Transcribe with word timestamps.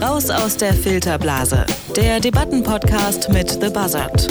Raus 0.00 0.30
aus 0.30 0.56
der 0.56 0.72
Filterblase, 0.72 1.66
der 1.96 2.20
Debattenpodcast 2.20 3.28
mit 3.30 3.50
The 3.50 3.68
Buzzard. 3.68 4.26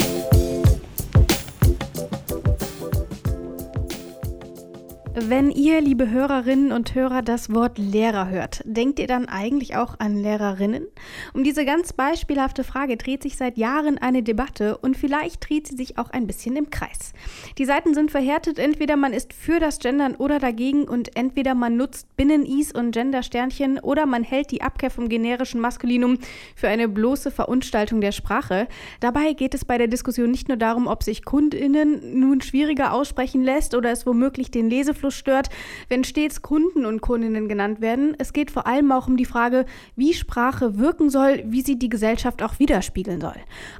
Wenn 5.20 5.50
ihr, 5.50 5.80
liebe 5.80 6.10
Hörerinnen 6.10 6.70
und 6.70 6.94
Hörer, 6.94 7.22
das 7.22 7.52
Wort 7.52 7.76
Lehrer 7.76 8.28
hört, 8.28 8.62
denkt 8.64 9.00
ihr 9.00 9.08
dann 9.08 9.26
eigentlich 9.28 9.74
auch 9.74 9.98
an 9.98 10.16
Lehrerinnen? 10.16 10.86
Um 11.34 11.42
diese 11.42 11.64
ganz 11.64 11.92
beispielhafte 11.92 12.62
Frage 12.62 12.96
dreht 12.96 13.24
sich 13.24 13.36
seit 13.36 13.58
Jahren 13.58 13.98
eine 13.98 14.22
Debatte 14.22 14.78
und 14.78 14.96
vielleicht 14.96 15.48
dreht 15.48 15.66
sie 15.66 15.76
sich 15.76 15.98
auch 15.98 16.10
ein 16.10 16.28
bisschen 16.28 16.54
im 16.54 16.70
Kreis. 16.70 17.14
Die 17.58 17.64
Seiten 17.64 17.94
sind 17.94 18.12
verhärtet, 18.12 18.60
entweder 18.60 18.96
man 18.96 19.12
ist 19.12 19.32
für 19.32 19.58
das 19.58 19.80
Gendern 19.80 20.14
oder 20.14 20.38
dagegen 20.38 20.84
und 20.84 21.16
entweder 21.16 21.56
man 21.56 21.76
nutzt 21.76 22.16
Binnen-Is 22.16 22.70
und 22.70 22.92
Gender-Sternchen 22.92 23.80
oder 23.80 24.06
man 24.06 24.22
hält 24.22 24.52
die 24.52 24.62
Abkehr 24.62 24.90
vom 24.90 25.08
generischen 25.08 25.60
Maskulinum 25.60 26.18
für 26.54 26.68
eine 26.68 26.88
bloße 26.88 27.32
Verunstaltung 27.32 28.00
der 28.00 28.12
Sprache. 28.12 28.68
Dabei 29.00 29.32
geht 29.32 29.54
es 29.54 29.64
bei 29.64 29.78
der 29.78 29.88
Diskussion 29.88 30.30
nicht 30.30 30.46
nur 30.46 30.58
darum, 30.58 30.86
ob 30.86 31.02
sich 31.02 31.24
KundInnen 31.24 32.20
nun 32.20 32.40
schwieriger 32.40 32.92
aussprechen 32.92 33.42
lässt 33.42 33.74
oder 33.74 33.90
es 33.90 34.06
womöglich 34.06 34.52
den 34.52 34.70
Lesefluss 34.70 35.07
so 35.08 35.10
stört, 35.10 35.48
wenn 35.88 36.04
stets 36.04 36.42
Kunden 36.42 36.84
und 36.84 37.00
Kundinnen 37.00 37.48
genannt 37.48 37.80
werden. 37.80 38.14
Es 38.18 38.34
geht 38.34 38.50
vor 38.50 38.66
allem 38.66 38.92
auch 38.92 39.08
um 39.08 39.16
die 39.16 39.24
Frage, 39.24 39.64
wie 39.96 40.12
Sprache 40.12 40.78
wirken 40.78 41.08
soll, 41.08 41.42
wie 41.46 41.62
sie 41.62 41.78
die 41.78 41.88
Gesellschaft 41.88 42.42
auch 42.42 42.58
widerspiegeln 42.58 43.20
soll. 43.20 43.36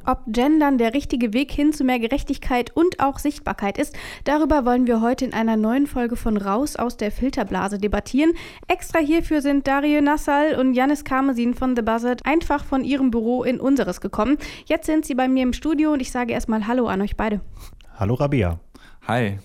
Ob 0.06 0.20
Gendern 0.26 0.78
der 0.78 0.94
richtige 0.94 1.34
Weg 1.34 1.52
hin 1.52 1.72
zu 1.72 1.84
mehr 1.84 1.98
Gerechtigkeit 1.98 2.74
und 2.74 3.00
auch 3.00 3.18
Sichtbarkeit 3.18 3.76
ist, 3.76 3.94
darüber 4.24 4.64
wollen 4.64 4.86
wir 4.86 5.02
heute 5.02 5.26
in 5.26 5.34
einer 5.34 5.56
neuen 5.56 5.86
Folge 5.86 6.16
von 6.16 6.38
Raus 6.38 6.76
aus 6.76 6.96
der 6.96 7.12
Filterblase 7.12 7.78
debattieren. 7.78 8.32
Extra 8.66 9.00
hierfür 9.00 9.42
sind 9.42 9.66
Dario 9.66 10.00
Nassal 10.00 10.54
und 10.58 10.72
Janis 10.72 11.04
Karmesin 11.04 11.54
von 11.54 11.76
The 11.76 11.82
Buzzard 11.82 12.24
einfach 12.24 12.64
von 12.64 12.84
ihrem 12.84 13.10
Büro 13.10 13.44
in 13.44 13.60
unseres 13.60 14.00
gekommen. 14.00 14.38
Jetzt 14.64 14.86
sind 14.86 15.04
sie 15.04 15.14
bei 15.14 15.28
mir 15.28 15.42
im 15.42 15.52
Studio 15.52 15.92
und 15.92 16.00
ich 16.00 16.10
sage 16.10 16.32
erstmal 16.32 16.66
Hallo 16.66 16.86
an 16.86 17.02
euch 17.02 17.16
beide. 17.16 17.42
Hallo 17.98 18.14
Rabia. 18.14 18.58
Hi. 19.06 19.38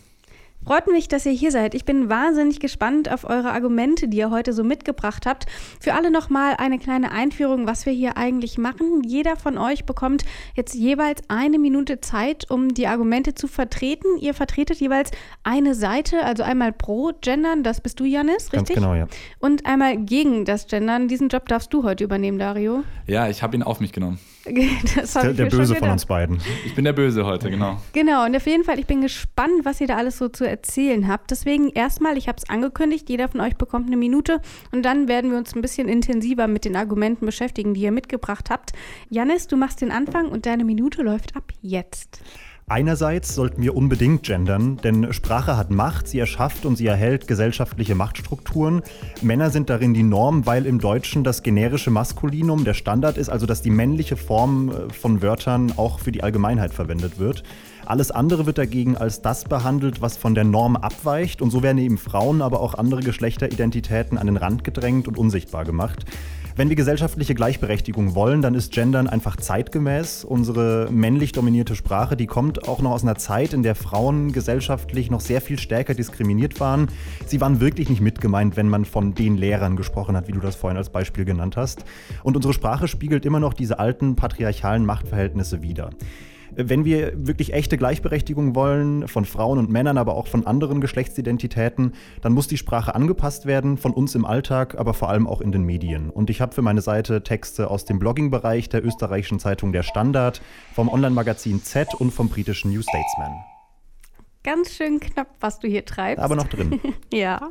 Freut 0.65 0.87
mich, 0.87 1.09
dass 1.09 1.25
ihr 1.25 1.33
hier 1.33 1.51
seid. 1.51 1.75
Ich 1.75 1.83
bin 1.83 2.07
wahnsinnig 2.09 2.61
gespannt 2.61 3.11
auf 3.11 3.25
eure 3.25 3.51
Argumente, 3.51 4.07
die 4.07 4.17
ihr 4.17 4.29
heute 4.29 4.53
so 4.53 4.63
mitgebracht 4.63 5.25
habt. 5.25 5.45
Für 5.79 5.93
alle 5.93 6.09
nochmal 6.09 6.55
eine 6.57 6.79
kleine 6.79 7.11
Einführung, 7.11 7.67
was 7.67 7.85
wir 7.85 7.91
hier 7.91 8.15
eigentlich 8.15 8.57
machen. 8.57 9.03
Jeder 9.03 9.35
von 9.35 9.57
euch 9.57 9.83
bekommt 9.83 10.23
jetzt 10.55 10.73
jeweils 10.73 11.21
eine 11.27 11.59
Minute 11.59 11.99
Zeit, 11.99 12.49
um 12.49 12.73
die 12.73 12.87
Argumente 12.87 13.35
zu 13.35 13.49
vertreten. 13.49 14.17
Ihr 14.19 14.33
vertretet 14.33 14.79
jeweils 14.79 15.11
eine 15.43 15.75
Seite, 15.75 16.23
also 16.23 16.43
einmal 16.43 16.71
pro 16.71 17.11
Gendern, 17.19 17.63
das 17.63 17.81
bist 17.81 17.99
du, 17.99 18.05
Janis, 18.05 18.53
richtig? 18.53 18.53
Ganz 18.53 18.69
genau, 18.69 18.93
ja. 18.93 19.07
Und 19.39 19.65
einmal 19.65 19.97
gegen 19.97 20.45
das 20.45 20.67
Gendern. 20.67 21.09
Diesen 21.09 21.27
Job 21.27 21.49
darfst 21.49 21.73
du 21.73 21.83
heute 21.83 22.05
übernehmen, 22.05 22.39
Dario. 22.39 22.83
Ja, 23.05 23.27
ich 23.27 23.43
habe 23.43 23.57
ihn 23.57 23.63
auf 23.63 23.81
mich 23.81 23.91
genommen. 23.91 24.17
Das 24.95 25.13
der, 25.13 25.33
der 25.33 25.45
Böse 25.45 25.75
von 25.75 25.89
uns 25.89 26.05
beiden. 26.05 26.39
Ich 26.65 26.75
bin 26.75 26.83
der 26.83 26.93
Böse 26.93 27.25
heute, 27.25 27.49
genau. 27.49 27.81
Genau, 27.93 28.25
und 28.25 28.35
auf 28.35 28.45
jeden 28.45 28.63
Fall, 28.63 28.79
ich 28.79 28.85
bin 28.85 29.01
gespannt, 29.01 29.63
was 29.63 29.79
ihr 29.79 29.87
da 29.87 29.95
alles 29.95 30.17
so 30.17 30.27
zu 30.27 30.47
erzählen 30.47 31.07
habt. 31.07 31.31
Deswegen 31.31 31.69
erstmal, 31.69 32.17
ich 32.17 32.27
habe 32.27 32.37
es 32.37 32.49
angekündigt, 32.49 33.09
jeder 33.09 33.29
von 33.29 33.41
euch 33.41 33.55
bekommt 33.55 33.87
eine 33.87 33.97
Minute 33.97 34.41
und 34.71 34.83
dann 34.83 35.07
werden 35.07 35.31
wir 35.31 35.37
uns 35.37 35.55
ein 35.55 35.61
bisschen 35.61 35.87
intensiver 35.87 36.47
mit 36.47 36.65
den 36.65 36.75
Argumenten 36.75 37.25
beschäftigen, 37.25 37.73
die 37.73 37.81
ihr 37.81 37.91
mitgebracht 37.91 38.49
habt. 38.49 38.73
Janis, 39.09 39.47
du 39.47 39.55
machst 39.55 39.81
den 39.81 39.91
Anfang 39.91 40.27
und 40.27 40.45
deine 40.45 40.65
Minute 40.65 41.03
läuft 41.03 41.35
ab 41.35 41.51
jetzt. 41.61 42.21
Einerseits 42.67 43.35
sollten 43.35 43.61
wir 43.61 43.75
unbedingt 43.75 44.23
gendern, 44.23 44.77
denn 44.77 45.11
Sprache 45.11 45.57
hat 45.57 45.69
Macht, 45.69 46.07
sie 46.07 46.19
erschafft 46.19 46.65
und 46.65 46.77
sie 46.77 46.87
erhält 46.87 47.27
gesellschaftliche 47.27 47.93
Machtstrukturen. 47.93 48.81
Männer 49.21 49.49
sind 49.49 49.69
darin 49.69 49.93
die 49.93 50.03
Norm, 50.03 50.45
weil 50.45 50.65
im 50.65 50.79
Deutschen 50.79 51.25
das 51.25 51.43
generische 51.43 51.91
Maskulinum 51.91 52.63
der 52.63 52.73
Standard 52.73 53.17
ist, 53.17 53.29
also 53.29 53.45
dass 53.45 53.61
die 53.61 53.69
männliche 53.69 54.15
Form 54.15 54.69
äh, 54.69 54.93
von 54.93 55.21
Wörtern 55.21 55.73
auch 55.75 55.99
für 55.99 56.13
die 56.13 56.23
Allgemeinheit 56.23 56.73
verwendet 56.73 57.19
wird. 57.19 57.43
Alles 57.85 58.11
andere 58.11 58.45
wird 58.45 58.57
dagegen 58.57 58.95
als 58.95 59.21
das 59.21 59.43
behandelt, 59.43 60.01
was 60.01 60.15
von 60.15 60.33
der 60.33 60.45
Norm 60.45 60.77
abweicht 60.77 61.41
und 61.41 61.51
so 61.51 61.63
werden 61.63 61.79
eben 61.79 61.97
Frauen, 61.97 62.41
aber 62.41 62.61
auch 62.61 62.75
andere 62.75 63.01
Geschlechteridentitäten 63.01 64.17
an 64.17 64.27
den 64.27 64.37
Rand 64.37 64.63
gedrängt 64.63 65.09
und 65.09 65.17
unsichtbar 65.17 65.65
gemacht. 65.65 66.05
Wenn 66.55 66.69
wir 66.69 66.75
gesellschaftliche 66.75 67.33
Gleichberechtigung 67.33 68.13
wollen, 68.13 68.43
dann 68.43 68.53
ist 68.53 68.71
Gendern 68.71 69.07
einfach 69.07 69.37
zeitgemäß. 69.37 70.23
Unsere 70.23 70.87
männlich 70.91 71.31
dominierte 71.31 71.75
Sprache, 71.75 72.15
die 72.15 72.27
kommt 72.27 72.67
auch 72.67 72.79
noch 72.79 72.91
aus 72.91 73.01
einer 73.01 73.15
Zeit, 73.15 73.53
in 73.53 73.63
der 73.63 73.73
Frauen 73.73 74.31
gesellschaftlich 74.33 75.09
noch 75.09 75.19
sehr 75.21 75.41
viel 75.41 75.57
stärker 75.57 75.95
diskriminiert 75.95 76.59
waren. 76.59 76.89
Sie 77.25 77.41
waren 77.41 77.59
wirklich 77.59 77.89
nicht 77.89 78.01
mitgemeint, 78.01 78.55
wenn 78.55 78.69
man 78.69 78.85
von 78.85 79.15
den 79.15 79.35
Lehrern 79.35 79.75
gesprochen 79.75 80.15
hat, 80.15 80.27
wie 80.27 80.33
du 80.33 80.39
das 80.39 80.55
vorhin 80.55 80.77
als 80.77 80.91
Beispiel 80.91 81.25
genannt 81.25 81.57
hast. 81.57 81.85
Und 82.21 82.35
unsere 82.35 82.53
Sprache 82.53 82.87
spiegelt 82.87 83.25
immer 83.25 83.39
noch 83.39 83.55
diese 83.55 83.79
alten 83.79 84.15
patriarchalen 84.15 84.85
Machtverhältnisse 84.85 85.63
wider. 85.63 85.89
Wenn 86.55 86.85
wir 86.85 87.13
wirklich 87.15 87.53
echte 87.53 87.77
Gleichberechtigung 87.77 88.55
wollen, 88.55 89.07
von 89.07 89.25
Frauen 89.25 89.57
und 89.59 89.69
Männern, 89.69 89.97
aber 89.97 90.15
auch 90.15 90.27
von 90.27 90.45
anderen 90.45 90.81
Geschlechtsidentitäten, 90.81 91.93
dann 92.21 92.33
muss 92.33 92.47
die 92.47 92.57
Sprache 92.57 92.95
angepasst 92.95 93.45
werden, 93.45 93.77
von 93.77 93.91
uns 93.91 94.15
im 94.15 94.25
Alltag, 94.25 94.75
aber 94.77 94.93
vor 94.93 95.09
allem 95.09 95.27
auch 95.27 95.41
in 95.41 95.51
den 95.51 95.63
Medien. 95.63 96.09
Und 96.09 96.29
ich 96.29 96.41
habe 96.41 96.53
für 96.53 96.61
meine 96.61 96.81
Seite 96.81 97.23
Texte 97.23 97.69
aus 97.69 97.85
dem 97.85 97.99
Blogging-Bereich 97.99 98.69
der 98.69 98.85
österreichischen 98.85 99.39
Zeitung 99.39 99.71
Der 99.71 99.83
Standard, 99.83 100.41
vom 100.73 100.89
Online-Magazin 100.89 101.63
Z 101.63 101.93
und 101.95 102.11
vom 102.11 102.29
britischen 102.29 102.71
New 102.71 102.81
Statesman 102.81 103.52
ganz 104.43 104.71
schön 104.71 104.99
knapp, 104.99 105.27
was 105.39 105.59
du 105.59 105.67
hier 105.67 105.85
treibst. 105.85 106.23
Aber 106.23 106.35
noch 106.35 106.47
drin. 106.47 106.79
ja. 107.13 107.49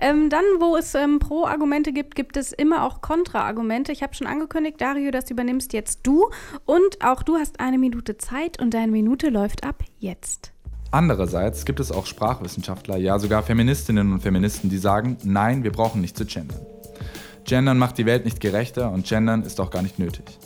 Ähm, 0.00 0.30
dann, 0.30 0.44
wo 0.58 0.76
es 0.76 0.94
ähm, 0.94 1.18
Pro-Argumente 1.18 1.92
gibt, 1.92 2.14
gibt 2.14 2.36
es 2.36 2.52
immer 2.52 2.84
auch 2.84 3.00
Kontra-Argumente. 3.00 3.92
Ich 3.92 4.02
habe 4.02 4.14
schon 4.14 4.26
angekündigt, 4.26 4.80
Dario, 4.80 5.10
das 5.10 5.30
übernimmst 5.30 5.72
jetzt 5.72 6.00
du. 6.02 6.28
Und 6.64 7.04
auch 7.04 7.22
du 7.22 7.36
hast 7.36 7.60
eine 7.60 7.78
Minute 7.78 8.18
Zeit 8.18 8.60
und 8.60 8.74
deine 8.74 8.92
Minute 8.92 9.28
läuft 9.28 9.64
ab 9.64 9.82
jetzt. 9.98 10.52
Andererseits 10.90 11.64
gibt 11.64 11.80
es 11.80 11.90
auch 11.90 12.06
Sprachwissenschaftler, 12.06 12.96
ja 12.96 13.18
sogar 13.18 13.42
Feministinnen 13.42 14.12
und 14.12 14.20
Feministen, 14.20 14.70
die 14.70 14.78
sagen, 14.78 15.16
nein, 15.24 15.64
wir 15.64 15.72
brauchen 15.72 16.00
nicht 16.00 16.16
zu 16.16 16.24
gendern. 16.24 16.60
Gendern 17.44 17.78
macht 17.78 17.98
die 17.98 18.06
Welt 18.06 18.24
nicht 18.24 18.40
gerechter 18.40 18.92
und 18.92 19.06
Gendern 19.06 19.42
ist 19.42 19.60
auch 19.60 19.70
gar 19.70 19.82
nicht 19.82 19.98
nötig. 19.98 20.38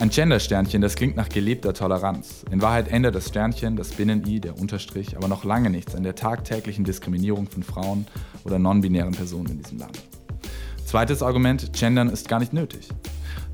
Ein 0.00 0.10
Gender-Sternchen, 0.10 0.80
das 0.80 0.94
klingt 0.94 1.16
nach 1.16 1.28
gelebter 1.28 1.74
Toleranz. 1.74 2.44
In 2.52 2.62
Wahrheit 2.62 2.86
ändert 2.86 3.16
das 3.16 3.26
Sternchen, 3.26 3.74
das 3.74 3.88
Binnen-I, 3.88 4.38
der 4.38 4.56
Unterstrich, 4.56 5.16
aber 5.16 5.26
noch 5.26 5.42
lange 5.42 5.70
nichts 5.70 5.96
an 5.96 6.04
der 6.04 6.14
tagtäglichen 6.14 6.84
Diskriminierung 6.84 7.48
von 7.48 7.64
Frauen 7.64 8.06
oder 8.44 8.60
non-binären 8.60 9.12
Personen 9.12 9.48
in 9.48 9.58
diesem 9.58 9.78
Land. 9.78 10.00
Zweites 10.86 11.20
Argument, 11.20 11.72
Gendern 11.72 12.10
ist 12.10 12.28
gar 12.28 12.38
nicht 12.38 12.52
nötig. 12.52 12.90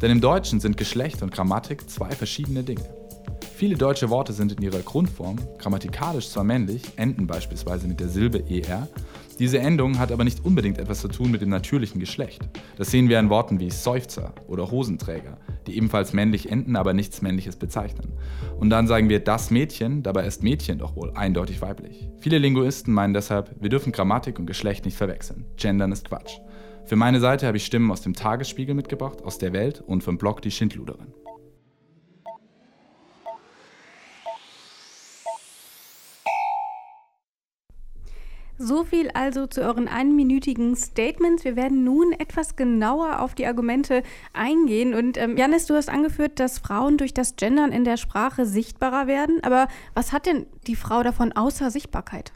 Denn 0.03 0.10
im 0.10 0.21
Deutschen 0.21 0.60
sind 0.60 0.77
Geschlecht 0.77 1.22
und 1.22 1.32
Grammatik 1.32 1.88
zwei 1.88 2.10
verschiedene 2.10 2.62
Dinge. 2.62 2.84
Viele 3.56 3.78
deutsche 3.78 4.11
Worte 4.11 4.34
sind 4.34 4.53
in 4.53 4.62
ihrer 4.62 4.81
Grundform, 4.81 5.38
grammatikalisch 5.56 6.28
zwar 6.28 6.44
männlich, 6.44 6.82
enden 6.97 7.26
beispielsweise 7.26 7.88
mit 7.88 8.00
der 8.00 8.11
Silbe 8.11 8.44
er, 8.50 8.87
diese 9.36 9.58
Endung 9.58 9.98
hat 9.98 10.12
aber 10.12 10.24
nicht 10.24 10.44
unbedingt 10.44 10.78
etwas 10.78 11.00
zu 11.00 11.08
tun 11.08 11.30
mit 11.30 11.40
dem 11.40 11.48
natürlichen 11.48 12.00
Geschlecht. 12.00 12.48
Das 12.76 12.90
sehen 12.90 13.08
wir 13.08 13.18
in 13.18 13.30
Worten 13.30 13.60
wie 13.60 13.70
Seufzer 13.70 14.34
oder 14.46 14.70
Hosenträger, 14.70 15.38
die 15.66 15.76
ebenfalls 15.76 16.12
männlich 16.12 16.50
enden, 16.50 16.76
aber 16.76 16.92
nichts 16.92 17.22
Männliches 17.22 17.56
bezeichnen. 17.56 18.12
Und 18.58 18.70
dann 18.70 18.86
sagen 18.86 19.08
wir 19.08 19.20
das 19.20 19.50
Mädchen, 19.50 20.02
dabei 20.02 20.26
ist 20.26 20.42
Mädchen 20.42 20.78
doch 20.78 20.96
wohl 20.96 21.12
eindeutig 21.14 21.62
weiblich. 21.62 22.08
Viele 22.20 22.38
Linguisten 22.38 22.92
meinen 22.92 23.14
deshalb, 23.14 23.54
wir 23.60 23.70
dürfen 23.70 23.92
Grammatik 23.92 24.38
und 24.38 24.46
Geschlecht 24.46 24.84
nicht 24.84 24.96
verwechseln. 24.96 25.46
Gendern 25.56 25.92
ist 25.92 26.08
Quatsch. 26.08 26.38
Für 26.84 26.96
meine 26.96 27.20
Seite 27.20 27.46
habe 27.46 27.56
ich 27.56 27.64
Stimmen 27.64 27.90
aus 27.90 28.02
dem 28.02 28.12
Tagesspiegel 28.14 28.74
mitgebracht, 28.74 29.22
aus 29.24 29.38
der 29.38 29.52
Welt 29.52 29.80
und 29.80 30.04
vom 30.04 30.18
Blog 30.18 30.42
Die 30.42 30.50
Schindluderin. 30.50 31.14
So 38.56 38.84
viel 38.84 39.10
also 39.14 39.48
zu 39.48 39.62
euren 39.62 39.88
einminütigen 39.88 40.76
Statements. 40.76 41.44
Wir 41.44 41.56
werden 41.56 41.82
nun 41.82 42.12
etwas 42.12 42.54
genauer 42.54 43.20
auf 43.20 43.34
die 43.34 43.46
Argumente 43.46 44.04
eingehen. 44.32 44.94
Und 44.94 45.18
ähm, 45.18 45.36
Janis, 45.36 45.66
du 45.66 45.74
hast 45.74 45.88
angeführt, 45.88 46.38
dass 46.38 46.60
Frauen 46.60 46.96
durch 46.96 47.12
das 47.12 47.34
Gendern 47.34 47.72
in 47.72 47.84
der 47.84 47.96
Sprache 47.96 48.46
sichtbarer 48.46 49.08
werden. 49.08 49.42
Aber 49.42 49.66
was 49.94 50.12
hat 50.12 50.26
denn 50.26 50.46
die 50.68 50.76
Frau 50.76 51.02
davon 51.02 51.32
außer 51.32 51.72
Sichtbarkeit? 51.72 52.32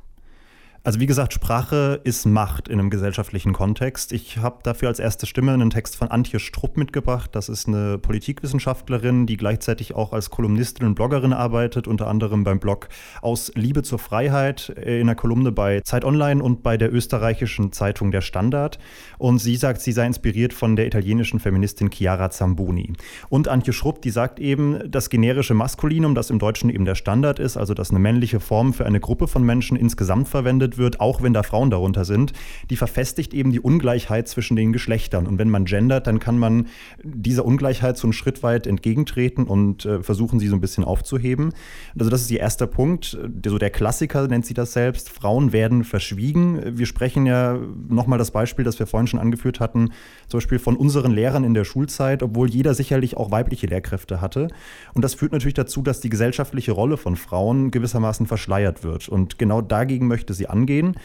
Also 0.88 1.00
wie 1.00 1.06
gesagt, 1.06 1.34
Sprache 1.34 2.00
ist 2.04 2.24
Macht 2.24 2.66
in 2.66 2.80
einem 2.80 2.88
gesellschaftlichen 2.88 3.52
Kontext. 3.52 4.10
Ich 4.10 4.38
habe 4.38 4.60
dafür 4.62 4.88
als 4.88 4.98
erste 4.98 5.26
Stimme 5.26 5.52
einen 5.52 5.68
Text 5.68 5.96
von 5.96 6.08
Antje 6.08 6.40
Strupp 6.40 6.78
mitgebracht. 6.78 7.28
Das 7.34 7.50
ist 7.50 7.68
eine 7.68 7.98
Politikwissenschaftlerin, 7.98 9.26
die 9.26 9.36
gleichzeitig 9.36 9.94
auch 9.94 10.14
als 10.14 10.30
Kolumnistin 10.30 10.86
und 10.86 10.94
Bloggerin 10.94 11.34
arbeitet, 11.34 11.88
unter 11.88 12.06
anderem 12.06 12.42
beim 12.42 12.58
Blog 12.58 12.88
Aus 13.20 13.52
Liebe 13.54 13.82
zur 13.82 13.98
Freiheit 13.98 14.70
in 14.70 15.02
einer 15.02 15.14
Kolumne 15.14 15.52
bei 15.52 15.82
Zeit 15.82 16.06
Online 16.06 16.42
und 16.42 16.62
bei 16.62 16.78
der 16.78 16.90
österreichischen 16.90 17.70
Zeitung 17.72 18.10
Der 18.10 18.22
Standard. 18.22 18.78
Und 19.18 19.40
sie 19.40 19.56
sagt, 19.56 19.82
sie 19.82 19.92
sei 19.92 20.06
inspiriert 20.06 20.54
von 20.54 20.74
der 20.74 20.86
italienischen 20.86 21.38
Feministin 21.38 21.90
Chiara 21.90 22.30
Zamboni. 22.30 22.94
Und 23.28 23.46
Antje 23.46 23.74
Schrupp, 23.74 24.00
die 24.00 24.08
sagt 24.08 24.40
eben, 24.40 24.90
das 24.90 25.10
generische 25.10 25.52
Maskulinum, 25.52 26.14
das 26.14 26.30
im 26.30 26.38
Deutschen 26.38 26.70
eben 26.70 26.86
der 26.86 26.94
Standard 26.94 27.40
ist, 27.40 27.58
also 27.58 27.74
dass 27.74 27.90
eine 27.90 27.98
männliche 27.98 28.40
Form 28.40 28.72
für 28.72 28.86
eine 28.86 29.00
Gruppe 29.00 29.28
von 29.28 29.42
Menschen 29.42 29.76
insgesamt 29.76 30.28
verwendet 30.28 30.77
wird, 30.78 31.00
auch 31.00 31.22
wenn 31.22 31.32
da 31.32 31.42
Frauen 31.42 31.70
darunter 31.70 32.04
sind, 32.04 32.32
die 32.70 32.76
verfestigt 32.76 33.34
eben 33.34 33.52
die 33.52 33.60
Ungleichheit 33.60 34.28
zwischen 34.28 34.56
den 34.56 34.72
Geschlechtern. 34.72 35.26
Und 35.26 35.38
wenn 35.38 35.50
man 35.50 35.64
gendert, 35.64 36.06
dann 36.06 36.18
kann 36.20 36.38
man 36.38 36.66
dieser 37.02 37.44
Ungleichheit 37.44 37.96
so 37.96 38.06
einen 38.06 38.12
Schritt 38.12 38.42
weit 38.42 38.66
entgegentreten 38.66 39.44
und 39.44 39.84
äh, 39.84 40.02
versuchen, 40.02 40.38
sie 40.38 40.48
so 40.48 40.56
ein 40.56 40.60
bisschen 40.60 40.84
aufzuheben. 40.84 41.52
Also 41.98 42.10
das 42.10 42.22
ist 42.22 42.30
ihr 42.30 42.40
erster 42.40 42.66
Punkt. 42.66 43.18
So 43.44 43.58
der 43.58 43.70
Klassiker 43.70 44.26
nennt 44.28 44.46
sie 44.46 44.54
das 44.54 44.72
selbst. 44.72 45.10
Frauen 45.10 45.52
werden 45.52 45.84
verschwiegen. 45.84 46.78
Wir 46.78 46.86
sprechen 46.86 47.26
ja 47.26 47.58
nochmal 47.88 48.18
das 48.18 48.30
Beispiel, 48.30 48.64
das 48.64 48.78
wir 48.78 48.86
vorhin 48.86 49.06
schon 49.06 49.20
angeführt 49.20 49.60
hatten, 49.60 49.90
zum 50.28 50.38
Beispiel 50.38 50.58
von 50.58 50.76
unseren 50.76 51.12
Lehrern 51.12 51.44
in 51.44 51.54
der 51.54 51.64
Schulzeit, 51.64 52.22
obwohl 52.22 52.48
jeder 52.48 52.74
sicherlich 52.74 53.16
auch 53.16 53.30
weibliche 53.30 53.66
Lehrkräfte 53.66 54.20
hatte. 54.20 54.48
Und 54.94 55.02
das 55.02 55.14
führt 55.14 55.32
natürlich 55.32 55.54
dazu, 55.54 55.82
dass 55.82 56.00
die 56.00 56.10
gesellschaftliche 56.10 56.72
Rolle 56.72 56.96
von 56.96 57.16
Frauen 57.16 57.70
gewissermaßen 57.70 58.26
verschleiert 58.26 58.84
wird. 58.84 59.08
Und 59.08 59.38
genau 59.38 59.60
dagegen 59.60 60.06
möchte 60.06 60.34
sie 60.34 60.46
angehen. 60.58 60.96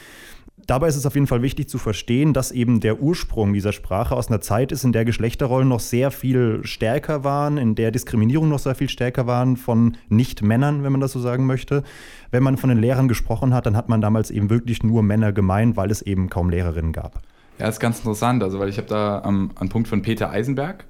Dabei 0.66 0.88
ist 0.88 0.96
es 0.96 1.06
auf 1.06 1.16
jeden 1.16 1.28
Fall 1.28 1.42
wichtig 1.42 1.68
zu 1.68 1.78
verstehen, 1.78 2.32
dass 2.32 2.52
eben 2.52 2.80
der 2.80 3.02
Ursprung 3.02 3.54
dieser 3.54 3.74
Sprache 3.74 4.16
aus 4.16 4.30
einer 4.30 4.40
Zeit 4.40 4.72
ist, 4.72 4.86
in 4.86 4.94
der 4.94 5.04
Geschlechterrollen 5.04 5.68
noch 5.68 5.82
sehr 5.82 6.10
viel 6.10 6.62
stärker 6.64 7.26
waren, 7.26 7.58
in 7.58 7.76
der 7.76 7.92
Diskriminierung 7.92 8.48
noch 8.48 8.60
sehr 8.60 8.76
viel 8.76 8.88
stärker 8.88 9.28
waren 9.28 9.58
von 9.58 9.98
Nicht-Männern, 10.08 10.84
wenn 10.84 10.94
man 10.94 11.02
das 11.02 11.12
so 11.12 11.20
sagen 11.20 11.46
möchte. 11.46 11.84
Wenn 12.32 12.44
man 12.44 12.56
von 12.56 12.70
den 12.70 12.80
Lehrern 12.80 13.10
gesprochen 13.10 13.54
hat, 13.54 13.66
dann 13.66 13.76
hat 13.76 13.90
man 13.90 14.00
damals 14.00 14.32
eben 14.32 14.50
wirklich 14.50 14.84
nur 14.84 15.04
Männer 15.04 15.34
gemeint, 15.34 15.76
weil 15.76 15.92
es 15.92 16.02
eben 16.02 16.30
kaum 16.30 16.50
Lehrerinnen 16.50 16.94
gab. 16.94 17.22
Ja, 17.60 17.68
ist 17.68 17.80
ganz 17.80 18.00
interessant, 18.00 18.42
also 18.42 18.60
weil 18.60 18.68
ich 18.68 18.78
habe 18.78 18.88
da 18.88 19.24
ähm, 19.26 19.52
einen 19.56 19.70
Punkt 19.70 19.88
von 19.88 20.02
Peter 20.02 20.32
Eisenberg, 20.32 20.86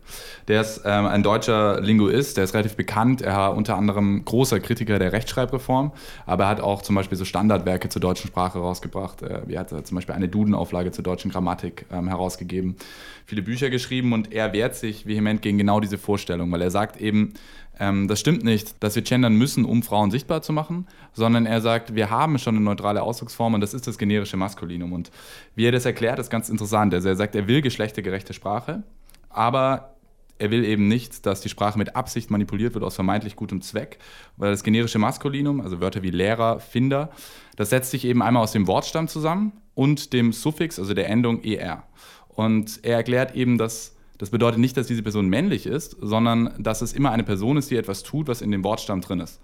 der 0.48 0.62
ist 0.62 0.82
ähm, 0.86 1.06
ein 1.06 1.22
deutscher 1.22 1.82
Linguist, 1.82 2.38
der 2.38 2.46
ist 2.46 2.54
relativ 2.54 2.78
bekannt, 2.78 3.22
er 3.22 3.36
war 3.36 3.56
unter 3.56 3.76
anderem 3.76 4.24
großer 4.24 4.62
Kritiker 4.62 4.98
der 4.98 5.12
Rechtschreibreform, 5.12 5.92
aber 6.26 6.46
er 6.46 6.50
hat 6.50 6.62
auch 6.62 6.82
zum 6.82 6.96
Beispiel 6.96 7.18
so 7.18 7.26
Standardwerke 7.26 7.90
zur 7.90 8.02
deutschen 8.02 8.30
Sprache 8.30 8.60
rausgebracht, 8.60 9.24
äh, 9.24 9.42
er 9.50 9.60
hat 9.60 9.88
zum 9.88 9.96
Beispiel 9.96 10.16
eine 10.16 10.30
Dudenauflage 10.30 10.92
zur 10.92 11.04
deutschen 11.04 11.32
Grammatik 11.32 11.86
ähm, 11.92 12.08
herausgegeben, 12.08 12.78
viele 13.26 13.42
Bücher 13.42 13.70
geschrieben. 13.70 14.14
Und 14.14 14.32
er 14.32 14.54
wehrt 14.54 14.76
sich 14.76 15.06
vehement 15.06 15.42
gegen 15.42 15.58
genau 15.58 15.80
diese 15.80 15.98
Vorstellung, 15.98 16.52
weil 16.52 16.62
er 16.62 16.72
sagt 16.72 17.00
eben, 17.00 17.34
ähm, 17.80 18.08
das 18.08 18.20
stimmt 18.20 18.44
nicht, 18.44 18.82
dass 18.84 18.96
wir 18.96 19.02
gendern 19.02 19.36
müssen, 19.36 19.66
um 19.66 19.84
Frauen 19.84 20.12
sichtbar 20.12 20.42
zu 20.42 20.54
machen, 20.54 20.88
sondern 21.14 21.46
er 21.46 21.62
sagt, 21.62 21.96
wir 21.96 22.10
haben 22.10 22.38
schon 22.38 22.56
eine 22.56 22.64
neutrale 22.64 23.02
Ausdrucksform 23.02 23.56
und 23.56 23.62
das 23.62 23.74
ist 23.74 23.88
das 23.88 23.98
generische 23.98 24.38
Maskulinum. 24.38 24.94
Und 24.94 25.12
wie 25.56 25.66
er 25.66 25.72
das 25.72 25.86
erklärt, 25.86 26.20
ist 26.20 26.30
ganz 26.30 26.50
interessant. 26.50 26.94
Also 26.94 27.10
er 27.10 27.16
sagt, 27.16 27.36
er 27.36 27.48
will 27.48 27.62
geschlechtergerechte 27.62 28.34
Sprache, 28.34 28.84
aber 29.30 29.96
er 30.38 30.52
will 30.52 30.66
eben 30.66 30.88
nicht, 30.88 31.26
dass 31.26 31.42
die 31.42 31.50
Sprache 31.50 31.78
mit 31.78 31.96
Absicht 31.96 32.30
manipuliert 32.30 32.74
wird 32.74 32.84
aus 32.84 32.96
vermeintlich 32.96 33.36
gutem 33.36 33.62
Zweck, 33.62 33.98
weil 34.38 34.52
das 34.52 34.64
generische 34.64 35.00
Maskulinum, 35.00 35.62
also 35.62 35.80
Wörter 35.80 36.04
wie 36.04 36.10
Lehrer, 36.10 36.60
Finder, 36.60 37.12
das 37.56 37.70
setzt 37.70 37.92
sich 37.92 38.06
eben 38.06 38.22
einmal 38.22 38.44
aus 38.44 38.52
dem 38.52 38.68
Wortstamm 38.68 39.08
zusammen 39.08 39.54
und 39.74 40.14
dem 40.14 40.34
Suffix, 40.34 40.80
also 40.80 40.94
der 40.94 41.10
Endung 41.10 41.42
er. 41.44 41.84
Und 42.30 42.80
er 42.84 42.98
erklärt 42.98 43.36
eben, 43.36 43.58
dass 43.58 43.93
das 44.18 44.30
bedeutet 44.30 44.60
nicht, 44.60 44.78
dass 44.78 44.88
diese 44.88 45.04
Person 45.04 45.28
männlich 45.28 45.66
ist, 45.66 45.98
sondern 46.02 46.54
dass 46.60 46.82
es 46.82 46.94
immer 46.94 47.12
eine 47.12 47.24
Person 47.24 47.58
ist, 47.58 47.72
die 47.72 47.78
etwas 47.78 48.04
tut, 48.04 48.28
was 48.28 48.42
in 48.42 48.52
dem 48.52 48.64
Wortstamm 48.64 49.02
drin 49.02 49.20
ist. 49.20 49.42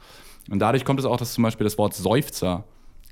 Und 0.49 0.59
dadurch 0.59 0.85
kommt 0.85 0.99
es 0.99 1.05
auch, 1.05 1.17
dass 1.17 1.33
zum 1.33 1.43
Beispiel 1.43 1.63
das 1.63 1.77
Wort 1.77 1.93
Seufzer 1.93 2.63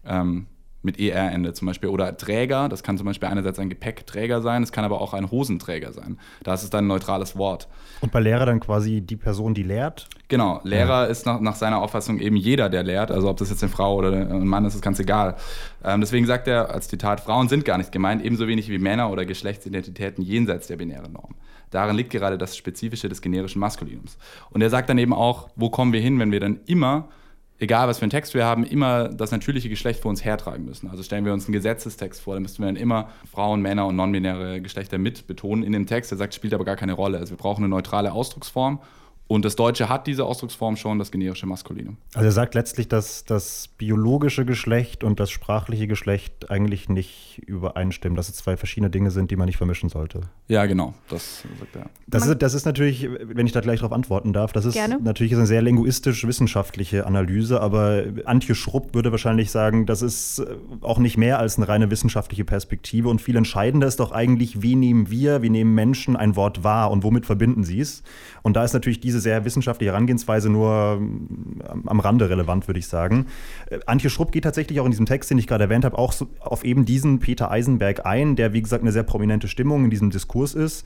ähm, 0.05 0.47
mit 0.87 0.99
ER 0.99 1.31
endet 1.31 1.55
zum 1.55 1.67
Beispiel. 1.67 1.89
Oder 1.89 2.17
Träger, 2.17 2.67
das 2.67 2.81
kann 2.81 2.97
zum 2.97 3.05
Beispiel 3.05 3.29
einerseits 3.29 3.59
ein 3.59 3.69
Gepäckträger 3.69 4.41
sein, 4.41 4.63
es 4.63 4.71
kann 4.71 4.83
aber 4.83 4.99
auch 4.99 5.13
ein 5.13 5.29
Hosenträger 5.29 5.93
sein. 5.93 6.17
Da 6.43 6.55
ist 6.55 6.63
es 6.63 6.71
dann 6.71 6.85
ein 6.85 6.87
neutrales 6.87 7.37
Wort. 7.37 7.67
Und 8.01 8.11
bei 8.11 8.19
Lehrer 8.19 8.47
dann 8.47 8.59
quasi 8.59 9.01
die 9.01 9.15
Person, 9.15 9.53
die 9.53 9.63
lehrt? 9.63 10.07
Genau, 10.29 10.59
Lehrer 10.63 11.03
ja. 11.03 11.05
ist 11.05 11.25
nach, 11.25 11.39
nach, 11.39 11.55
seiner 11.55 11.81
Auffassung 11.81 12.19
eben 12.19 12.35
jeder, 12.35 12.69
der 12.69 12.83
lehrt. 12.83 13.11
Also 13.11 13.29
ob 13.29 13.37
das 13.37 13.49
jetzt 13.49 13.61
eine 13.61 13.71
Frau 13.71 13.95
oder 13.95 14.11
ein 14.11 14.47
Mann 14.47 14.65
ist, 14.65 14.73
ist 14.73 14.81
ganz 14.81 14.99
egal. 14.99 15.35
Ähm, 15.83 16.01
deswegen 16.01 16.25
sagt 16.25 16.47
er 16.47 16.71
als 16.73 16.87
Zitat, 16.87 17.21
Frauen 17.21 17.49
sind 17.49 17.65
gar 17.65 17.77
nicht 17.77 17.91
gemeint, 17.91 18.23
ebenso 18.23 18.47
wenig 18.47 18.69
wie 18.69 18.79
Männer 18.79 19.11
oder 19.11 19.25
Geschlechtsidentitäten 19.25 20.23
jenseits 20.23 20.67
der 20.67 20.77
binären 20.77 21.11
Norm. 21.11 21.35
Darin 21.69 21.95
liegt 21.95 22.11
gerade 22.11 22.37
das 22.37 22.55
Spezifische 22.55 23.09
des 23.09 23.21
generischen 23.21 23.59
Maskulinums. 23.59 24.17
Und 24.51 24.61
er 24.61 24.69
sagt 24.69 24.89
dann 24.89 24.97
eben 24.97 25.13
auch, 25.13 25.49
wo 25.55 25.69
kommen 25.69 25.93
wir 25.93 25.99
hin, 25.99 26.19
wenn 26.19 26.31
wir 26.31 26.39
dann 26.39 26.61
immer 26.65 27.09
egal 27.59 27.87
was 27.87 27.99
für 27.99 28.03
einen 28.03 28.11
Text 28.11 28.33
wir 28.33 28.45
haben, 28.45 28.63
immer 28.63 29.09
das 29.09 29.31
natürliche 29.31 29.69
Geschlecht 29.69 30.01
vor 30.01 30.09
uns 30.09 30.23
hertragen 30.23 30.65
müssen. 30.65 30.89
Also 30.89 31.03
stellen 31.03 31.25
wir 31.25 31.33
uns 31.33 31.45
einen 31.45 31.53
Gesetzestext 31.53 32.21
vor, 32.21 32.35
dann 32.35 32.43
müssten 32.43 32.61
wir 32.61 32.67
dann 32.67 32.75
immer 32.75 33.09
Frauen, 33.31 33.61
Männer 33.61 33.87
und 33.87 33.95
non-binäre 33.95 34.61
Geschlechter 34.61 34.97
mit 34.97 35.27
betonen 35.27 35.63
in 35.63 35.71
dem 35.71 35.87
Text. 35.87 36.11
Der 36.11 36.17
sagt, 36.17 36.33
spielt 36.33 36.53
aber 36.53 36.65
gar 36.65 36.75
keine 36.75 36.93
Rolle. 36.93 37.17
Also 37.17 37.31
wir 37.31 37.37
brauchen 37.37 37.63
eine 37.63 37.69
neutrale 37.69 38.11
Ausdrucksform 38.11 38.79
und 39.27 39.43
das 39.43 39.55
Deutsche 39.55 39.89
hat 39.89 40.07
diese 40.07 40.23
Ausdrucksform 40.25 40.77
schon, 40.77 40.99
das 40.99 41.11
generische 41.11 41.45
Maskulinum. 41.45 41.97
Also 42.13 42.27
er 42.27 42.31
sagt 42.31 42.55
letztlich, 42.55 42.87
dass 42.87 43.25
das 43.25 43.67
biologische 43.77 44.45
Geschlecht 44.45 45.03
und 45.03 45.19
das 45.19 45.31
sprachliche 45.31 45.87
Geschlecht 45.87 46.49
eigentlich 46.49 46.87
nicht 46.87 47.41
übereinstimmen, 47.45 48.15
dass 48.15 48.29
es 48.29 48.35
zwei 48.35 48.55
verschiedene 48.55 48.89
Dinge 48.89 49.11
sind, 49.11 49.29
die 49.29 49.35
man 49.35 49.47
nicht 49.47 49.57
vermischen 49.57 49.89
sollte. 49.89 50.21
Ja, 50.47 50.65
genau, 50.65 50.93
das 51.09 51.43
sagt 51.59 51.75
er. 51.75 51.89
Das 52.07 52.25
ist, 52.25 52.41
das 52.41 52.53
ist 52.53 52.65
natürlich, 52.65 53.09
wenn 53.21 53.45
ich 53.45 53.51
da 53.51 53.59
gleich 53.59 53.81
darauf 53.81 53.91
antworten 53.91 54.31
darf, 54.31 54.53
das 54.53 54.63
ist 54.63 54.75
Gerne. 54.75 54.97
natürlich 55.01 55.35
eine 55.35 55.45
sehr 55.45 55.61
linguistisch-wissenschaftliche 55.61 57.05
Analyse, 57.05 57.59
aber 57.61 58.03
Antje 58.25 58.55
Schrupp 58.55 58.93
würde 58.93 59.11
wahrscheinlich 59.11 59.51
sagen, 59.51 59.85
das 59.85 60.01
ist 60.01 60.41
auch 60.81 60.99
nicht 60.99 61.17
mehr 61.17 61.39
als 61.39 61.57
eine 61.57 61.67
reine 61.67 61.91
wissenschaftliche 61.91 62.45
Perspektive 62.45 63.09
und 63.09 63.21
viel 63.21 63.35
entscheidender 63.35 63.87
ist 63.87 63.99
doch 63.99 64.13
eigentlich, 64.13 64.61
wie 64.61 64.75
nehmen 64.75 65.09
wir, 65.11 65.41
wie 65.41 65.49
nehmen 65.49 65.75
Menschen 65.75 66.15
ein 66.15 66.37
Wort 66.37 66.63
wahr 66.63 66.91
und 66.91 67.03
womit 67.03 67.25
verbinden 67.25 67.65
sie 67.65 67.81
es? 67.81 68.03
Und 68.41 68.53
da 68.53 68.63
ist 68.63 68.71
natürlich 68.71 69.01
diese 69.01 69.16
sehr 69.19 69.45
wissenschaftliche 69.45 69.91
Herangehensweise 69.91 70.49
nur 70.49 70.97
ähm, 70.99 71.61
am 71.85 71.99
Rande 71.99 72.29
relevant, 72.29 72.67
würde 72.67 72.79
ich 72.79 72.87
sagen. 72.87 73.27
Äh, 73.69 73.79
Antje 73.85 74.09
Schrupp 74.09 74.31
geht 74.31 74.43
tatsächlich 74.43 74.79
auch 74.79 74.85
in 74.85 74.91
diesem 74.91 75.05
Text, 75.05 75.29
den 75.29 75.37
ich 75.37 75.47
gerade 75.47 75.65
erwähnt 75.65 75.85
habe, 75.85 75.97
auch 75.97 76.11
so 76.11 76.27
auf 76.39 76.63
eben 76.63 76.85
diesen 76.85 77.19
Peter 77.19 77.51
Eisenberg 77.51 78.05
ein, 78.05 78.35
der, 78.35 78.53
wie 78.53 78.61
gesagt, 78.61 78.83
eine 78.83 78.91
sehr 78.91 79.03
prominente 79.03 79.47
Stimmung 79.47 79.85
in 79.85 79.89
diesem 79.89 80.09
Diskurs 80.09 80.53
ist. 80.53 80.85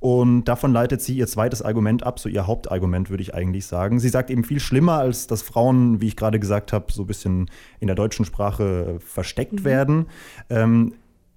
Und 0.00 0.44
davon 0.44 0.72
leitet 0.72 1.00
sie 1.00 1.16
ihr 1.16 1.28
zweites 1.28 1.62
Argument 1.62 2.02
ab, 2.02 2.18
so 2.18 2.28
ihr 2.28 2.46
Hauptargument, 2.46 3.08
würde 3.10 3.22
ich 3.22 3.34
eigentlich 3.34 3.66
sagen. 3.66 4.00
Sie 4.00 4.08
sagt 4.08 4.30
eben 4.30 4.42
viel 4.42 4.58
schlimmer, 4.58 4.98
als 4.98 5.28
dass 5.28 5.42
Frauen, 5.42 6.00
wie 6.00 6.08
ich 6.08 6.16
gerade 6.16 6.40
gesagt 6.40 6.72
habe, 6.72 6.92
so 6.92 7.02
ein 7.02 7.06
bisschen 7.06 7.50
in 7.78 7.86
der 7.86 7.94
deutschen 7.94 8.24
Sprache 8.24 8.98
versteckt 8.98 9.60
mhm. 9.60 9.64
werden. 9.64 10.06
Ähm, 10.50 10.94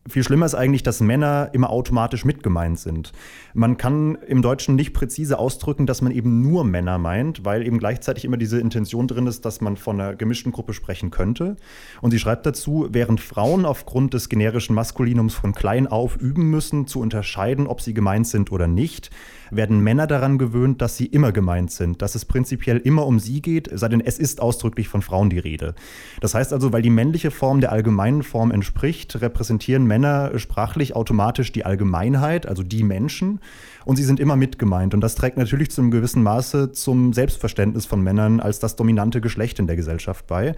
viel 0.07 0.23
schlimmer 0.23 0.45
ist 0.45 0.53
eigentlich, 0.53 0.83
dass 0.83 1.01
Männer 1.01 1.49
immer 1.53 1.71
automatisch 1.71 2.25
mitgemeint 2.25 2.79
sind. 2.79 3.11
Man 3.55 3.77
kann 3.77 4.15
im 4.27 4.43
Deutschen 4.43 4.75
nicht 4.75 4.93
präzise 4.93 5.39
ausdrücken, 5.39 5.87
dass 5.87 6.01
man 6.03 6.11
eben 6.11 6.41
nur 6.41 6.63
Männer 6.63 6.99
meint, 6.99 7.43
weil 7.43 7.65
eben 7.65 7.79
gleichzeitig 7.79 8.23
immer 8.23 8.37
diese 8.37 8.59
Intention 8.59 9.07
drin 9.07 9.25
ist, 9.25 9.45
dass 9.45 9.61
man 9.61 9.77
von 9.77 9.99
einer 9.99 10.15
gemischten 10.15 10.51
Gruppe 10.51 10.73
sprechen 10.73 11.09
könnte. 11.09 11.55
Und 12.01 12.11
sie 12.11 12.19
schreibt 12.19 12.45
dazu, 12.45 12.87
während 12.91 13.19
Frauen 13.19 13.65
aufgrund 13.65 14.13
des 14.13 14.29
generischen 14.29 14.75
Maskulinums 14.75 15.33
von 15.33 15.53
klein 15.53 15.87
auf 15.87 16.17
üben 16.17 16.51
müssen, 16.51 16.85
zu 16.85 16.99
unterscheiden, 16.99 17.65
ob 17.65 17.81
sie 17.81 17.95
gemeint 17.95 18.27
sind 18.27 18.51
oder 18.51 18.67
nicht, 18.67 19.09
werden 19.51 19.79
Männer 19.79 20.07
daran 20.07 20.37
gewöhnt, 20.37 20.81
dass 20.81 20.97
sie 20.97 21.05
immer 21.05 21.31
gemeint 21.31 21.71
sind, 21.71 22.01
dass 22.01 22.15
es 22.15 22.25
prinzipiell 22.25 22.77
immer 22.77 23.05
um 23.05 23.19
sie 23.19 23.41
geht, 23.41 23.69
sei 23.73 23.87
denn 23.87 24.01
es 24.01 24.19
ist 24.19 24.41
ausdrücklich 24.41 24.87
von 24.87 25.01
Frauen 25.01 25.29
die 25.29 25.39
Rede. 25.39 25.75
Das 26.21 26.33
heißt 26.33 26.53
also, 26.53 26.73
weil 26.73 26.81
die 26.81 26.89
männliche 26.89 27.31
Form 27.31 27.61
der 27.61 27.71
allgemeinen 27.71 28.23
Form 28.23 28.51
entspricht, 28.51 29.21
repräsentieren 29.21 29.85
Männer 29.85 30.37
sprachlich 30.37 30.95
automatisch 30.95 31.51
die 31.51 31.65
Allgemeinheit, 31.65 32.45
also 32.45 32.63
die 32.63 32.83
Menschen, 32.83 33.39
und 33.85 33.97
sie 33.97 34.03
sind 34.03 34.19
immer 34.19 34.35
mitgemeint. 34.35 34.93
Und 34.93 35.01
das 35.01 35.15
trägt 35.15 35.37
natürlich 35.37 35.71
zu 35.71 35.81
einem 35.81 35.91
gewissen 35.91 36.23
Maße 36.23 36.71
zum 36.71 37.13
Selbstverständnis 37.13 37.85
von 37.85 38.01
Männern 38.01 38.39
als 38.39 38.59
das 38.59 38.75
dominante 38.75 39.21
Geschlecht 39.21 39.59
in 39.59 39.67
der 39.67 39.75
Gesellschaft 39.75 40.25
bei. 40.27 40.55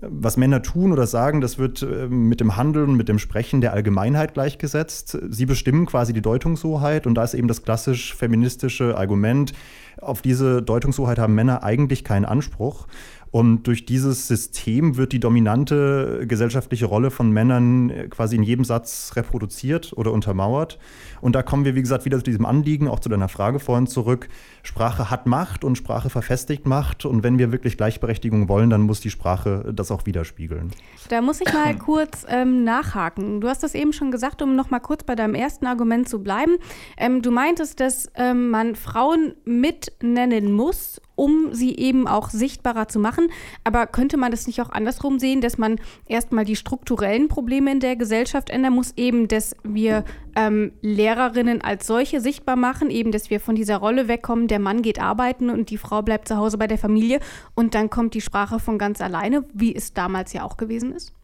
Was 0.00 0.36
Männer 0.36 0.62
tun 0.62 0.92
oder 0.92 1.06
sagen, 1.06 1.40
das 1.40 1.58
wird 1.58 1.82
äh, 1.82 2.06
mit 2.08 2.40
dem 2.40 2.56
Handeln, 2.56 2.94
mit 2.96 3.08
dem 3.08 3.18
Sprechen 3.18 3.62
der 3.62 3.72
Allgemeinheit 3.72 4.34
gleichgesetzt. 4.34 5.18
Sie 5.30 5.46
bestimmen 5.46 5.86
quasi 5.86 6.12
die 6.12 6.20
Deutungshoheit 6.20 7.06
und 7.06 7.14
da 7.14 7.24
ist 7.24 7.34
eben 7.34 7.48
das 7.48 7.62
klassisch 7.62 8.14
feministische 8.26 8.98
Argument, 8.98 9.52
auf 10.00 10.20
diese 10.20 10.60
Deutungshoheit 10.60 11.18
haben 11.18 11.34
Männer 11.34 11.62
eigentlich 11.62 12.02
keinen 12.02 12.24
Anspruch. 12.24 12.88
Und 13.30 13.64
durch 13.66 13.86
dieses 13.86 14.28
System 14.28 14.96
wird 14.96 15.12
die 15.12 15.20
dominante 15.20 16.24
gesellschaftliche 16.26 16.86
Rolle 16.86 17.10
von 17.10 17.30
Männern 17.30 17.92
quasi 18.10 18.36
in 18.36 18.42
jedem 18.42 18.64
Satz 18.64 19.12
reproduziert 19.14 19.92
oder 19.94 20.12
untermauert. 20.12 20.78
Und 21.20 21.34
da 21.34 21.42
kommen 21.42 21.64
wir, 21.64 21.74
wie 21.74 21.82
gesagt, 21.82 22.04
wieder 22.04 22.18
zu 22.18 22.24
diesem 22.24 22.46
Anliegen, 22.46 22.88
auch 22.88 23.00
zu 23.00 23.08
deiner 23.08 23.28
Frage 23.28 23.58
vorhin 23.60 23.86
zurück. 23.86 24.28
Sprache 24.66 25.10
hat 25.10 25.26
Macht 25.26 25.64
und 25.64 25.76
Sprache 25.76 26.10
verfestigt 26.10 26.66
Macht. 26.66 27.04
Und 27.04 27.22
wenn 27.22 27.38
wir 27.38 27.52
wirklich 27.52 27.76
Gleichberechtigung 27.76 28.48
wollen, 28.48 28.70
dann 28.70 28.82
muss 28.82 29.00
die 29.00 29.10
Sprache 29.10 29.72
das 29.72 29.90
auch 29.90 30.06
widerspiegeln. 30.06 30.70
Da 31.08 31.20
muss 31.20 31.40
ich 31.40 31.52
mal 31.52 31.74
kurz 31.78 32.26
ähm, 32.28 32.64
nachhaken. 32.64 33.40
Du 33.40 33.48
hast 33.48 33.62
das 33.62 33.74
eben 33.74 33.92
schon 33.92 34.10
gesagt, 34.10 34.42
um 34.42 34.56
noch 34.56 34.70
mal 34.70 34.80
kurz 34.80 35.04
bei 35.04 35.14
deinem 35.14 35.34
ersten 35.34 35.66
Argument 35.66 36.08
zu 36.08 36.22
bleiben. 36.22 36.56
Ähm, 36.96 37.22
du 37.22 37.30
meintest, 37.30 37.80
dass 37.80 38.10
ähm, 38.16 38.50
man 38.50 38.74
Frauen 38.74 39.34
mitnennen 39.44 40.52
muss, 40.52 41.00
um 41.14 41.54
sie 41.54 41.76
eben 41.76 42.06
auch 42.06 42.30
sichtbarer 42.30 42.88
zu 42.88 42.98
machen. 42.98 43.28
Aber 43.64 43.86
könnte 43.86 44.16
man 44.16 44.30
das 44.30 44.46
nicht 44.46 44.60
auch 44.60 44.70
andersrum 44.70 45.18
sehen, 45.18 45.40
dass 45.40 45.58
man 45.58 45.76
erstmal 46.06 46.44
die 46.44 46.56
strukturellen 46.56 47.28
Probleme 47.28 47.72
in 47.72 47.80
der 47.80 47.96
Gesellschaft 47.96 48.50
ändern 48.50 48.74
muss, 48.74 48.92
eben, 48.96 49.28
dass 49.28 49.56
wir 49.62 50.04
ähm, 50.36 50.72
Lehrerinnen 50.82 51.62
als 51.62 51.86
solche 51.86 52.20
sichtbar 52.20 52.56
machen, 52.56 52.90
eben, 52.90 53.10
dass 53.10 53.30
wir 53.30 53.40
von 53.40 53.56
dieser 53.56 53.78
Rolle 53.78 54.06
wegkommen, 54.06 54.46
der 54.46 54.60
Mann 54.60 54.82
geht 54.82 55.00
arbeiten 55.00 55.50
und 55.50 55.70
die 55.70 55.78
Frau 55.78 56.02
bleibt 56.02 56.28
zu 56.28 56.36
Hause 56.36 56.58
bei 56.58 56.66
der 56.66 56.78
Familie 56.78 57.20
und 57.54 57.74
dann 57.74 57.90
kommt 57.90 58.14
die 58.14 58.20
Sprache 58.20 58.60
von 58.60 58.78
ganz 58.78 59.00
alleine, 59.00 59.44
wie 59.52 59.74
es 59.74 59.94
damals 59.94 60.32
ja 60.32 60.44
auch 60.44 60.56
gewesen 60.56 60.92
ist? 60.92 61.14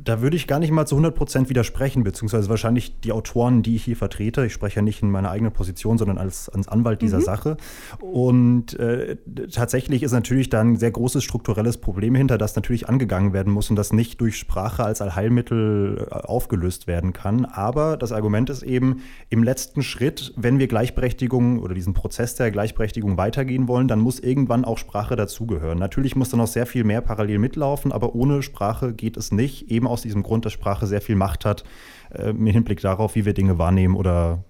Da 0.00 0.22
würde 0.22 0.36
ich 0.36 0.46
gar 0.46 0.60
nicht 0.60 0.70
mal 0.70 0.86
zu 0.86 0.94
100 0.94 1.14
Prozent 1.14 1.48
widersprechen, 1.48 2.04
beziehungsweise 2.04 2.48
wahrscheinlich 2.48 3.00
die 3.00 3.10
Autoren, 3.10 3.64
die 3.64 3.74
ich 3.74 3.84
hier 3.84 3.96
vertrete. 3.96 4.46
Ich 4.46 4.52
spreche 4.52 4.76
ja 4.76 4.82
nicht 4.82 5.02
in 5.02 5.10
meiner 5.10 5.30
eigenen 5.30 5.52
Position, 5.52 5.98
sondern 5.98 6.18
als, 6.18 6.48
als 6.48 6.68
Anwalt 6.68 7.02
dieser 7.02 7.18
mhm. 7.18 7.22
Sache. 7.22 7.56
Und 8.00 8.78
äh, 8.78 9.16
tatsächlich 9.50 10.04
ist 10.04 10.12
natürlich 10.12 10.50
da 10.50 10.60
ein 10.60 10.76
sehr 10.76 10.92
großes 10.92 11.24
strukturelles 11.24 11.78
Problem 11.78 12.14
hinter, 12.14 12.38
das 12.38 12.54
natürlich 12.54 12.88
angegangen 12.88 13.32
werden 13.32 13.52
muss 13.52 13.70
und 13.70 13.76
das 13.76 13.92
nicht 13.92 14.20
durch 14.20 14.36
Sprache 14.36 14.84
als 14.84 15.02
Allheilmittel 15.02 16.06
äh, 16.08 16.14
aufgelöst 16.14 16.86
werden 16.86 17.12
kann. 17.12 17.44
Aber 17.44 17.96
das 17.96 18.12
Argument 18.12 18.50
ist 18.50 18.62
eben, 18.62 19.02
im 19.30 19.42
letzten 19.42 19.82
Schritt, 19.82 20.32
wenn 20.36 20.60
wir 20.60 20.68
Gleichberechtigung 20.68 21.58
oder 21.58 21.74
diesen 21.74 21.94
Prozess 21.94 22.36
der 22.36 22.52
Gleichberechtigung 22.52 23.16
weitergehen 23.16 23.66
wollen, 23.66 23.88
dann 23.88 23.98
muss 23.98 24.20
irgendwann 24.20 24.64
auch 24.64 24.78
Sprache 24.78 25.16
dazugehören. 25.16 25.78
Natürlich 25.78 26.14
muss 26.14 26.28
da 26.28 26.36
noch 26.36 26.46
sehr 26.46 26.66
viel 26.66 26.84
mehr 26.84 27.00
parallel 27.00 27.38
mitlaufen, 27.38 27.90
aber 27.90 28.14
ohne 28.14 28.42
Sprache 28.42 28.92
geht 28.92 29.16
es 29.16 29.32
nicht. 29.32 29.70
Eben 29.72 29.87
aus 29.88 30.02
diesem 30.02 30.22
Grund, 30.22 30.44
dass 30.44 30.52
Sprache 30.52 30.86
sehr 30.86 31.00
viel 31.00 31.16
Macht 31.16 31.44
hat 31.44 31.64
äh, 32.10 32.30
im 32.30 32.46
Hinblick 32.46 32.80
darauf, 32.80 33.14
wie 33.14 33.24
wir 33.24 33.34
Dinge 33.34 33.58
wahrnehmen 33.58 33.96
oder 33.96 34.44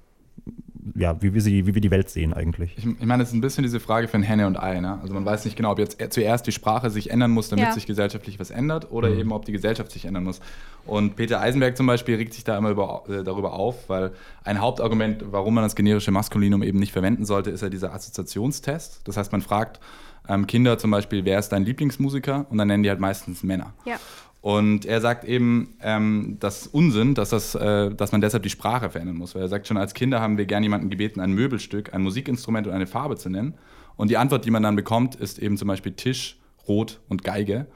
ja, 0.95 1.21
wie 1.21 1.35
wir, 1.35 1.41
sie, 1.41 1.67
wie 1.67 1.75
wir 1.75 1.81
die 1.81 1.91
Welt 1.91 2.09
sehen 2.09 2.33
eigentlich. 2.33 2.77
Ich, 2.77 2.87
ich 2.87 3.07
meine, 3.07 3.23
es 3.23 3.31
ist 3.31 3.35
ein 3.35 3.41
bisschen 3.41 3.63
diese 3.63 3.81
Frage 3.81 4.09
von 4.09 4.23
Henne 4.23 4.47
und 4.47 4.57
Ei. 4.57 4.81
Ne? 4.81 4.99
Also 5.03 5.15
man 5.15 5.25
weiß 5.25 5.45
nicht 5.45 5.57
genau, 5.57 5.73
ob 5.73 5.79
jetzt 5.79 5.99
zuerst 6.11 6.47
die 6.47 6.53
Sprache 6.53 6.91
sich 6.91 7.11
ändern 7.11 7.31
muss, 7.31 7.49
damit 7.49 7.67
ja. 7.67 7.73
sich 7.73 7.87
gesellschaftlich 7.87 8.39
was 8.41 8.51
ändert, 8.51 8.91
oder 8.91 9.11
mhm. 9.11 9.19
eben 9.19 9.33
ob 9.33 9.45
die 9.45 9.53
Gesellschaft 9.53 9.91
sich 9.93 10.05
ändern 10.05 10.25
muss. 10.25 10.41
Und 10.87 11.17
Peter 11.17 11.41
Eisenberg 11.41 11.77
zum 11.77 11.87
Beispiel 11.87 12.17
regt 12.17 12.35
sich 12.35 12.45
da 12.45 12.57
immer 12.57 12.71
über, 12.71 13.05
äh, 13.09 13.23
darüber 13.23 13.53
auf, 13.53 13.89
weil 13.89 14.13
ein 14.45 14.61
Hauptargument, 14.61 15.25
warum 15.31 15.55
man 15.55 15.65
das 15.65 15.77
generische 15.77 16.11
Maskulinum 16.11 16.63
eben 16.63 16.79
nicht 16.79 16.93
verwenden 16.93 17.25
sollte, 17.25 17.51
ist 17.51 17.63
ja 17.63 17.69
dieser 17.69 17.93
Assoziationstest. 17.93 19.03
Das 19.05 19.17
heißt, 19.17 19.33
man 19.33 19.43
fragt 19.43 19.81
ähm, 20.29 20.47
Kinder 20.47 20.79
zum 20.79 20.91
Beispiel, 20.91 21.25
wer 21.25 21.39
ist 21.39 21.51
dein 21.51 21.65
Lieblingsmusiker? 21.65 22.47
Und 22.51 22.59
dann 22.59 22.69
nennen 22.69 22.83
die 22.83 22.91
halt 22.91 23.01
meistens 23.01 23.43
Männer. 23.43 23.73
Ja. 23.85 23.97
Und 24.41 24.87
er 24.87 25.01
sagt 25.01 25.25
eben, 25.25 25.75
ähm, 25.83 26.37
das 26.39 26.67
Unsinn, 26.69 27.15
dass, 27.15 27.31
das, 27.31 27.55
äh, 27.55 27.93
dass 27.93 28.13
man 28.13 28.21
deshalb 28.21 28.45
die 28.45 28.51
Sprache 28.51 28.89
verändern 28.91 29.17
muss. 29.17 29.35
Weil 29.35 29.43
er 29.43 29.49
sagt, 29.49 29.67
schon 29.67 29.77
als 29.77 29.95
Kinder 29.95 30.21
haben 30.21 30.39
wir 30.39 30.47
gern 30.47 30.63
jemanden 30.63 30.91
gebeten, 30.91 31.21
ein 31.21 31.33
Möbelstück, 31.33 31.93
ein 31.93 32.03
Musikinstrument 32.03 32.67
und 32.67 32.73
eine 32.73 32.87
Farbe 32.87 33.17
zu 33.17 33.31
nennen. 33.31 33.55
Und 33.97 34.11
die 34.11 34.17
Antwort, 34.17 34.45
die 34.45 34.51
man 34.51 34.63
dann 34.63 34.77
bekommt, 34.77 35.17
ist 35.17 35.41
eben 35.41 35.57
zum 35.57 35.67
Beispiel 35.67 35.93
Tisch, 35.93 36.39
Rot 36.69 37.01
und 37.09 37.25
Geige. 37.25 37.67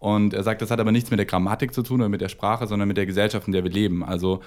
Und 0.00 0.34
er 0.34 0.42
sagt, 0.42 0.60
das 0.62 0.70
hat 0.70 0.80
aber 0.80 0.92
nichts 0.92 1.10
mit 1.10 1.18
der 1.18 1.26
Grammatik 1.26 1.72
zu 1.72 1.82
tun 1.82 2.00
oder 2.00 2.08
mit 2.08 2.20
der 2.20 2.28
Sprache, 2.28 2.66
sondern 2.66 2.88
mit 2.88 2.96
der 2.96 3.06
Gesellschaft, 3.06 3.46
in 3.46 3.52
der 3.52 3.64
wir 3.64 3.70
leben. 3.70 4.04
Also 4.04 4.40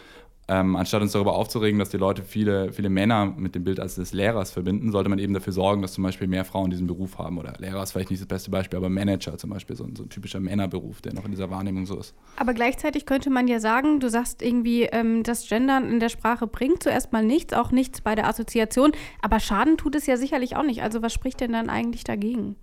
ähm, 0.51 0.75
anstatt 0.75 1.01
uns 1.01 1.13
darüber 1.13 1.33
aufzuregen, 1.35 1.79
dass 1.79 1.91
die 1.91 1.97
Leute 1.97 2.23
viele, 2.23 2.73
viele 2.73 2.89
Männer 2.89 3.25
mit 3.37 3.55
dem 3.55 3.63
Bild 3.63 3.79
als 3.79 3.95
des 3.95 4.11
Lehrers 4.11 4.51
verbinden, 4.51 4.91
sollte 4.91 5.09
man 5.09 5.17
eben 5.17 5.33
dafür 5.33 5.53
sorgen, 5.53 5.81
dass 5.81 5.93
zum 5.93 6.03
Beispiel 6.03 6.27
mehr 6.27 6.43
Frauen 6.43 6.69
diesen 6.69 6.87
Beruf 6.87 7.17
haben. 7.17 7.37
Oder 7.37 7.53
Lehrer 7.59 7.81
ist 7.81 7.93
vielleicht 7.93 8.09
nicht 8.09 8.21
das 8.21 8.27
beste 8.27 8.51
Beispiel, 8.51 8.75
aber 8.75 8.89
Manager 8.89 9.37
zum 9.37 9.49
Beispiel, 9.49 9.77
so 9.77 9.85
ein, 9.85 9.95
so 9.95 10.03
ein 10.03 10.09
typischer 10.09 10.41
Männerberuf, 10.41 10.99
der 11.01 11.13
noch 11.13 11.23
in 11.23 11.31
dieser 11.31 11.49
Wahrnehmung 11.49 11.85
so 11.85 11.97
ist. 11.97 12.13
Aber 12.35 12.53
gleichzeitig 12.53 13.05
könnte 13.05 13.29
man 13.29 13.47
ja 13.47 13.61
sagen, 13.61 14.01
du 14.01 14.09
sagst 14.09 14.41
irgendwie, 14.41 14.83
ähm, 14.83 15.23
das 15.23 15.47
Gendern 15.47 15.89
in 15.89 16.01
der 16.01 16.09
Sprache 16.09 16.47
bringt 16.47 16.83
zuerst 16.83 17.13
mal 17.13 17.23
nichts, 17.23 17.53
auch 17.53 17.71
nichts 17.71 18.01
bei 18.01 18.15
der 18.15 18.27
Assoziation, 18.27 18.91
aber 19.21 19.39
Schaden 19.39 19.77
tut 19.77 19.95
es 19.95 20.05
ja 20.05 20.17
sicherlich 20.17 20.57
auch 20.57 20.63
nicht. 20.63 20.83
Also 20.83 21.01
was 21.01 21.13
spricht 21.13 21.39
denn 21.39 21.53
dann 21.53 21.69
eigentlich 21.69 22.03
dagegen? 22.03 22.57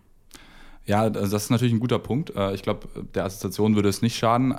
Ja, 0.84 1.04
also 1.04 1.20
das 1.20 1.44
ist 1.44 1.50
natürlich 1.50 1.72
ein 1.72 1.80
guter 1.80 1.98
Punkt. 1.98 2.36
Äh, 2.36 2.52
ich 2.52 2.60
glaube, 2.60 2.86
der 3.14 3.24
Assoziation 3.24 3.76
würde 3.76 3.88
es 3.88 4.02
nicht 4.02 4.16
schaden. 4.16 4.54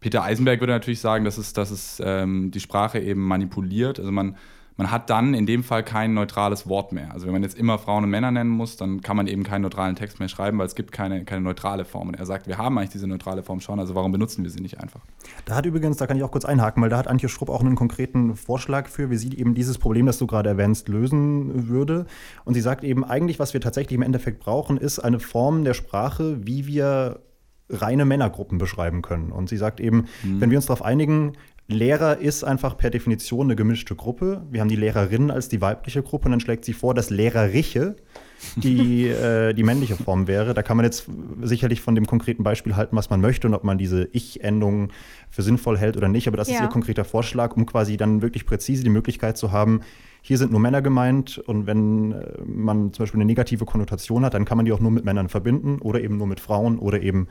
Peter 0.00 0.22
Eisenberg 0.22 0.60
würde 0.60 0.72
natürlich 0.72 1.00
sagen, 1.00 1.24
dass 1.24 1.38
es, 1.38 1.52
dass 1.52 1.70
es 1.70 2.02
ähm, 2.04 2.50
die 2.50 2.60
Sprache 2.60 2.98
eben 2.98 3.22
manipuliert. 3.22 3.98
Also 3.98 4.12
man, 4.12 4.36
man 4.76 4.90
hat 4.90 5.08
dann 5.08 5.32
in 5.32 5.46
dem 5.46 5.64
Fall 5.64 5.82
kein 5.82 6.12
neutrales 6.12 6.68
Wort 6.68 6.92
mehr. 6.92 7.12
Also 7.12 7.26
wenn 7.26 7.32
man 7.32 7.42
jetzt 7.42 7.58
immer 7.58 7.78
Frauen 7.78 8.04
und 8.04 8.10
Männer 8.10 8.30
nennen 8.30 8.50
muss, 8.50 8.76
dann 8.76 9.00
kann 9.00 9.16
man 9.16 9.26
eben 9.26 9.42
keinen 9.42 9.62
neutralen 9.62 9.96
Text 9.96 10.20
mehr 10.20 10.28
schreiben, 10.28 10.58
weil 10.58 10.66
es 10.66 10.74
gibt 10.74 10.92
keine, 10.92 11.24
keine 11.24 11.40
neutrale 11.40 11.84
Form. 11.86 12.08
Und 12.08 12.14
er 12.14 12.26
sagt, 12.26 12.46
wir 12.46 12.58
haben 12.58 12.76
eigentlich 12.76 12.90
diese 12.90 13.06
neutrale 13.06 13.42
Form 13.42 13.60
schon, 13.60 13.80
also 13.80 13.94
warum 13.94 14.12
benutzen 14.12 14.44
wir 14.44 14.50
sie 14.50 14.60
nicht 14.60 14.78
einfach? 14.80 15.00
Da 15.46 15.54
hat 15.56 15.66
übrigens, 15.66 15.96
da 15.96 16.06
kann 16.06 16.18
ich 16.18 16.22
auch 16.22 16.30
kurz 16.30 16.44
einhaken, 16.44 16.82
weil 16.82 16.90
da 16.90 16.98
hat 16.98 17.08
Antje 17.08 17.30
Schrupp 17.30 17.48
auch 17.48 17.62
einen 17.62 17.74
konkreten 17.74 18.36
Vorschlag 18.36 18.88
für, 18.88 19.08
wie 19.10 19.16
sie 19.16 19.36
eben 19.36 19.54
dieses 19.54 19.78
Problem, 19.78 20.04
das 20.04 20.18
du 20.18 20.26
gerade 20.26 20.50
erwähnst, 20.50 20.88
lösen 20.88 21.68
würde. 21.68 22.06
Und 22.44 22.52
sie 22.52 22.60
sagt 22.60 22.84
eben, 22.84 23.02
eigentlich, 23.02 23.38
was 23.38 23.54
wir 23.54 23.62
tatsächlich 23.62 23.94
im 23.94 24.02
Endeffekt 24.02 24.40
brauchen, 24.40 24.76
ist 24.76 24.98
eine 24.98 25.20
Form 25.20 25.64
der 25.64 25.74
Sprache, 25.74 26.46
wie 26.46 26.66
wir 26.66 27.20
reine 27.68 28.04
Männergruppen 28.04 28.58
beschreiben 28.58 29.02
können. 29.02 29.32
Und 29.32 29.48
sie 29.48 29.56
sagt 29.56 29.80
eben, 29.80 30.06
mhm. 30.22 30.40
wenn 30.40 30.50
wir 30.50 30.58
uns 30.58 30.66
darauf 30.66 30.84
einigen, 30.84 31.32
Lehrer 31.68 32.18
ist 32.18 32.44
einfach 32.44 32.76
per 32.76 32.90
Definition 32.90 33.48
eine 33.48 33.56
gemischte 33.56 33.96
Gruppe. 33.96 34.46
Wir 34.50 34.60
haben 34.60 34.68
die 34.68 34.76
Lehrerin 34.76 35.32
als 35.32 35.48
die 35.48 35.60
weibliche 35.60 36.02
Gruppe 36.02 36.26
und 36.26 36.30
dann 36.30 36.40
schlägt 36.40 36.64
sie 36.64 36.72
vor, 36.72 36.94
dass 36.94 37.10
Lehreriche 37.10 37.96
die, 38.56 39.08
äh, 39.08 39.52
die 39.52 39.62
männliche 39.62 39.96
Form 39.96 40.26
wäre. 40.26 40.54
Da 40.54 40.62
kann 40.62 40.76
man 40.76 40.84
jetzt 40.84 41.08
sicherlich 41.42 41.80
von 41.80 41.94
dem 41.94 42.06
konkreten 42.06 42.42
Beispiel 42.42 42.76
halten, 42.76 42.96
was 42.96 43.10
man 43.10 43.20
möchte 43.20 43.46
und 43.46 43.54
ob 43.54 43.64
man 43.64 43.78
diese 43.78 44.08
Ich-Endung 44.12 44.92
für 45.30 45.42
sinnvoll 45.42 45.78
hält 45.78 45.96
oder 45.96 46.08
nicht. 46.08 46.28
Aber 46.28 46.36
das 46.36 46.48
ja. 46.48 46.56
ist 46.56 46.62
ihr 46.62 46.68
konkreter 46.68 47.04
Vorschlag, 47.04 47.56
um 47.56 47.66
quasi 47.66 47.96
dann 47.96 48.22
wirklich 48.22 48.46
präzise 48.46 48.84
die 48.84 48.90
Möglichkeit 48.90 49.36
zu 49.36 49.52
haben, 49.52 49.80
hier 50.26 50.38
sind 50.38 50.50
nur 50.50 50.58
Männer 50.58 50.82
gemeint 50.82 51.38
und 51.38 51.68
wenn 51.68 52.10
äh, 52.10 52.42
man 52.44 52.92
zum 52.92 53.04
Beispiel 53.04 53.18
eine 53.18 53.26
negative 53.26 53.64
Konnotation 53.64 54.24
hat, 54.24 54.34
dann 54.34 54.44
kann 54.44 54.56
man 54.56 54.64
die 54.64 54.72
auch 54.72 54.80
nur 54.80 54.90
mit 54.90 55.04
Männern 55.04 55.28
verbinden 55.28 55.78
oder 55.78 56.00
eben 56.00 56.16
nur 56.16 56.26
mit 56.26 56.40
Frauen 56.40 56.80
oder 56.80 57.00
eben 57.00 57.28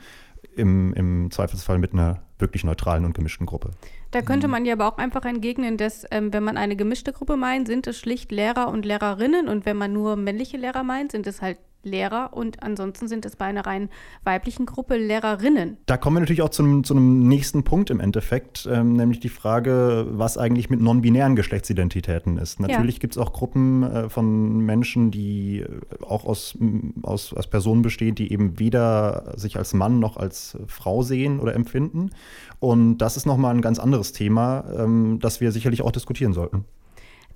im, 0.56 0.94
im 0.94 1.30
Zweifelsfall 1.30 1.76
mit 1.76 1.92
einer 1.92 2.22
wirklich 2.38 2.64
neutralen 2.64 3.04
und 3.04 3.14
gemischten 3.14 3.46
Gruppe. 3.46 3.70
Da 4.10 4.22
könnte 4.22 4.48
man 4.48 4.64
ja 4.64 4.74
aber 4.74 4.88
auch 4.88 4.98
einfach 4.98 5.24
entgegnen, 5.24 5.76
dass 5.76 6.06
ähm, 6.10 6.32
wenn 6.32 6.44
man 6.44 6.56
eine 6.56 6.76
gemischte 6.76 7.12
Gruppe 7.12 7.36
meint, 7.36 7.66
sind 7.66 7.86
es 7.86 7.98
schlicht 7.98 8.32
Lehrer 8.32 8.68
und 8.68 8.84
Lehrerinnen 8.84 9.48
und 9.48 9.66
wenn 9.66 9.76
man 9.76 9.92
nur 9.92 10.16
männliche 10.16 10.56
Lehrer 10.56 10.82
meint, 10.82 11.12
sind 11.12 11.26
es 11.26 11.42
halt 11.42 11.58
Lehrer 11.86 12.30
und 12.32 12.62
ansonsten 12.62 13.08
sind 13.08 13.24
es 13.24 13.36
bei 13.36 13.46
einer 13.46 13.64
rein 13.64 13.88
weiblichen 14.24 14.66
Gruppe 14.66 14.96
Lehrerinnen. 14.96 15.78
Da 15.86 15.96
kommen 15.96 16.16
wir 16.16 16.20
natürlich 16.20 16.42
auch 16.42 16.50
zu 16.50 16.62
einem, 16.62 16.84
zu 16.84 16.94
einem 16.94 17.28
nächsten 17.28 17.64
Punkt 17.64 17.90
im 17.90 18.00
Endeffekt, 18.00 18.68
ähm, 18.70 18.94
nämlich 18.94 19.20
die 19.20 19.28
Frage, 19.28 20.06
was 20.10 20.36
eigentlich 20.36 20.68
mit 20.68 20.80
non-binären 20.80 21.36
Geschlechtsidentitäten 21.36 22.36
ist. 22.36 22.60
Natürlich 22.60 22.96
ja. 22.96 23.00
gibt 23.00 23.14
es 23.14 23.18
auch 23.18 23.32
Gruppen 23.32 23.82
äh, 23.84 24.08
von 24.08 24.58
Menschen, 24.58 25.10
die 25.10 25.60
äh, 25.60 25.68
auch 26.04 26.26
aus, 26.26 26.58
aus, 27.02 27.32
aus 27.32 27.46
Personen 27.46 27.82
bestehen, 27.82 28.14
die 28.14 28.32
eben 28.32 28.58
weder 28.58 29.32
sich 29.36 29.56
als 29.56 29.72
Mann 29.72 30.00
noch 30.00 30.16
als 30.16 30.58
Frau 30.66 31.02
sehen 31.02 31.40
oder 31.40 31.54
empfinden. 31.54 32.10
Und 32.58 32.98
das 32.98 33.16
ist 33.16 33.26
nochmal 33.26 33.54
ein 33.54 33.62
ganz 33.62 33.78
anderes 33.78 34.12
Thema, 34.12 34.64
ähm, 34.76 35.18
das 35.20 35.40
wir 35.40 35.52
sicherlich 35.52 35.82
auch 35.82 35.92
diskutieren 35.92 36.32
sollten. 36.32 36.64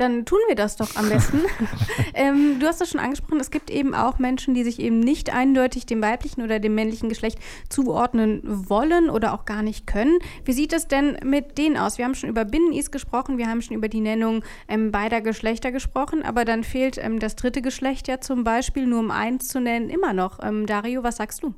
Dann 0.01 0.25
tun 0.25 0.39
wir 0.49 0.55
das 0.55 0.77
doch 0.77 0.97
am 0.97 1.11
besten. 1.11 1.41
ähm, 2.15 2.59
du 2.59 2.67
hast 2.67 2.81
es 2.81 2.89
schon 2.89 3.01
angesprochen, 3.01 3.39
es 3.39 3.51
gibt 3.51 3.69
eben 3.69 3.95
auch 3.95 4.19
Menschen, 4.19 4.55
die 4.55 4.65
sich 4.65 4.81
eben 4.81 4.99
nicht 4.99 5.29
eindeutig 5.29 5.85
dem 5.85 6.01
weiblichen 6.01 6.41
oder 6.41 6.59
dem 6.59 6.75
männlichen 6.75 7.11
Geschlecht 7.11 7.39
zuordnen 7.69 8.41
wollen 8.43 9.11
oder 9.11 9.35
auch 9.35 9.45
gar 9.45 9.63
nicht 9.63 9.87
können. 9.87 10.19
Wie 10.47 10.55
sieht 10.55 10.73
es 10.73 10.89
denn 10.89 11.19
mit 11.23 11.59
denen 11.59 11.77
aus? 11.77 11.99
Wir 11.99 12.07
haben 12.07 12.15
schon 12.15 12.31
über 12.31 12.47
Binnen-Is 12.47 12.91
gesprochen, 12.91 13.37
wir 13.37 13.47
haben 13.47 13.61
schon 13.61 13.77
über 13.77 13.89
die 13.89 14.01
Nennung 14.01 14.43
ähm, 14.69 14.91
beider 14.91 15.21
Geschlechter 15.21 15.71
gesprochen, 15.71 16.23
aber 16.23 16.47
dann 16.47 16.65
fehlt 16.65 16.97
ähm, 16.97 17.19
das 17.19 17.37
dritte 17.37 17.61
Geschlecht 17.61 18.09
ja 18.09 18.23
zum 18.23 18.43
Beispiel, 18.43 18.87
nur 18.87 19.01
um 19.01 19.11
eins 19.11 19.49
zu 19.49 19.61
nennen, 19.61 19.91
immer 19.91 20.15
noch. 20.15 20.39
Ähm, 20.43 20.65
Dario, 20.65 21.03
was 21.03 21.19
sagst 21.19 21.43
du? 21.43 21.53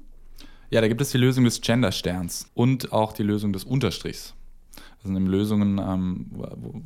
Ja, 0.71 0.81
da 0.81 0.89
gibt 0.89 1.01
es 1.01 1.13
die 1.13 1.19
Lösung 1.19 1.45
des 1.45 1.61
Gendersterns 1.61 2.51
und 2.55 2.93
auch 2.93 3.13
die 3.13 3.23
Lösung 3.23 3.53
des 3.53 3.63
Unterstrichs. 3.63 4.35
Das 4.75 5.13
sind 5.13 5.27
Lösungen, 5.27 5.79
ähm, 5.79 6.27
wo, 6.31 6.83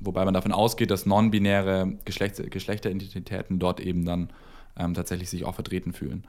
wobei 0.00 0.24
man 0.24 0.34
davon 0.34 0.52
ausgeht, 0.52 0.90
dass 0.90 1.06
non-binäre 1.06 1.92
Geschlechts 2.04 2.42
Geschlechteridentitäten 2.50 3.58
dort 3.58 3.80
eben 3.80 4.04
dann 4.04 4.30
ähm, 4.78 4.94
tatsächlich 4.94 5.30
sich 5.30 5.44
auch 5.44 5.54
vertreten 5.54 5.92
fühlen. 5.92 6.24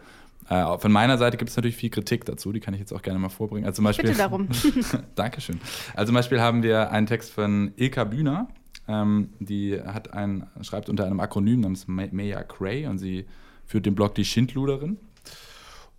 Äh, 0.50 0.78
von 0.78 0.92
meiner 0.92 1.18
Seite 1.18 1.38
gibt 1.38 1.50
es 1.50 1.56
natürlich 1.56 1.76
viel 1.78 1.90
Kritik 1.90 2.26
dazu, 2.26 2.52
die 2.52 2.60
kann 2.60 2.74
ich 2.74 2.80
jetzt 2.80 2.94
auch 2.94 3.02
gerne 3.02 3.20
mal 3.20 3.30
vorbringen. 3.30 3.66
Also 3.66 3.78
zum 3.78 3.86
Beispiel, 3.86 4.06
Bitte 4.06 4.18
darum. 4.18 4.48
Dankeschön. 5.16 5.60
Also 5.94 6.08
zum 6.08 6.16
Beispiel 6.16 6.42
haben 6.42 6.64
wir 6.64 6.92
einen 6.92 7.08
Text 7.08 7.32
von 7.32 7.72
Ilka 7.76 8.04
Bühner, 8.04 8.48
ähm, 8.88 9.30
die 9.40 9.80
hat 9.80 10.14
ein, 10.14 10.48
schreibt 10.62 10.90
unter 10.90 11.06
einem 11.06 11.20
Akronym 11.20 11.62
namens 11.62 11.88
Maya 11.88 12.44
Cray 12.44 12.88
und 12.88 12.98
sie 12.98 13.26
führt 13.66 13.86
den 13.86 13.96
Blog 13.96 14.16
Die 14.16 14.26
Schindluderin. 14.26 14.98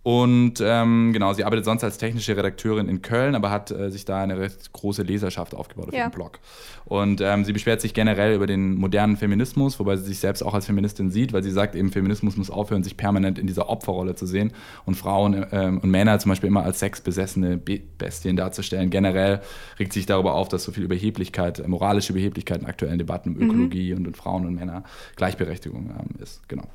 Und 0.03 0.55
ähm, 0.61 1.13
genau, 1.13 1.31
sie 1.31 1.45
arbeitet 1.45 1.63
sonst 1.63 1.81
als 1.81 1.97
technische 1.97 2.35
Redakteurin 2.35 2.89
in 2.89 3.01
Köln, 3.01 3.35
aber 3.35 3.49
hat 3.49 3.71
äh, 3.71 3.89
sich 3.89 4.03
da 4.03 4.21
eine 4.21 4.37
recht 4.37 4.73
große 4.73 5.01
Leserschaft 5.01 5.55
aufgebaut 5.55 5.87
auf 5.87 5.93
ja. 5.93 6.01
ihrem 6.01 6.11
Blog. 6.11 6.39
Und 6.83 7.21
ähm, 7.21 7.45
sie 7.45 7.53
beschwert 7.53 7.79
sich 7.79 7.93
generell 7.93 8.35
über 8.35 8.45
den 8.45 8.75
modernen 8.75 9.15
Feminismus, 9.15 9.79
wobei 9.79 9.95
sie 9.95 10.03
sich 10.03 10.19
selbst 10.19 10.41
auch 10.41 10.53
als 10.53 10.65
Feministin 10.65 11.09
sieht, 11.09 11.31
weil 11.31 11.41
sie 11.41 11.51
sagt 11.51 11.75
eben, 11.75 11.89
Feminismus 11.89 12.35
muss 12.35 12.49
aufhören, 12.49 12.83
sich 12.83 12.97
permanent 12.97 13.39
in 13.39 13.47
dieser 13.47 13.69
Opferrolle 13.69 14.15
zu 14.15 14.25
sehen 14.25 14.51
und 14.85 14.95
Frauen 14.95 15.45
ähm, 15.53 15.77
und 15.79 15.89
Männer 15.89 16.19
zum 16.19 16.29
Beispiel 16.29 16.49
immer 16.49 16.63
als 16.63 16.79
sexbesessene 16.79 17.57
Bestien 17.97 18.35
darzustellen. 18.35 18.89
Generell 18.89 19.39
regt 19.79 19.93
sich 19.93 20.05
darüber 20.05 20.33
auf, 20.33 20.49
dass 20.49 20.65
so 20.65 20.73
viel 20.73 20.83
Überheblichkeit, 20.83 21.65
moralische 21.65 22.11
Überheblichkeit 22.11 22.59
in 22.59 22.67
aktuellen 22.67 22.97
Debatten 22.97 23.29
um 23.29 23.35
mhm. 23.35 23.43
Ökologie 23.43 23.91
mhm. 23.91 23.99
und, 23.99 24.07
und, 24.07 24.17
Frauen 24.17 24.45
und 24.45 24.55
Männer 24.55 24.83
Gleichberechtigung 25.15 25.91
ähm, 25.97 26.21
ist. 26.21 26.47
Genau. 26.49 26.67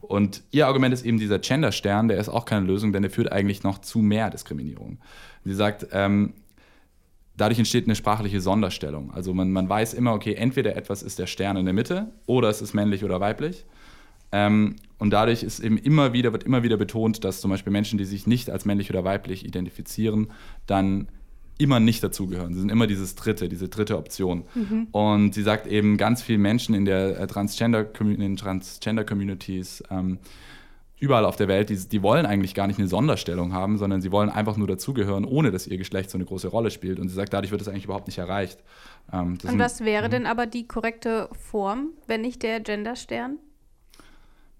Und 0.00 0.42
ihr 0.50 0.66
Argument 0.66 0.92
ist 0.92 1.06
eben 1.06 1.18
dieser 1.18 1.38
Genderstern, 1.38 2.08
der 2.08 2.18
ist 2.18 2.28
auch 2.28 2.44
keine 2.44 2.66
Lösung, 2.66 2.71
denn 2.80 3.02
der 3.02 3.10
führt 3.10 3.30
eigentlich 3.30 3.62
noch 3.62 3.78
zu 3.78 3.98
mehr 4.00 4.30
Diskriminierung. 4.30 4.98
Sie 5.44 5.54
sagt, 5.54 5.88
ähm, 5.92 6.34
dadurch 7.36 7.58
entsteht 7.58 7.86
eine 7.86 7.94
sprachliche 7.94 8.40
Sonderstellung. 8.40 9.12
Also 9.12 9.34
man, 9.34 9.50
man 9.50 9.68
weiß 9.68 9.94
immer, 9.94 10.12
okay, 10.12 10.34
entweder 10.34 10.76
etwas 10.76 11.02
ist 11.02 11.18
der 11.18 11.26
Stern 11.26 11.56
in 11.56 11.64
der 11.64 11.74
Mitte 11.74 12.08
oder 12.26 12.48
es 12.48 12.62
ist 12.62 12.74
männlich 12.74 13.04
oder 13.04 13.20
weiblich. 13.20 13.64
Ähm, 14.32 14.76
und 14.98 15.10
dadurch 15.10 15.42
ist 15.42 15.60
eben 15.60 15.76
immer 15.76 16.12
wieder, 16.12 16.32
wird 16.32 16.44
immer 16.44 16.62
wieder 16.62 16.76
betont, 16.76 17.24
dass 17.24 17.40
zum 17.40 17.50
Beispiel 17.50 17.72
Menschen, 17.72 17.98
die 17.98 18.04
sich 18.04 18.26
nicht 18.26 18.50
als 18.50 18.64
männlich 18.64 18.88
oder 18.88 19.04
weiblich 19.04 19.44
identifizieren, 19.44 20.28
dann 20.66 21.08
immer 21.58 21.80
nicht 21.80 22.02
dazugehören. 22.02 22.54
Sie 22.54 22.60
sind 22.60 22.70
immer 22.70 22.86
dieses 22.86 23.14
dritte, 23.14 23.48
diese 23.48 23.68
dritte 23.68 23.98
Option. 23.98 24.44
Mhm. 24.54 24.88
Und 24.90 25.34
sie 25.34 25.42
sagt 25.42 25.66
eben, 25.66 25.96
ganz 25.96 26.22
viele 26.22 26.38
Menschen 26.38 26.74
in 26.74 26.86
der 26.86 27.20
äh, 27.20 27.26
Transgender, 27.26 27.86
in 28.00 28.20
den 28.20 28.36
Transgender-Communities, 28.36 29.84
ähm, 29.90 30.18
überall 31.02 31.24
auf 31.24 31.34
der 31.34 31.48
Welt, 31.48 31.68
die, 31.68 31.76
die 31.76 32.00
wollen 32.00 32.26
eigentlich 32.26 32.54
gar 32.54 32.68
nicht 32.68 32.78
eine 32.78 32.86
Sonderstellung 32.86 33.52
haben, 33.52 33.76
sondern 33.76 34.00
sie 34.00 34.12
wollen 34.12 34.30
einfach 34.30 34.56
nur 34.56 34.68
dazugehören, 34.68 35.24
ohne 35.24 35.50
dass 35.50 35.66
ihr 35.66 35.76
Geschlecht 35.76 36.10
so 36.10 36.16
eine 36.16 36.24
große 36.24 36.46
Rolle 36.46 36.70
spielt. 36.70 37.00
Und 37.00 37.08
sie 37.08 37.14
sagt, 37.16 37.32
dadurch 37.32 37.50
wird 37.50 37.60
das 37.60 37.66
eigentlich 37.66 37.86
überhaupt 37.86 38.06
nicht 38.06 38.18
erreicht. 38.18 38.60
Ähm, 39.12 39.36
Und 39.42 39.58
was 39.58 39.84
wäre 39.84 40.06
mhm. 40.06 40.10
denn 40.12 40.26
aber 40.26 40.46
die 40.46 40.68
korrekte 40.68 41.28
Form, 41.32 41.88
wenn 42.06 42.20
nicht 42.20 42.44
der 42.44 42.60
Genderstern? 42.60 43.38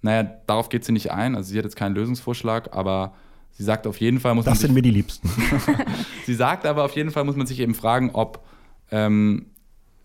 Naja, 0.01 0.25
darauf 0.49 0.69
geht 0.69 0.85
sie 0.85 0.91
nicht 0.91 1.13
ein. 1.13 1.37
Also 1.37 1.53
sie 1.53 1.59
hat 1.59 1.65
jetzt 1.65 1.77
keinen 1.77 1.95
Lösungsvorschlag, 1.95 2.75
aber 2.75 3.15
sie 3.53 3.63
sagt 3.63 3.87
auf 3.87 3.99
jeden 3.99 4.19
Fall 4.19 4.35
muss 4.35 4.45
das 4.45 4.55
man. 4.55 4.55
Das 4.55 4.63
sind 4.63 4.75
mir 4.75 4.83
die 4.83 4.91
Liebsten. 4.91 5.31
sie 6.27 6.35
sagt 6.35 6.67
aber 6.67 6.85
auf 6.85 6.97
jeden 6.97 7.13
Fall 7.13 7.23
muss 7.23 7.37
man 7.37 7.47
sich 7.47 7.61
eben 7.61 7.77
fragen, 7.77 8.11
ob 8.15 8.45
ähm, 8.91 9.47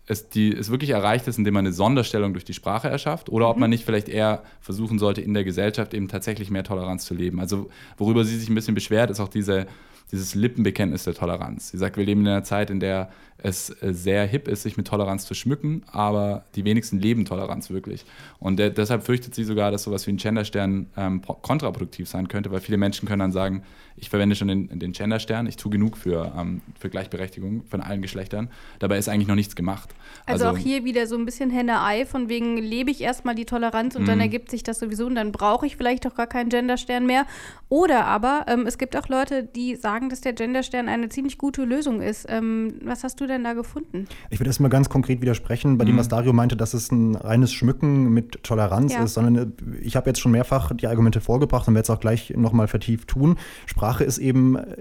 es, 0.08 0.30
die, 0.30 0.52
es 0.52 0.70
wirklich 0.70 0.90
erreicht 0.90 1.28
ist, 1.28 1.38
indem 1.38 1.54
man 1.54 1.66
eine 1.66 1.74
Sonderstellung 1.74 2.32
durch 2.32 2.44
die 2.44 2.54
Sprache 2.54 2.88
erschafft 2.88 3.28
oder 3.28 3.46
mhm. 3.46 3.50
ob 3.50 3.56
man 3.58 3.70
nicht 3.70 3.84
vielleicht 3.84 4.08
eher 4.08 4.42
versuchen 4.60 4.98
sollte, 4.98 5.20
in 5.20 5.34
der 5.34 5.44
Gesellschaft 5.44 5.94
eben 5.94 6.08
tatsächlich 6.08 6.50
mehr 6.50 6.64
Toleranz 6.64 7.04
zu 7.04 7.14
leben. 7.14 7.38
Also 7.38 7.70
worüber 7.98 8.24
sie 8.24 8.38
sich 8.38 8.48
ein 8.48 8.54
bisschen 8.54 8.74
beschwert, 8.74 9.10
ist 9.10 9.20
auch 9.20 9.28
diese, 9.28 9.66
dieses 10.10 10.34
Lippenbekenntnis 10.34 11.04
der 11.04 11.14
Toleranz. 11.14 11.70
Sie 11.70 11.78
sagt, 11.78 11.96
wir 11.96 12.04
leben 12.04 12.22
in 12.22 12.28
einer 12.28 12.44
Zeit, 12.44 12.70
in 12.70 12.80
der 12.80 13.10
es 13.40 13.70
äh, 13.82 13.94
sehr 13.94 14.26
hip 14.26 14.48
ist, 14.48 14.62
sich 14.62 14.76
mit 14.76 14.88
Toleranz 14.88 15.24
zu 15.24 15.34
schmücken, 15.34 15.84
aber 15.92 16.44
die 16.56 16.64
wenigsten 16.64 16.98
leben 16.98 17.24
Toleranz 17.24 17.70
wirklich. 17.70 18.04
Und 18.40 18.58
de 18.58 18.70
deshalb 18.70 19.04
fürchtet 19.04 19.34
sie 19.34 19.44
sogar, 19.44 19.70
dass 19.70 19.84
sowas 19.84 20.06
wie 20.06 20.12
ein 20.12 20.16
Genderstern 20.16 20.86
ähm, 20.96 21.22
kontraproduktiv 21.22 22.08
sein 22.08 22.28
könnte, 22.28 22.50
weil 22.50 22.60
viele 22.60 22.78
Menschen 22.78 23.06
können 23.06 23.20
dann 23.20 23.32
sagen, 23.32 23.62
ich 23.96 24.10
verwende 24.10 24.36
schon 24.36 24.48
den, 24.48 24.78
den 24.78 24.92
Genderstern, 24.92 25.46
ich 25.46 25.56
tue 25.56 25.70
genug 25.70 25.96
für, 25.96 26.32
ähm, 26.36 26.62
für 26.78 26.88
Gleichberechtigung 26.88 27.64
von 27.68 27.80
allen 27.80 28.02
Geschlechtern. 28.02 28.48
Dabei 28.78 28.98
ist 28.98 29.08
eigentlich 29.08 29.28
noch 29.28 29.34
nichts 29.34 29.56
gemacht. 29.56 29.94
Also, 30.26 30.46
also 30.46 30.56
auch 30.56 30.62
hier 30.62 30.84
wieder 30.84 31.06
so 31.06 31.16
ein 31.16 31.24
bisschen 31.24 31.50
Henne-Ei, 31.50 32.06
von 32.06 32.28
wegen 32.28 32.58
lebe 32.58 32.90
ich 32.90 33.00
erstmal 33.00 33.34
die 33.34 33.44
Toleranz 33.44 33.96
und 33.96 34.06
dann 34.06 34.16
mhm. 34.16 34.22
ergibt 34.22 34.50
sich 34.50 34.62
das 34.62 34.78
sowieso 34.78 35.06
und 35.06 35.14
dann 35.14 35.32
brauche 35.32 35.66
ich 35.66 35.76
vielleicht 35.76 36.04
doch 36.04 36.14
gar 36.14 36.26
keinen 36.26 36.48
Genderstern 36.48 37.06
mehr. 37.06 37.26
Oder 37.68 38.06
aber 38.06 38.46
ähm, 38.48 38.66
es 38.66 38.78
gibt 38.78 38.96
auch 38.96 39.08
Leute, 39.08 39.42
die 39.44 39.76
sagen, 39.76 39.97
dass 40.08 40.20
der 40.20 40.32
Genderstern 40.32 40.88
eine 40.88 41.08
ziemlich 41.08 41.38
gute 41.38 41.64
Lösung 41.64 42.00
ist. 42.00 42.26
Ähm, 42.28 42.74
was 42.84 43.04
hast 43.04 43.20
du 43.20 43.26
denn 43.26 43.44
da 43.44 43.54
gefunden? 43.54 44.06
Ich 44.30 44.38
würde 44.38 44.48
erstmal 44.48 44.70
ganz 44.70 44.88
konkret 44.88 45.20
widersprechen, 45.20 45.78
bei 45.78 45.84
mhm. 45.84 45.88
dem, 45.88 45.98
was 45.98 46.08
Dario 46.08 46.32
meinte, 46.32 46.56
dass 46.56 46.74
es 46.74 46.92
ein 46.92 47.16
reines 47.16 47.52
Schmücken 47.52 48.12
mit 48.12 48.42
Toleranz 48.44 48.94
ja. 48.94 49.02
ist, 49.02 49.14
sondern 49.14 49.36
äh, 49.36 49.76
ich 49.82 49.96
habe 49.96 50.08
jetzt 50.10 50.20
schon 50.20 50.32
mehrfach 50.32 50.72
die 50.74 50.86
Argumente 50.86 51.20
vorgebracht 51.20 51.66
und 51.68 51.74
werde 51.74 51.84
es 51.84 51.90
auch 51.90 52.00
gleich 52.00 52.32
nochmal 52.36 52.68
vertieft 52.68 53.08
tun. 53.08 53.36
Sprache 53.66 54.04
ist 54.04 54.18
eben, 54.18 54.56
äh, 54.56 54.76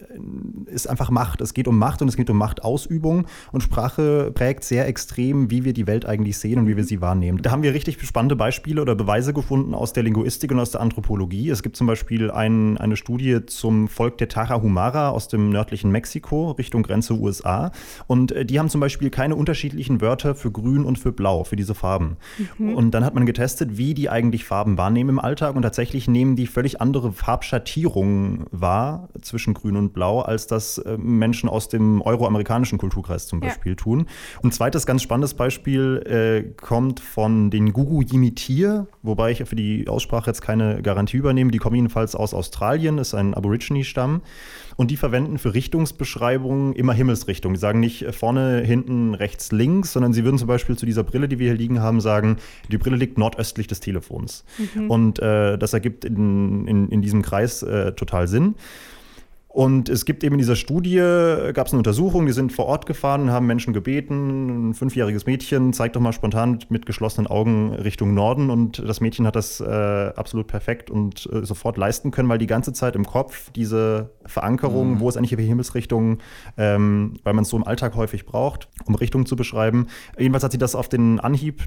ist 0.68 0.88
einfach 0.88 1.10
Macht. 1.10 1.42
Es 1.42 1.54
geht 1.54 1.68
um 1.68 1.78
Macht 1.78 2.02
und 2.02 2.08
es 2.08 2.16
geht 2.16 2.30
um 2.30 2.38
Machtausübung 2.38 3.26
und 3.52 3.62
Sprache 3.62 4.32
prägt 4.34 4.64
sehr 4.64 4.88
extrem, 4.88 5.50
wie 5.50 5.66
wir 5.66 5.74
die 5.74 5.88
Welt 5.88 6.06
eigentlich 6.06 6.38
sehen 6.38 6.60
und 6.60 6.68
wie 6.68 6.78
wir 6.78 6.84
sie 6.84 7.02
wahrnehmen. 7.02 7.42
Da 7.42 7.52
haben 7.52 7.64
wir 7.64 7.74
richtig 7.74 8.00
spannende 8.06 8.36
Beispiele 8.36 8.82
oder 8.82 8.96
Beweise 8.96 9.34
gefunden 9.34 9.74
aus 9.74 9.94
der 9.94 10.04
Linguistik 10.04 10.52
und 10.52 10.60
aus 10.60 10.72
der 10.72 10.82
Anthropologie. 10.82 11.50
Es 11.50 11.64
gibt 11.64 11.76
zum 11.76 11.88
Beispiel 11.88 12.32
ein, 12.32 12.78
eine 12.78 12.98
Studie 12.98 13.46
zum 13.46 13.88
Volk 13.88 14.18
der 14.18 14.28
Tarahumara 14.28 15.07
aus 15.12 15.28
dem 15.28 15.50
nördlichen 15.50 15.92
Mexiko 15.92 16.52
Richtung 16.52 16.84
Grenze 16.84 17.14
USA 17.14 17.72
und 18.08 18.32
äh, 18.32 18.46
die 18.46 18.60
haben 18.60 18.70
zum 18.70 18.82
Beispiel 18.82 19.10
keine 19.10 19.36
unterschiedlichen 19.36 20.02
Wörter 20.02 20.36
für 20.36 20.52
grün 20.52 20.84
und 20.84 20.98
für 20.98 21.12
blau, 21.12 21.44
für 21.44 21.56
diese 21.56 21.76
Farben. 21.76 22.18
Mhm. 22.58 22.76
Und 22.76 22.92
dann 22.92 23.04
hat 23.04 23.14
man 23.14 23.26
getestet, 23.26 23.78
wie 23.78 23.94
die 23.94 24.10
eigentlich 24.10 24.46
Farben 24.46 24.78
wahrnehmen 24.78 25.10
im 25.12 25.20
Alltag. 25.20 25.56
Und 25.56 25.64
tatsächlich 25.64 26.08
nehmen 26.08 26.36
die 26.36 26.48
völlig 26.48 26.82
andere 26.82 27.12
Farbschattierungen 27.12 28.46
wahr 28.52 29.10
zwischen 29.22 29.54
grün 29.54 29.76
und 29.76 29.94
blau, 29.94 30.22
als 30.22 30.48
das 30.48 30.78
äh, 30.78 30.98
Menschen 30.98 31.50
aus 31.50 31.70
dem 31.70 32.02
euroamerikanischen 32.02 32.78
Kulturkreis 32.78 33.28
zum 33.28 33.40
Beispiel 33.40 33.74
ja. 33.74 33.76
tun. 33.76 34.08
Und 34.42 34.50
ein 34.50 34.52
zweites 34.52 34.86
ganz 34.86 35.02
spannendes 35.02 35.34
Beispiel 35.34 36.04
äh, 36.06 36.54
kommt 36.62 37.00
von 37.00 37.50
den 37.50 37.74
Gugu 37.74 38.02
Yimitir, 38.02 38.88
wobei 39.02 39.32
ich 39.32 39.44
für 39.44 39.56
die 39.56 39.88
Aussprache 39.88 40.30
jetzt 40.30 40.42
keine 40.42 40.82
Garantie 40.82 41.18
übernehme. 41.18 41.52
Die 41.52 41.58
kommen 41.58 41.76
jedenfalls 41.76 42.16
aus 42.16 42.34
Australien, 42.34 42.98
ist 42.98 43.14
ein 43.14 43.34
Aborigine-Stamm. 43.34 44.22
Und 44.78 44.92
die 44.92 44.98
verwenden 44.98 45.40
für 45.40 45.56
Richtungsbeschreibungen 45.56 46.74
immer 46.74 46.94
Himmelsrichtung. 46.94 47.54
Die 47.54 47.60
sagen 47.60 47.80
nicht 47.80 48.04
äh, 48.04 48.14
vorne, 48.14 48.62
hinten, 48.62 49.16
rechts, 49.16 49.52
links, 49.52 49.92
sondern 49.92 50.14
sie 50.14 50.24
würden 50.24 50.38
zum 50.38 50.48
Beispiel 50.48 50.78
zu 50.78 50.86
dieser 50.86 51.04
Brille, 51.04 51.28
die 51.28 51.40
wir 51.40 51.48
hier 51.48 51.58
liegen 51.58 51.82
haben, 51.82 52.00
sagen, 52.00 52.38
die 52.72 52.78
Brille 52.78 52.96
liegt 52.96 53.18
nordöstlich 53.18 53.68
des 53.68 53.80
Telefons. 53.80 54.46
Mhm. 54.76 54.90
Und 54.90 55.20
äh, 55.20 55.58
das 55.58 55.74
ergibt 55.74 56.06
in, 56.06 56.68
in, 56.68 56.90
in 56.90 57.02
diesem 57.02 57.24
Kreis 57.24 57.64
äh, 57.64 57.92
total 57.94 58.28
Sinn. 58.28 58.56
Und 59.58 59.90
es 59.90 60.06
gibt 60.06 60.24
eben 60.24 60.36
in 60.36 60.38
dieser 60.38 60.56
Studie, 60.56 60.98
gab 61.52 61.66
es 61.66 61.74
eine 61.74 61.80
Untersuchung, 61.80 62.28
die 62.28 62.32
sind 62.32 62.54
vor 62.54 62.68
Ort 62.68 62.86
gefahren 62.86 63.24
und 63.24 63.32
haben 63.32 63.48
Menschen 63.48 63.74
gebeten, 63.74 64.70
ein 64.70 64.74
fünfjähriges 64.76 65.26
Mädchen, 65.26 65.74
zeigt 65.74 65.96
doch 65.96 66.00
mal 66.00 66.14
spontan 66.14 66.60
mit 66.70 66.86
geschlossenen 66.86 67.26
Augen 67.26 67.74
Richtung 67.74 68.14
Norden. 68.14 68.52
Und 68.52 68.88
das 68.88 69.02
Mädchen 69.02 69.26
hat 69.26 69.36
das 69.36 69.60
äh, 69.60 69.66
absolut 69.66 70.46
perfekt 70.46 70.92
und 70.92 71.28
äh, 71.34 71.44
sofort 71.44 71.76
leisten 71.76 72.12
können, 72.12 72.30
weil 72.30 72.38
die 72.38 72.46
ganze 72.46 72.72
Zeit 72.72 72.96
im 72.96 73.04
Kopf 73.04 73.50
diese 73.50 74.12
Verankerung, 74.28 74.92
mhm. 74.92 75.00
wo 75.00 75.10
ist 75.10 75.18
eigentlich 75.18 75.36
die 75.36 75.44
Himmelsrichtung, 75.44 76.20
ähm, 76.56 77.16
weil 77.24 77.34
man 77.34 77.42
es 77.42 77.50
so 77.50 77.58
im 77.58 77.66
Alltag 77.66 77.96
häufig 77.96 78.28
braucht, 78.28 78.70
um 78.86 78.94
Richtungen 78.94 79.26
zu 79.26 79.36
beschreiben. 79.36 79.88
Jedenfalls 80.20 80.44
hat 80.44 80.52
sie 80.52 80.60
das 80.60 80.76
auf 80.76 80.88
den 80.88 81.20
Anhieb 81.20 81.64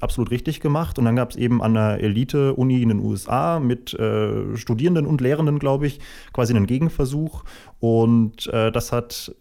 absolut 0.00 0.30
richtig 0.30 0.60
gemacht. 0.60 0.96
Und 0.96 1.06
dann 1.06 1.16
gab 1.16 1.30
es 1.30 1.36
eben 1.36 1.60
an 1.60 1.74
der 1.74 1.98
Elite-Uni 1.98 2.82
in 2.82 2.90
den 2.90 3.00
USA 3.00 3.58
mit 3.58 3.94
äh, 3.94 4.56
Studierenden 4.56 5.06
und 5.06 5.20
Lehrenden, 5.20 5.58
glaube 5.58 5.88
ich, 5.88 5.98
quasi 6.32 6.54
einen 6.54 6.66
Gegenversuch 6.66 7.31
Buch. 7.32 7.44
Und 7.80 8.46
äh, 8.48 8.70
das 8.70 8.92
hat 8.92 9.34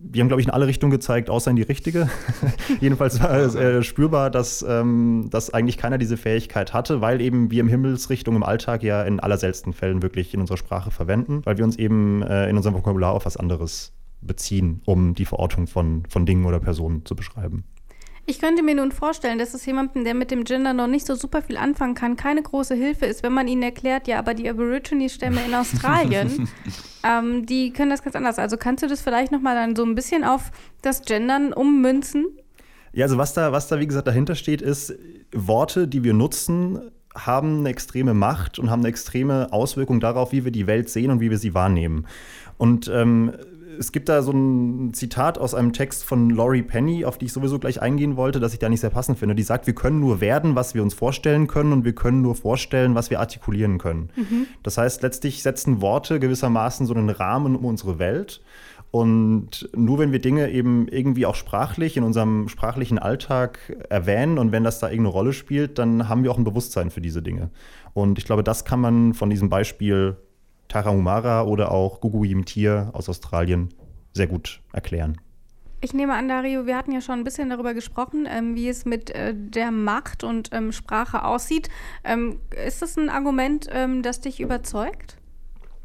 wir 0.00 0.20
haben, 0.20 0.28
glaube 0.28 0.40
ich, 0.40 0.46
in 0.46 0.52
alle 0.52 0.68
Richtungen 0.68 0.92
gezeigt, 0.92 1.28
außer 1.28 1.50
in 1.50 1.56
die 1.56 1.62
richtige. 1.62 2.08
Jedenfalls 2.80 3.20
war 3.20 3.34
es 3.34 3.56
äh, 3.56 3.82
spürbar, 3.82 4.30
dass, 4.30 4.64
ähm, 4.68 5.26
dass 5.30 5.52
eigentlich 5.52 5.78
keiner 5.78 5.98
diese 5.98 6.16
Fähigkeit 6.16 6.72
hatte, 6.72 7.00
weil 7.00 7.20
eben 7.20 7.50
wir 7.50 7.58
im 7.58 7.68
Himmelsrichtung 7.68 8.36
im 8.36 8.44
Alltag 8.44 8.84
ja 8.84 9.02
in 9.02 9.18
allerseltensten 9.18 9.72
Fällen 9.72 10.02
wirklich 10.02 10.32
in 10.32 10.40
unserer 10.40 10.58
Sprache 10.58 10.92
verwenden, 10.92 11.42
weil 11.44 11.58
wir 11.58 11.64
uns 11.64 11.74
eben 11.76 12.22
äh, 12.22 12.48
in 12.48 12.56
unserem 12.56 12.76
Vokabular 12.76 13.12
auf 13.12 13.26
was 13.26 13.36
anderes 13.36 13.92
beziehen, 14.20 14.80
um 14.84 15.14
die 15.14 15.24
Verortung 15.24 15.66
von, 15.66 16.04
von 16.08 16.24
Dingen 16.24 16.44
oder 16.44 16.60
Personen 16.60 17.04
zu 17.04 17.16
beschreiben. 17.16 17.64
Ich 18.26 18.38
könnte 18.38 18.62
mir 18.62 18.74
nun 18.74 18.90
vorstellen, 18.90 19.38
dass 19.38 19.52
es 19.52 19.66
jemandem, 19.66 20.04
der 20.04 20.14
mit 20.14 20.30
dem 20.30 20.44
Gender 20.44 20.72
noch 20.72 20.86
nicht 20.86 21.06
so 21.06 21.14
super 21.14 21.42
viel 21.42 21.58
anfangen 21.58 21.94
kann, 21.94 22.16
keine 22.16 22.42
große 22.42 22.74
Hilfe 22.74 23.04
ist, 23.04 23.22
wenn 23.22 23.34
man 23.34 23.48
ihnen 23.48 23.62
erklärt, 23.62 24.08
ja, 24.08 24.18
aber 24.18 24.32
die 24.32 24.48
Aborigine-Stämme 24.48 25.44
in 25.46 25.54
Australien, 25.54 26.48
ähm, 27.04 27.44
die 27.44 27.70
können 27.72 27.90
das 27.90 28.02
ganz 28.02 28.16
anders. 28.16 28.38
Also 28.38 28.56
kannst 28.56 28.82
du 28.82 28.86
das 28.86 29.02
vielleicht 29.02 29.30
nochmal 29.30 29.54
dann 29.54 29.76
so 29.76 29.84
ein 29.84 29.94
bisschen 29.94 30.24
auf 30.24 30.52
das 30.80 31.02
Gendern 31.02 31.52
ummünzen? 31.52 32.26
Ja, 32.94 33.04
also 33.04 33.18
was 33.18 33.34
da, 33.34 33.52
was 33.52 33.68
da, 33.68 33.78
wie 33.78 33.86
gesagt, 33.86 34.06
dahinter 34.06 34.36
steht, 34.36 34.62
ist, 34.62 34.94
Worte, 35.34 35.86
die 35.86 36.02
wir 36.02 36.14
nutzen, 36.14 36.80
haben 37.14 37.60
eine 37.60 37.68
extreme 37.68 38.14
Macht 38.14 38.58
und 38.58 38.70
haben 38.70 38.80
eine 38.80 38.88
extreme 38.88 39.52
Auswirkung 39.52 40.00
darauf, 40.00 40.32
wie 40.32 40.44
wir 40.44 40.52
die 40.52 40.66
Welt 40.66 40.88
sehen 40.88 41.10
und 41.10 41.20
wie 41.20 41.30
wir 41.30 41.38
sie 41.38 41.54
wahrnehmen. 41.54 42.06
Und 42.56 42.88
ähm, 42.88 43.32
es 43.78 43.92
gibt 43.92 44.08
da 44.08 44.22
so 44.22 44.32
ein 44.32 44.94
Zitat 44.94 45.38
aus 45.38 45.54
einem 45.54 45.72
Text 45.72 46.04
von 46.04 46.30
Laurie 46.30 46.62
Penny, 46.62 47.04
auf 47.04 47.18
die 47.18 47.26
ich 47.26 47.32
sowieso 47.32 47.58
gleich 47.58 47.80
eingehen 47.82 48.16
wollte, 48.16 48.40
das 48.40 48.52
ich 48.52 48.58
da 48.58 48.68
nicht 48.68 48.80
sehr 48.80 48.90
passend 48.90 49.18
finde. 49.18 49.34
Die 49.34 49.42
sagt, 49.42 49.66
wir 49.66 49.74
können 49.74 50.00
nur 50.00 50.20
werden, 50.20 50.54
was 50.54 50.74
wir 50.74 50.82
uns 50.82 50.94
vorstellen 50.94 51.46
können 51.46 51.72
und 51.72 51.84
wir 51.84 51.94
können 51.94 52.22
nur 52.22 52.34
vorstellen, 52.34 52.94
was 52.94 53.10
wir 53.10 53.20
artikulieren 53.20 53.78
können. 53.78 54.10
Mhm. 54.16 54.46
Das 54.62 54.78
heißt, 54.78 55.02
letztlich 55.02 55.42
setzen 55.42 55.80
Worte 55.80 56.20
gewissermaßen 56.20 56.86
so 56.86 56.94
einen 56.94 57.10
Rahmen 57.10 57.56
um 57.56 57.64
unsere 57.64 57.98
Welt. 57.98 58.40
Und 58.90 59.68
nur 59.74 59.98
wenn 59.98 60.12
wir 60.12 60.20
Dinge 60.20 60.52
eben 60.52 60.86
irgendwie 60.86 61.26
auch 61.26 61.34
sprachlich 61.34 61.96
in 61.96 62.04
unserem 62.04 62.48
sprachlichen 62.48 63.00
Alltag 63.00 63.58
erwähnen 63.88 64.38
und 64.38 64.52
wenn 64.52 64.62
das 64.62 64.78
da 64.78 64.86
irgendeine 64.86 65.14
Rolle 65.14 65.32
spielt, 65.32 65.80
dann 65.80 66.08
haben 66.08 66.22
wir 66.22 66.30
auch 66.30 66.38
ein 66.38 66.44
Bewusstsein 66.44 66.90
für 66.90 67.00
diese 67.00 67.20
Dinge. 67.20 67.50
Und 67.92 68.18
ich 68.18 68.24
glaube, 68.24 68.44
das 68.44 68.64
kann 68.64 68.80
man 68.80 69.12
von 69.12 69.30
diesem 69.30 69.48
Beispiel 69.48 70.16
Tarahumara 70.74 71.44
oder 71.44 71.70
auch 71.70 72.00
Gugu 72.00 72.24
Yimtir 72.24 72.90
aus 72.94 73.08
Australien 73.08 73.68
sehr 74.12 74.26
gut 74.26 74.60
erklären. 74.72 75.20
Ich 75.80 75.94
nehme 75.94 76.14
an, 76.14 76.28
Dario, 76.28 76.66
wir 76.66 76.76
hatten 76.76 76.90
ja 76.90 77.00
schon 77.00 77.20
ein 77.20 77.24
bisschen 77.24 77.50
darüber 77.50 77.74
gesprochen, 77.74 78.26
ähm, 78.28 78.56
wie 78.56 78.68
es 78.68 78.84
mit 78.84 79.10
äh, 79.10 79.34
der 79.36 79.70
Macht 79.70 80.24
und 80.24 80.48
ähm, 80.52 80.72
Sprache 80.72 81.24
aussieht. 81.24 81.68
Ähm, 82.02 82.40
ist 82.66 82.82
das 82.82 82.96
ein 82.96 83.08
Argument, 83.08 83.68
ähm, 83.70 84.02
das 84.02 84.20
dich 84.20 84.40
überzeugt? 84.40 85.18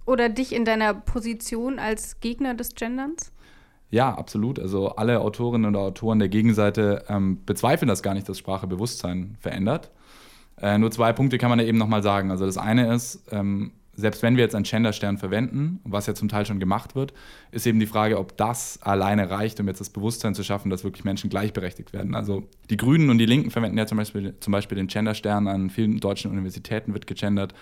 Oder 0.06 0.28
dich 0.28 0.56
in 0.56 0.66
deiner 0.66 0.96
Position 0.96 1.78
als 1.78 2.20
Gegner 2.20 2.56
des 2.56 2.74
Genderns? 2.74 3.32
Ja, 3.92 4.16
absolut. 4.16 4.58
Also 4.58 4.96
alle 4.96 5.20
Autorinnen 5.20 5.70
oder 5.70 5.82
Autoren 5.82 6.18
der 6.18 6.30
Gegenseite 6.30 7.04
ähm, 7.10 7.46
bezweifeln 7.46 7.90
das 7.90 8.02
gar 8.02 8.16
nicht, 8.16 8.28
dass 8.28 8.40
Sprache 8.40 8.66
Bewusstsein 8.66 9.38
verändert. 9.40 9.92
Äh, 10.60 10.80
nur 10.80 10.90
zwei 10.90 11.14
Punkte 11.14 11.38
kann 11.38 11.50
man 11.50 11.60
da 11.60 11.66
eben 11.66 11.78
nochmal 11.78 12.02
sagen. 12.02 12.32
Also 12.32 12.48
das 12.48 12.58
eine 12.58 12.94
ist, 12.94 13.24
ähm, 13.32 13.72
selbst 14.00 14.24
wenn 14.24 14.36
wir 14.36 14.44
jetzt 14.44 14.56
einen 14.56 14.64
Genderstern 14.64 15.18
verwenden, 15.18 15.80
was 15.84 16.08
ja 16.08 16.16
zum 16.16 16.30
Teil 16.30 16.46
schon 16.46 16.60
gemacht 16.60 16.96
wird, 16.96 17.14
ist 17.52 17.68
eben 17.68 17.80
die 17.80 17.86
Frage, 17.86 18.18
ob 18.18 18.38
das 18.38 18.82
alleine 18.82 19.30
reicht, 19.30 19.60
um 19.60 19.68
jetzt 19.68 19.80
das 19.80 19.90
Bewusstsein 19.90 20.36
zu 20.36 20.44
schaffen, 20.44 20.70
dass 20.70 20.84
wirklich 20.84 21.04
Menschen 21.04 21.30
gleichberechtigt 21.30 21.94
werden. 21.94 22.16
Also 22.16 22.48
die 22.70 22.78
Grünen 22.78 23.10
und 23.10 23.18
die 23.18 23.26
Linken 23.26 23.52
verwenden 23.52 23.78
ja 23.78 23.86
zum 23.86 23.98
Beispiel, 23.98 24.36
zum 24.40 24.52
Beispiel 24.52 24.78
den 24.78 24.88
Genderstern 24.88 25.48
an 25.48 25.70
vielen 25.70 26.00
deutschen 26.00 26.32
Universitäten 26.32 26.94
wird 26.94 27.08
gegendert. 27.08 27.54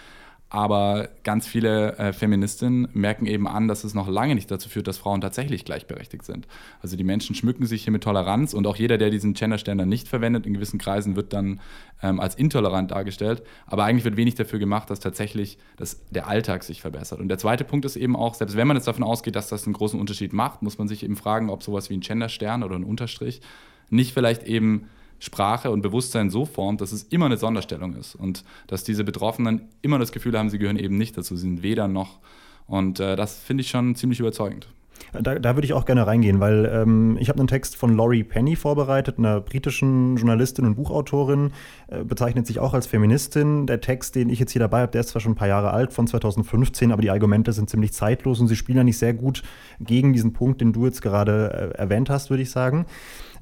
Aber 0.49 1.09
ganz 1.23 1.45
viele 1.45 1.97
äh, 1.97 2.13
Feministinnen 2.13 2.87
merken 2.93 3.25
eben 3.25 3.47
an, 3.47 3.67
dass 3.67 3.83
es 3.83 3.93
noch 3.93 4.07
lange 4.07 4.33
nicht 4.33 4.49
dazu 4.49 4.69
führt, 4.69 4.87
dass 4.87 4.97
Frauen 4.97 5.19
tatsächlich 5.19 5.65
gleichberechtigt 5.65 6.23
sind. 6.23 6.47
Also 6.81 6.95
die 6.95 7.03
Menschen 7.03 7.35
schmücken 7.35 7.65
sich 7.65 7.83
hier 7.83 7.91
mit 7.91 8.03
Toleranz 8.03 8.53
und 8.53 8.65
auch 8.65 8.77
jeder, 8.77 8.97
der 8.97 9.09
diesen 9.09 9.33
Genderständer 9.33 9.85
nicht 9.85 10.07
verwendet, 10.07 10.45
in 10.45 10.53
gewissen 10.53 10.79
Kreisen 10.79 11.17
wird 11.17 11.33
dann 11.33 11.59
ähm, 12.01 12.21
als 12.21 12.35
intolerant 12.35 12.91
dargestellt. 12.91 13.43
Aber 13.65 13.83
eigentlich 13.83 14.05
wird 14.05 14.15
wenig 14.15 14.35
dafür 14.35 14.59
gemacht, 14.59 14.89
dass 14.89 15.01
tatsächlich 15.01 15.57
dass 15.75 15.99
der 16.11 16.27
Alltag 16.27 16.63
sich 16.63 16.81
verbessert. 16.81 17.19
Und 17.19 17.27
der 17.27 17.37
zweite 17.37 17.65
Punkt 17.65 17.83
ist 17.85 17.97
eben 17.97 18.15
auch, 18.15 18.33
selbst 18.33 18.55
wenn 18.55 18.67
man 18.67 18.77
jetzt 18.77 18.87
davon 18.87 19.03
ausgeht, 19.03 19.35
dass 19.35 19.49
das 19.49 19.65
einen 19.65 19.73
großen 19.73 19.99
Unterschied 19.99 20.31
macht, 20.31 20.61
muss 20.61 20.77
man 20.77 20.87
sich 20.87 21.03
eben 21.03 21.17
fragen, 21.17 21.49
ob 21.49 21.61
sowas 21.61 21.89
wie 21.89 21.97
ein 21.97 22.01
Genderstern 22.01 22.63
oder 22.63 22.75
ein 22.75 22.85
Unterstrich 22.85 23.41
nicht 23.89 24.13
vielleicht 24.13 24.43
eben 24.43 24.89
Sprache 25.19 25.71
und 25.71 25.81
Bewusstsein 25.81 26.29
so 26.29 26.45
formt, 26.45 26.81
dass 26.81 26.91
es 26.91 27.03
immer 27.03 27.25
eine 27.25 27.37
Sonderstellung 27.37 27.95
ist 27.95 28.15
und 28.15 28.43
dass 28.67 28.83
diese 28.83 29.03
Betroffenen 29.03 29.69
immer 29.81 29.99
das 29.99 30.11
Gefühl 30.11 30.37
haben, 30.37 30.49
sie 30.49 30.59
gehören 30.59 30.77
eben 30.77 30.97
nicht 30.97 31.17
dazu, 31.17 31.35
sie 31.35 31.41
sind 31.41 31.63
weder 31.63 31.87
noch. 31.87 32.19
Und 32.67 32.99
äh, 32.99 33.15
das 33.15 33.39
finde 33.39 33.61
ich 33.61 33.69
schon 33.69 33.95
ziemlich 33.95 34.19
überzeugend. 34.19 34.67
Da, 35.13 35.35
da, 35.39 35.55
würde 35.55 35.65
ich 35.65 35.73
auch 35.73 35.85
gerne 35.85 36.05
reingehen, 36.05 36.39
weil 36.39 36.65
ähm, 36.65 37.17
ich 37.19 37.29
habe 37.29 37.39
einen 37.39 37.47
Text 37.47 37.75
von 37.75 37.95
Laurie 37.95 38.23
Penny 38.23 38.55
vorbereitet, 38.55 39.17
einer 39.17 39.39
britischen 39.39 40.17
Journalistin 40.17 40.65
und 40.65 40.75
Buchautorin, 40.75 41.51
äh, 41.87 42.03
bezeichnet 42.03 42.45
sich 42.45 42.59
auch 42.59 42.73
als 42.73 42.87
Feministin. 42.87 43.67
Der 43.67 43.79
Text, 43.79 44.15
den 44.15 44.29
ich 44.29 44.39
jetzt 44.39 44.51
hier 44.51 44.59
dabei 44.59 44.81
habe, 44.81 44.91
der 44.91 45.01
ist 45.01 45.09
zwar 45.09 45.21
schon 45.21 45.33
ein 45.33 45.35
paar 45.35 45.47
Jahre 45.47 45.71
alt, 45.71 45.93
von 45.93 46.07
2015, 46.07 46.91
aber 46.91 47.01
die 47.01 47.09
Argumente 47.09 47.53
sind 47.53 47.69
ziemlich 47.69 47.93
zeitlos 47.93 48.39
und 48.39 48.47
sie 48.47 48.55
spielen 48.55 48.85
nicht 48.85 48.97
sehr 48.97 49.13
gut 49.13 49.43
gegen 49.79 50.13
diesen 50.13 50.33
Punkt, 50.33 50.61
den 50.61 50.73
du 50.73 50.85
jetzt 50.85 51.01
gerade 51.01 51.73
äh, 51.75 51.77
erwähnt 51.77 52.09
hast, 52.09 52.29
würde 52.29 52.43
ich 52.43 52.51
sagen. 52.51 52.85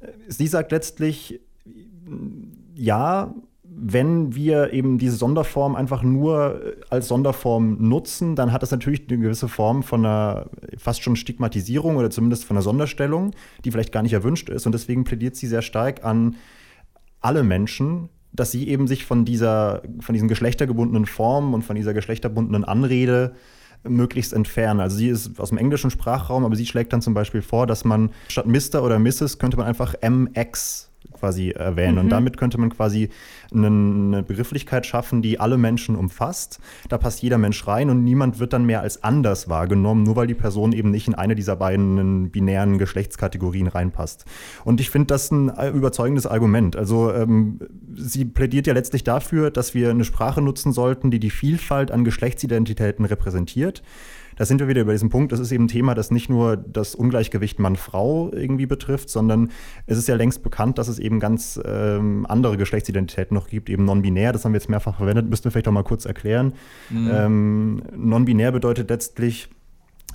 Äh, 0.02 0.08
sie 0.28 0.48
sagt 0.48 0.72
letztlich, 0.72 1.42
ja, 2.76 3.34
wenn 3.78 4.36
wir 4.36 4.74
eben 4.74 4.98
diese 4.98 5.18
Sonderform 5.18 5.76
einfach 5.76 6.02
nur 6.02 6.62
äh, 6.64 6.76
als 6.90 7.08
Sonderform 7.08 7.78
nutzen, 7.80 8.36
dann 8.36 8.52
hat 8.52 8.64
das 8.64 8.72
natürlich 8.72 9.08
eine 9.10 9.20
gewisse 9.20 9.48
Form 9.50 9.84
von 9.84 10.06
einer 10.06 10.50
fast 10.78 11.04
schon 11.04 11.16
Stigmatisierung 11.16 11.98
oder 11.98 12.10
zumindest 12.10 12.46
von 12.46 12.56
einer 12.56 12.64
Sonderstellung, 12.64 13.32
die 13.64 13.72
vielleicht 13.72 13.92
gar 13.92 14.04
nicht 14.04 14.14
erwünscht 14.14 14.50
ist. 14.50 14.66
Und 14.66 14.72
deswegen 14.72 15.04
plädiert 15.04 15.36
sie 15.36 15.48
sehr 15.48 15.62
stark 15.62 16.06
an 16.06 16.36
alle 17.22 17.44
Menschen, 17.44 18.10
dass 18.32 18.52
sie 18.52 18.68
eben 18.68 18.88
sich 18.88 19.06
von 19.06 19.26
dieser, 19.26 19.82
von 20.00 20.14
diesen 20.14 20.28
geschlechtergebundenen 20.28 21.06
Formen 21.06 21.54
und 21.54 21.64
von 21.64 21.76
dieser 21.76 21.94
geschlechterbundenen 21.94 22.64
Anrede 22.64 23.36
möglichst 23.84 24.34
entfernen. 24.34 24.80
Also 24.80 24.98
sie 24.98 25.10
ist 25.10 25.40
aus 25.40 25.50
dem 25.50 25.58
englischen 25.58 25.90
Sprachraum, 25.90 26.44
aber 26.46 26.56
sie 26.56 26.66
schlägt 26.66 26.94
dann 26.94 27.02
zum 27.02 27.14
Beispiel 27.14 27.42
vor, 27.42 27.68
dass 27.68 27.86
man 27.86 28.12
statt 28.30 28.46
Mr. 28.48 28.84
oder 28.84 29.00
Mrs. 29.00 29.38
könnte 29.38 29.58
man 29.58 29.68
einfach 29.68 29.96
MX 30.02 30.92
quasi 31.14 31.52
erwähnen. 31.52 31.96
Mhm. 31.96 32.02
Und 32.02 32.10
damit 32.10 32.38
könnte 32.38 32.58
man 32.58 32.70
quasi 32.70 33.10
eine 33.54 34.24
Begrifflichkeit 34.24 34.86
schaffen, 34.86 35.22
die 35.22 35.40
alle 35.40 35.58
Menschen 35.58 35.96
umfasst. 35.96 36.60
Da 36.90 36.98
passt 36.98 37.22
jeder 37.22 37.38
Mensch 37.38 37.68
rein 37.68 37.90
und 37.90 38.04
niemand 38.04 38.40
wird 38.40 38.54
dann 38.54 38.66
mehr 38.66 38.82
als 38.82 39.04
anders 39.04 39.50
wahrgenommen, 39.50 40.04
nur 40.04 40.16
weil 40.16 40.28
die 40.28 40.34
Person 40.34 40.74
eben 40.74 40.92
nicht 40.92 41.08
in 41.08 41.16
eine 41.16 41.36
dieser 41.36 41.56
beiden 41.56 42.32
binären 42.32 42.78
Geschlechtskategorien 42.78 43.68
reinpasst. 43.68 44.26
Und 44.64 44.82
ich 44.82 44.90
finde 44.90 45.08
das 45.08 45.32
ein 45.32 45.50
äh, 45.50 45.70
überzeugendes 45.70 46.28
Argument. 46.28 46.76
Also 46.76 47.14
ähm, 47.14 47.60
sie 47.96 48.26
plädiert 48.26 48.68
ja 48.68 48.74
letztlich 48.74 49.04
dafür, 49.04 49.52
dass 49.52 49.74
wir 49.74 49.90
eine 49.90 50.06
Sprache 50.06 50.42
nutzen 50.42 50.72
sollten, 50.72 51.12
die 51.12 51.20
die 51.20 51.30
Vielfalt 51.30 51.92
an 51.92 52.04
Geschlechtsidentitäten 52.04 53.06
repräsentiert 53.06 53.84
da 54.36 54.46
sind 54.46 54.60
wir 54.60 54.68
wieder 54.68 54.82
über 54.82 54.92
diesen 54.92 55.10
Punkt. 55.10 55.32
Das 55.32 55.40
ist 55.40 55.52
eben 55.52 55.66
ein 55.66 55.70
Thema, 55.70 55.96
das 55.96 56.12
nicht 56.12 56.30
nur 56.30 56.58
das 56.58 56.96
Ungleichgewicht 56.96 57.60
Mann-Frau 57.60 58.32
irgendwie 58.34 58.66
betrifft, 58.66 59.10
sondern 59.10 59.50
es 59.86 59.98
ist 59.98 60.08
ja 60.08 60.16
längst 60.16 60.44
bekannt, 60.44 60.78
dass 60.78 60.88
es 60.88 61.00
eben 61.00 61.20
ganz 61.20 61.60
ähm, 61.66 62.26
andere 62.28 62.58
Geschlechtsidentitäten 62.58 63.36
noch 63.36 63.48
gibt, 63.48 63.70
eben 63.70 63.86
non-binär. 63.86 64.34
Das 64.34 64.46
haben 64.46 64.54
wir 64.54 64.60
jetzt 64.60 64.70
mehrfach 64.70 64.98
verwendet, 64.98 65.30
müssten 65.30 65.46
wir 65.46 65.52
vielleicht 65.52 65.68
auch 65.68 65.74
mal 65.74 65.84
kurz 65.84 66.06
erklären. 66.06 66.54
Mhm. 66.90 67.12
Ähm, 67.14 67.84
non-binär 67.96 68.52
bedeutet 68.52 68.90
letztlich, 68.90 69.50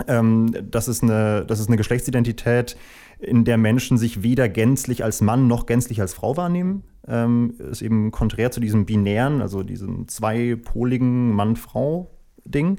ähm, 0.07 0.53
das, 0.69 0.87
ist 0.87 1.03
eine, 1.03 1.45
das 1.45 1.59
ist 1.59 1.67
eine 1.67 1.77
Geschlechtsidentität, 1.77 2.77
in 3.19 3.45
der 3.45 3.57
Menschen 3.57 3.97
sich 3.97 4.23
weder 4.23 4.49
gänzlich 4.49 5.03
als 5.03 5.21
Mann 5.21 5.47
noch 5.47 5.65
gänzlich 5.65 6.01
als 6.01 6.13
Frau 6.13 6.37
wahrnehmen. 6.37 6.83
Ähm, 7.07 7.55
ist 7.57 7.81
eben 7.81 8.11
konträr 8.11 8.51
zu 8.51 8.59
diesem 8.59 8.85
binären, 8.85 9.41
also 9.41 9.63
diesem 9.63 10.07
zweipoligen 10.07 11.31
Mann-Frau-Ding. 12.45 12.77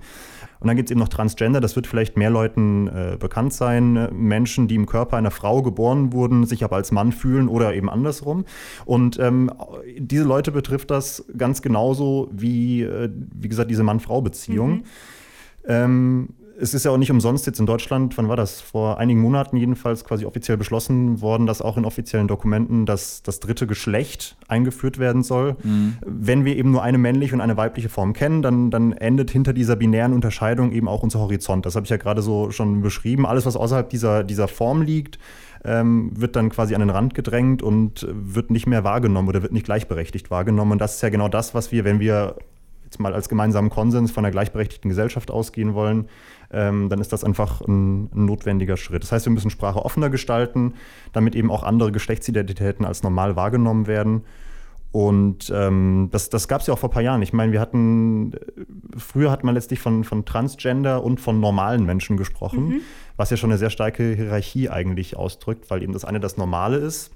Und 0.61 0.69
dann 0.69 0.77
gibt 0.77 0.89
es 0.89 0.91
eben 0.93 1.01
noch 1.01 1.09
Transgender, 1.09 1.61
das 1.61 1.75
wird 1.75 1.87
vielleicht 1.87 2.17
mehr 2.17 2.31
Leuten 2.31 2.87
äh, 2.87 3.17
bekannt 3.19 3.53
sein. 3.53 4.09
Menschen, 4.13 4.69
die 4.69 4.77
im 4.77 4.87
Körper 4.87 5.17
einer 5.17 5.31
Frau 5.31 5.63
geboren 5.63 6.13
wurden, 6.13 6.47
sich 6.47 6.63
aber 6.63 6.77
als 6.77 6.93
Mann 6.93 7.13
fühlen 7.13 7.49
oder 7.49 7.75
eben 7.75 7.91
andersrum. 7.91 8.45
Und 8.85 9.19
ähm, 9.19 9.51
diese 9.99 10.25
Leute 10.25 10.53
betrifft 10.53 10.91
das 10.91 11.25
ganz 11.37 11.63
genauso 11.63 12.29
wie, 12.33 12.83
äh, 12.83 13.11
wie 13.13 13.49
gesagt, 13.49 13.71
diese 13.71 13.83
Mann-Frau-Beziehung. 13.83 14.71
Mhm. 14.71 14.85
Ähm, 15.65 16.29
es 16.63 16.75
ist 16.75 16.85
ja 16.85 16.93
auch 16.93 16.97
nicht 16.97 17.11
umsonst 17.11 17.45
jetzt 17.47 17.59
in 17.59 17.67
Deutschland, 17.67 18.17
wann 18.17 18.29
war 18.29 18.37
das? 18.37 18.61
Vor 18.61 18.99
einigen 18.99 19.21
Monaten 19.21 19.57
jedenfalls 19.57 20.05
quasi 20.05 20.25
offiziell 20.25 20.57
beschlossen 20.57 21.21
worden, 21.21 21.45
dass 21.45 21.61
auch 21.61 21.77
in 21.77 21.85
offiziellen 21.85 22.29
Dokumenten 22.29 22.87
das, 22.87 23.25
das 23.25 23.41
dritte 23.41 23.67
Geschlecht 23.67 24.37
eingeführt 24.47 24.99
werden 24.99 25.25
soll. 25.25 25.57
Mhm. 25.65 25.97
Wenn 26.07 26.45
wir 26.45 26.57
eben 26.57 26.71
nur 26.71 26.85
eine 26.85 26.99
männliche 26.99 27.35
und 27.35 27.41
eine 27.41 27.57
weibliche 27.57 27.89
Form 27.89 28.13
kennen, 28.13 28.43
dann, 28.43 28.71
dann 28.71 28.93
endet 28.93 29.33
hinter 29.33 29.53
dieser 29.53 29.75
binären 29.75 30.13
Unterscheidung 30.13 30.71
eben 30.71 30.87
auch 30.87 31.03
unser 31.03 31.19
Horizont. 31.19 31.67
Das 31.67 31.75
habe 31.75 31.83
ich 31.83 31.91
ja 31.91 31.97
gerade 31.97 32.23
so 32.23 32.53
schon 32.53 32.81
beschrieben. 32.81 33.27
Alles, 33.27 33.45
was 33.45 33.57
außerhalb 33.57 33.91
dieser, 33.91 34.23
dieser 34.23 34.47
Form 34.47 34.83
liegt, 34.83 35.19
ähm, 35.65 36.13
wird 36.15 36.37
dann 36.37 36.49
quasi 36.49 36.77
an 36.77 36.81
den 36.81 36.91
Rand 36.91 37.15
gedrängt 37.15 37.63
und 37.63 38.07
wird 38.09 38.53
nicht 38.53 38.69
mehr 38.69 38.85
wahrgenommen 38.85 39.29
oder 39.29 39.43
wird 39.43 39.53
nicht 39.53 39.67
gleichberechtigt 39.67 40.31
wahrgenommen. 40.31 40.73
Und 40.73 40.79
das 40.79 40.95
ist 40.95 41.03
ja 41.03 41.09
genau 41.09 41.27
das, 41.27 41.57
was 41.57 41.73
wir, 41.73 41.85
wenn 41.85 41.99
wir 41.99 42.37
jetzt 42.93 43.01
mal 43.01 43.15
als 43.15 43.29
gemeinsamen 43.29 43.71
Konsens 43.71 44.11
von 44.11 44.25
einer 44.25 44.31
gleichberechtigten 44.31 44.91
Gesellschaft 44.91 45.31
ausgehen 45.31 45.73
wollen, 45.73 46.09
ähm, 46.53 46.89
dann 46.89 47.01
ist 47.01 47.13
das 47.13 47.25
einfach 47.25 47.61
ein, 47.63 48.05
ein, 48.15 48.25
notwendiger 48.27 48.77
Schritt. 48.77 49.03
Das 49.03 49.13
heißt, 49.13 49.27
wir 49.27 49.33
müssen 49.33 49.51
Sprache 49.51 49.85
offener 49.85 50.11
gestalten, 50.11 50.75
damit 51.13 51.35
eben 51.35 51.51
auch 51.51 51.63
andere 51.63 51.93
Geschlechtsidentitäten 51.93 52.85
als 52.85 53.03
normal 53.03 53.37
wahrgenommen 53.37 53.87
werden. 53.87 54.23
Und 54.93 55.51
ähm, 55.55 56.11
das, 56.13 56.29
das 56.29 56.49
gab 56.49 56.61
es 56.61 56.67
ja 56.67 56.75
auch 56.75 56.79
vor 56.79 56.91
ein 56.91 56.93
paar 56.93 57.03
Jahren. 57.03 57.23
Ich 57.23 57.33
meine, 57.33 57.53
wir 57.53 57.61
hatten, 57.61 58.33
früher 58.97 59.31
hat 59.31 59.43
man 59.43 59.55
letztlich 59.55 59.81
von, 59.81 60.05
von 60.05 60.27
Transgender 60.27 61.03
und 61.03 61.19
von 61.19 61.41
normalen 61.41 61.87
Menschen 61.87 62.19
gesprochen, 62.19 62.69
mhm. 62.69 62.81
was 63.17 63.31
ja 63.31 63.39
schon 63.39 63.51
eine 63.51 63.59
sehr 63.59 63.71
starke 63.71 64.15
Hierarchie 64.15 64.69
eigentlich 64.69 65.17
ausdrückt, 65.17 65.71
weil 65.71 65.83
eben 65.83 65.95
das 65.95 66.05
eine 66.05 66.21
das 66.21 66.37
Normale 66.37 66.77
ist. 66.77 67.11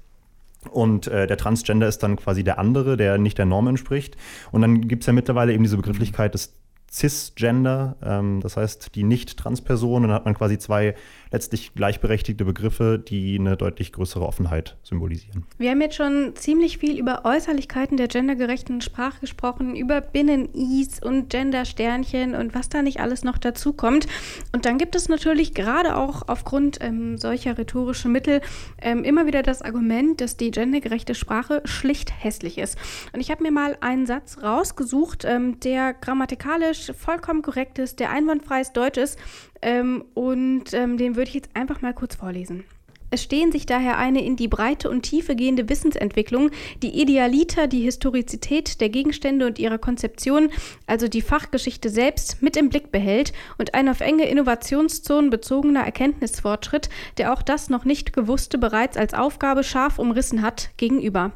Und 0.71 1.07
äh, 1.07 1.27
der 1.27 1.37
Transgender 1.37 1.87
ist 1.87 1.99
dann 1.99 2.15
quasi 2.15 2.43
der 2.43 2.57
andere, 2.57 2.97
der 2.97 3.19
nicht 3.19 3.37
der 3.37 3.45
Norm 3.45 3.67
entspricht. 3.67 4.17
Und 4.51 4.61
dann 4.61 4.87
gibt 4.87 5.03
es 5.03 5.07
ja 5.07 5.13
mittlerweile 5.13 5.53
eben 5.53 5.63
diese 5.63 5.77
Begrifflichkeit 5.77 6.33
des 6.33 6.53
Cisgender, 6.91 7.97
ähm, 8.01 8.39
das 8.41 8.57
heißt 8.57 8.95
die 8.95 9.03
Nicht-Trans-Person. 9.03 10.03
Dann 10.03 10.11
hat 10.11 10.25
man 10.25 10.33
quasi 10.33 10.57
zwei 10.57 10.95
letztlich 11.31 11.73
gleichberechtigte 11.75 12.45
Begriffe, 12.45 12.97
die 12.97 13.37
eine 13.37 13.57
deutlich 13.57 13.91
größere 13.91 14.25
Offenheit 14.25 14.77
symbolisieren. 14.83 15.45
Wir 15.57 15.71
haben 15.71 15.81
jetzt 15.81 15.95
schon 15.95 16.33
ziemlich 16.35 16.77
viel 16.77 16.97
über 16.97 17.25
Äußerlichkeiten 17.25 17.97
der 17.97 18.07
gendergerechten 18.07 18.79
Sprache 18.79 19.19
gesprochen, 19.19 19.75
über 19.75 19.99
Binnen-Is 19.99 21.01
und 21.01 21.29
Gender-Sternchen 21.29 22.35
und 22.35 22.55
was 22.55 22.69
da 22.69 22.81
nicht 22.81 23.01
alles 23.01 23.23
noch 23.23 23.37
dazu 23.37 23.73
kommt. 23.73 24.07
Und 24.53 24.65
dann 24.65 24.77
gibt 24.77 24.95
es 24.95 25.09
natürlich 25.09 25.53
gerade 25.53 25.97
auch 25.97 26.23
aufgrund 26.27 26.77
ähm, 26.81 27.17
solcher 27.17 27.57
rhetorischen 27.57 28.13
Mittel 28.13 28.41
ähm, 28.81 29.03
immer 29.03 29.27
wieder 29.27 29.43
das 29.43 29.61
Argument, 29.61 30.21
dass 30.21 30.37
die 30.37 30.51
gendergerechte 30.51 31.15
Sprache 31.15 31.61
schlicht 31.65 32.13
hässlich 32.23 32.57
ist. 32.57 32.77
Und 33.11 33.19
ich 33.19 33.29
habe 33.29 33.43
mir 33.43 33.51
mal 33.51 33.77
einen 33.81 34.05
Satz 34.05 34.37
rausgesucht, 34.41 35.25
ähm, 35.25 35.59
der 35.59 35.93
grammatikalisch 35.93 36.76
vollkommen 36.97 37.41
korrekt 37.41 37.79
ist, 37.79 37.99
der 37.99 38.11
einwandfreies 38.11 38.73
Deutsch 38.73 38.97
ist, 38.97 39.19
ähm, 39.61 40.05
und 40.13 40.73
ähm, 40.73 40.97
den 40.97 41.15
würde 41.15 41.29
ich 41.29 41.35
jetzt 41.35 41.55
einfach 41.55 41.81
mal 41.81 41.93
kurz 41.93 42.15
vorlesen. 42.15 42.63
Es 43.09 43.23
stehen 43.23 43.53
sich 43.53 43.65
daher 43.65 43.97
eine 43.97 44.23
in 44.23 44.35
die 44.35 44.49
Breite 44.49 44.89
und 44.89 45.03
Tiefe 45.03 45.37
gehende 45.37 45.69
Wissensentwicklung, 45.69 46.51
die 46.83 47.01
Idealiter, 47.01 47.67
die 47.67 47.81
Historizität 47.81 48.81
der 48.81 48.89
Gegenstände 48.89 49.45
und 49.45 49.59
ihrer 49.59 49.77
Konzeption, 49.77 50.49
also 50.87 51.07
die 51.07 51.21
Fachgeschichte 51.21 51.89
selbst, 51.89 52.41
mit 52.41 52.57
im 52.57 52.67
Blick 52.67 52.91
behält 52.91 53.31
und 53.57 53.75
ein 53.75 53.87
auf 53.87 54.01
enge 54.01 54.27
Innovationszonen 54.27 55.29
bezogener 55.29 55.85
Erkenntnisfortschritt, 55.85 56.89
der 57.17 57.31
auch 57.31 57.41
das 57.41 57.69
noch 57.69 57.85
nicht 57.85 58.11
Gewusste 58.11 58.57
bereits 58.57 58.97
als 58.97 59.13
Aufgabe 59.13 59.63
scharf 59.63 59.99
umrissen 59.99 60.41
hat, 60.41 60.71
gegenüber 60.75 61.31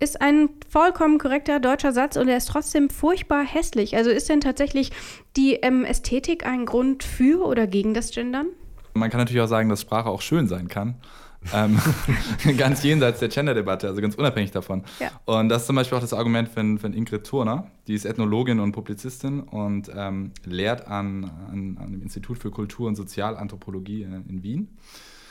ist 0.00 0.20
ein 0.20 0.48
vollkommen 0.68 1.18
korrekter 1.18 1.60
deutscher 1.60 1.92
Satz 1.92 2.16
und 2.16 2.28
er 2.28 2.36
ist 2.36 2.48
trotzdem 2.48 2.90
furchtbar 2.90 3.44
hässlich. 3.44 3.96
Also 3.96 4.10
ist 4.10 4.28
denn 4.28 4.40
tatsächlich 4.40 4.92
die 5.36 5.54
ähm, 5.54 5.84
Ästhetik 5.84 6.46
ein 6.46 6.66
Grund 6.66 7.02
für 7.02 7.44
oder 7.46 7.66
gegen 7.66 7.94
das 7.94 8.10
Gendern? 8.10 8.48
Man 8.94 9.10
kann 9.10 9.20
natürlich 9.20 9.42
auch 9.42 9.48
sagen, 9.48 9.68
dass 9.68 9.80
Sprache 9.80 10.08
auch 10.08 10.22
schön 10.22 10.48
sein 10.48 10.68
kann. 10.68 10.96
ähm, 11.54 11.78
ganz 12.56 12.82
jenseits 12.82 13.20
der 13.20 13.28
Gender-Debatte, 13.28 13.86
also 13.86 14.00
ganz 14.00 14.16
unabhängig 14.16 14.50
davon. 14.50 14.84
Ja. 14.98 15.10
Und 15.24 15.48
das 15.48 15.62
ist 15.62 15.66
zum 15.66 15.76
Beispiel 15.76 15.96
auch 15.96 16.02
das 16.02 16.12
Argument 16.12 16.48
von, 16.48 16.78
von 16.78 16.92
Ingrid 16.92 17.24
Turner, 17.24 17.70
die 17.86 17.94
ist 17.94 18.04
Ethnologin 18.04 18.58
und 18.60 18.72
Publizistin 18.72 19.40
und 19.40 19.90
ähm, 19.94 20.32
lehrt 20.44 20.88
an, 20.88 21.30
an, 21.50 21.78
an, 21.80 21.92
dem 21.92 22.02
Institut 22.02 22.38
für 22.38 22.50
Kultur- 22.50 22.88
und 22.88 22.96
Sozialanthropologie 22.96 24.02
in, 24.02 24.24
in 24.28 24.42
Wien. 24.42 24.76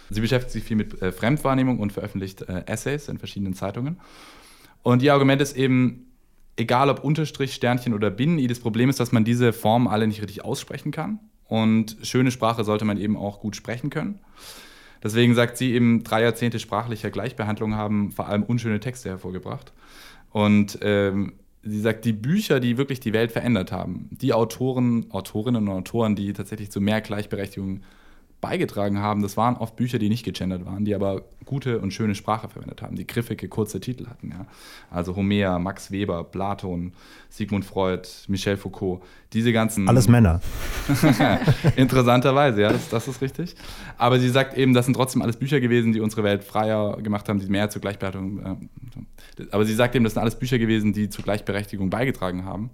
Sie 0.09 0.21
beschäftigt 0.21 0.53
sich 0.53 0.63
viel 0.63 0.77
mit 0.77 1.01
äh, 1.01 1.11
Fremdwahrnehmung 1.11 1.79
und 1.79 1.91
veröffentlicht 1.91 2.43
äh, 2.43 2.63
Essays 2.65 3.09
in 3.09 3.17
verschiedenen 3.17 3.53
Zeitungen. 3.53 3.99
Und 4.87 5.03
ihr 5.03 5.11
Argument 5.11 5.41
ist 5.41 5.57
eben, 5.57 6.13
egal 6.55 6.89
ob 6.89 7.03
Unterstrich, 7.03 7.53
Sternchen 7.53 7.93
oder 7.93 8.09
Binnen-I, 8.09 8.47
das 8.47 8.61
Problem 8.61 8.89
ist, 8.89 9.01
dass 9.01 9.11
man 9.11 9.25
diese 9.25 9.51
Formen 9.51 9.85
alle 9.85 10.07
nicht 10.07 10.21
richtig 10.21 10.45
aussprechen 10.45 10.93
kann. 10.93 11.19
Und 11.43 11.97
schöne 12.03 12.31
Sprache 12.31 12.63
sollte 12.63 12.85
man 12.85 12.97
eben 12.97 13.17
auch 13.17 13.41
gut 13.41 13.57
sprechen 13.57 13.89
können. 13.89 14.21
Deswegen 15.03 15.35
sagt 15.35 15.57
sie 15.57 15.73
eben, 15.73 16.05
drei 16.05 16.21
Jahrzehnte 16.21 16.57
sprachlicher 16.57 17.09
Gleichbehandlung 17.09 17.75
haben 17.75 18.13
vor 18.13 18.29
allem 18.29 18.43
unschöne 18.43 18.79
Texte 18.79 19.09
hervorgebracht. 19.09 19.73
Und 20.31 20.79
ähm, 20.81 21.33
sie 21.63 21.81
sagt, 21.81 22.05
die 22.05 22.13
Bücher, 22.13 22.61
die 22.61 22.77
wirklich 22.77 23.01
die 23.01 23.11
Welt 23.11 23.33
verändert 23.33 23.73
haben, 23.73 24.07
die 24.11 24.31
Autoren, 24.31 25.11
Autorinnen 25.11 25.67
und 25.67 25.73
Autoren, 25.75 26.15
die 26.15 26.31
tatsächlich 26.31 26.71
zu 26.71 26.79
mehr 26.79 27.01
Gleichberechtigung 27.01 27.81
beigetragen 28.39 28.99
haben, 28.99 29.21
das 29.21 29.35
waren 29.35 29.55
oft 29.55 29.75
Bücher, 29.75 29.97
die 29.97 30.09
nicht 30.09 30.23
gegendert 30.23 30.65
waren, 30.65 30.85
die 30.85 30.93
aber 30.93 31.23
gute 31.45 31.79
und 31.79 31.91
schöne 31.91 32.13
Sprache 32.13 32.49
verwendet 32.49 32.81
haben, 32.81 32.95
die 32.95 33.07
griffige, 33.07 33.47
kurze 33.47 33.79
Titel 33.79 34.07
hatten. 34.07 34.29
Ja. 34.29 34.45
Also 34.91 35.15
Homer, 35.15 35.57
Max 35.59 35.91
Weber, 35.91 36.23
Platon, 36.23 36.93
Sigmund 37.29 37.65
Freud, 37.65 38.07
Michel 38.27 38.57
Foucault, 38.57 39.01
diese 39.33 39.51
ganzen. 39.51 39.87
Alles 39.89 40.07
Männer. 40.07 40.41
Interessanterweise, 41.75 42.61
ja, 42.61 42.71
das, 42.71 42.89
das, 42.89 43.07
ist 43.07 43.21
richtig. 43.21 43.55
Aber 43.97 44.19
sie 44.19 44.29
sagt 44.29 44.57
eben, 44.57 44.73
das 44.73 44.85
sind 44.85 44.93
trotzdem 44.93 45.21
alles 45.21 45.37
Bücher 45.37 45.59
gewesen, 45.59 45.93
die 45.93 46.01
unsere 46.01 46.23
Welt 46.23 46.43
freier 46.43 46.97
gemacht 46.97 47.27
haben, 47.29 47.39
die 47.39 47.47
mehr 47.47 47.69
zur 47.69 47.81
Gleichberechtigung. 47.81 48.69
Äh, 49.39 49.43
aber 49.51 49.65
sie 49.65 49.73
sagt 49.73 49.95
eben, 49.95 50.03
das 50.03 50.13
sind 50.13 50.21
alles 50.21 50.37
Bücher 50.37 50.59
gewesen, 50.59 50.93
die 50.93 51.09
zur 51.09 51.23
Gleichberechtigung 51.23 51.89
beigetragen 51.89 52.45
haben. 52.45 52.69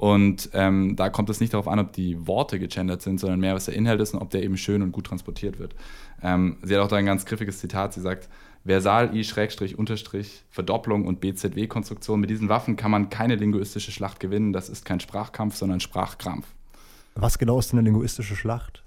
Und 0.00 0.48
ähm, 0.54 0.96
da 0.96 1.10
kommt 1.10 1.28
es 1.28 1.40
nicht 1.40 1.52
darauf 1.52 1.68
an, 1.68 1.78
ob 1.78 1.92
die 1.92 2.26
Worte 2.26 2.58
gegendert 2.58 3.02
sind, 3.02 3.20
sondern 3.20 3.38
mehr, 3.38 3.54
was 3.54 3.66
der 3.66 3.74
Inhalt 3.74 4.00
ist 4.00 4.14
und 4.14 4.22
ob 4.22 4.30
der 4.30 4.42
eben 4.42 4.56
schön 4.56 4.80
und 4.80 4.92
gut 4.92 5.08
transportiert 5.08 5.58
wird. 5.58 5.74
Ähm, 6.22 6.56
sie 6.62 6.74
hat 6.74 6.82
auch 6.82 6.88
da 6.88 6.96
ein 6.96 7.04
ganz 7.04 7.26
griffiges 7.26 7.58
Zitat. 7.58 7.92
Sie 7.92 8.00
sagt, 8.00 8.30
Versal, 8.64 9.14
I, 9.14 9.24
Schrägstrich, 9.24 9.78
Unterstrich, 9.78 10.42
Verdopplung 10.48 11.06
und 11.06 11.20
BZW-Konstruktion. 11.20 12.18
Mit 12.18 12.30
diesen 12.30 12.48
Waffen 12.48 12.76
kann 12.76 12.90
man 12.90 13.10
keine 13.10 13.34
linguistische 13.34 13.92
Schlacht 13.92 14.20
gewinnen. 14.20 14.54
Das 14.54 14.70
ist 14.70 14.86
kein 14.86 15.00
Sprachkampf, 15.00 15.56
sondern 15.56 15.80
Sprachkrampf. 15.80 16.46
Was 17.14 17.36
genau 17.36 17.58
ist 17.58 17.72
denn 17.72 17.78
eine 17.78 17.90
linguistische 17.90 18.36
Schlacht? 18.36 18.82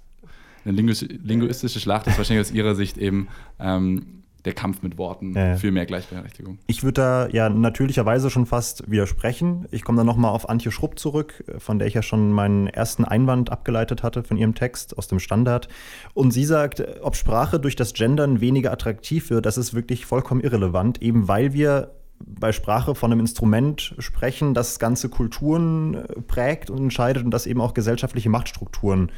Eine 0.66 0.76
linguistische 0.76 1.80
Schlacht 1.80 2.08
ist 2.08 2.18
wahrscheinlich 2.18 2.48
aus 2.48 2.52
ihrer 2.52 2.74
Sicht 2.74 2.98
eben 2.98 3.28
ähm, 3.60 4.23
der 4.46 4.54
Kampf 4.54 4.82
mit 4.82 4.98
Worten 4.98 5.34
ja. 5.36 5.56
für 5.56 5.72
mehr 5.72 5.86
Gleichberechtigung. 5.86 6.60
Ich 6.68 6.84
würde 6.84 7.02
da 7.02 7.28
ja 7.30 7.50
natürlicherweise 7.50 8.30
schon 8.30 8.46
fast 8.46 8.90
widersprechen. 8.90 9.68
Ich 9.72 9.84
komme 9.84 9.98
dann 9.98 10.06
nochmal 10.06 10.32
auf 10.32 10.50
Antje 10.50 10.72
Schrupp 10.72 11.00
zurück, 11.00 11.44
von 11.60 11.80
der 11.80 11.88
ich 11.88 11.94
ja 11.94 12.02
schon 12.02 12.32
meinen 12.32 12.68
ersten 12.68 13.06
Einwand 13.06 13.52
abgeleitet 13.52 14.04
hatte 14.04 14.24
von 14.24 14.38
ihrem 14.38 14.56
Text 14.56 14.98
aus 14.98 15.08
dem 15.08 15.20
Standard. 15.20 15.70
Und 16.14 16.32
sie 16.32 16.46
sagt, 16.46 16.84
ob 17.02 17.16
Sprache 17.16 17.60
durch 17.60 17.76
das 17.76 17.94
Gendern 17.94 18.42
weniger 18.42 18.72
attraktiv 18.72 19.30
wird, 19.30 19.46
das 19.46 19.58
ist 19.58 19.74
wirklich 19.74 20.06
vollkommen 20.06 20.42
irrelevant, 20.42 21.02
eben 21.02 21.28
weil 21.28 21.54
wir 21.54 21.92
bei 22.26 22.52
Sprache 22.52 22.96
von 22.96 23.12
einem 23.12 23.20
Instrument 23.20 23.96
sprechen, 24.00 24.54
das 24.54 24.80
ganze 24.80 25.10
Kulturen 25.10 25.96
äh, 25.96 26.22
prägt 26.22 26.70
und 26.70 26.78
entscheidet 26.78 27.24
und 27.24 27.32
das 27.32 27.46
eben 27.46 27.62
auch 27.62 27.74
gesellschaftliche 27.74 28.30
Machtstrukturen 28.30 29.12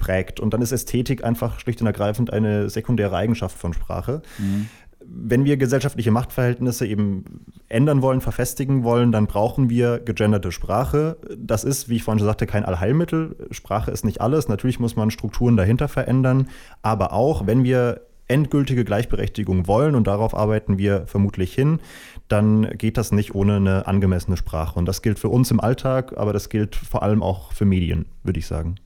prägt. 0.00 0.40
Und 0.40 0.52
dann 0.52 0.62
ist 0.62 0.72
Ästhetik 0.72 1.22
einfach 1.22 1.60
schlicht 1.60 1.80
und 1.80 1.86
ergreifend 1.86 2.32
eine 2.32 2.68
sekundäre 2.68 3.16
Eigenschaft 3.16 3.56
von 3.56 3.72
Sprache. 3.72 4.22
Mhm. 4.38 4.68
Wenn 5.02 5.44
wir 5.44 5.56
gesellschaftliche 5.56 6.10
Machtverhältnisse 6.10 6.86
eben 6.86 7.24
ändern 7.68 8.02
wollen, 8.02 8.20
verfestigen 8.20 8.84
wollen, 8.84 9.12
dann 9.12 9.26
brauchen 9.26 9.70
wir 9.70 9.98
gegenderte 9.98 10.52
Sprache. 10.52 11.16
Das 11.36 11.64
ist, 11.64 11.88
wie 11.88 11.96
ich 11.96 12.02
vorhin 12.02 12.18
schon 12.18 12.28
sagte, 12.28 12.46
kein 12.46 12.64
Allheilmittel. 12.64 13.36
Sprache 13.50 13.90
ist 13.90 14.04
nicht 14.04 14.20
alles. 14.20 14.48
Natürlich 14.48 14.78
muss 14.78 14.96
man 14.96 15.10
Strukturen 15.10 15.56
dahinter 15.56 15.88
verändern. 15.88 16.48
Aber 16.82 17.12
auch, 17.12 17.46
wenn 17.46 17.64
wir 17.64 18.02
endgültige 18.30 18.84
Gleichberechtigung 18.84 19.66
wollen, 19.66 19.96
und 19.96 20.06
darauf 20.06 20.34
arbeiten 20.34 20.78
wir 20.78 21.06
vermutlich 21.06 21.52
hin, 21.52 21.80
dann 22.28 22.70
geht 22.78 22.96
das 22.96 23.10
nicht 23.10 23.34
ohne 23.34 23.56
eine 23.56 23.86
angemessene 23.88 24.36
Sprache. 24.36 24.78
Und 24.78 24.86
das 24.86 25.02
gilt 25.02 25.18
für 25.18 25.28
uns 25.28 25.50
im 25.50 25.60
Alltag, 25.60 26.16
aber 26.16 26.32
das 26.32 26.48
gilt 26.48 26.76
vor 26.76 27.02
allem 27.02 27.22
auch 27.22 27.52
für 27.52 27.64
Medien, 27.64 28.06
würde 28.22 28.38
ich 28.38 28.46
sagen. 28.46 28.76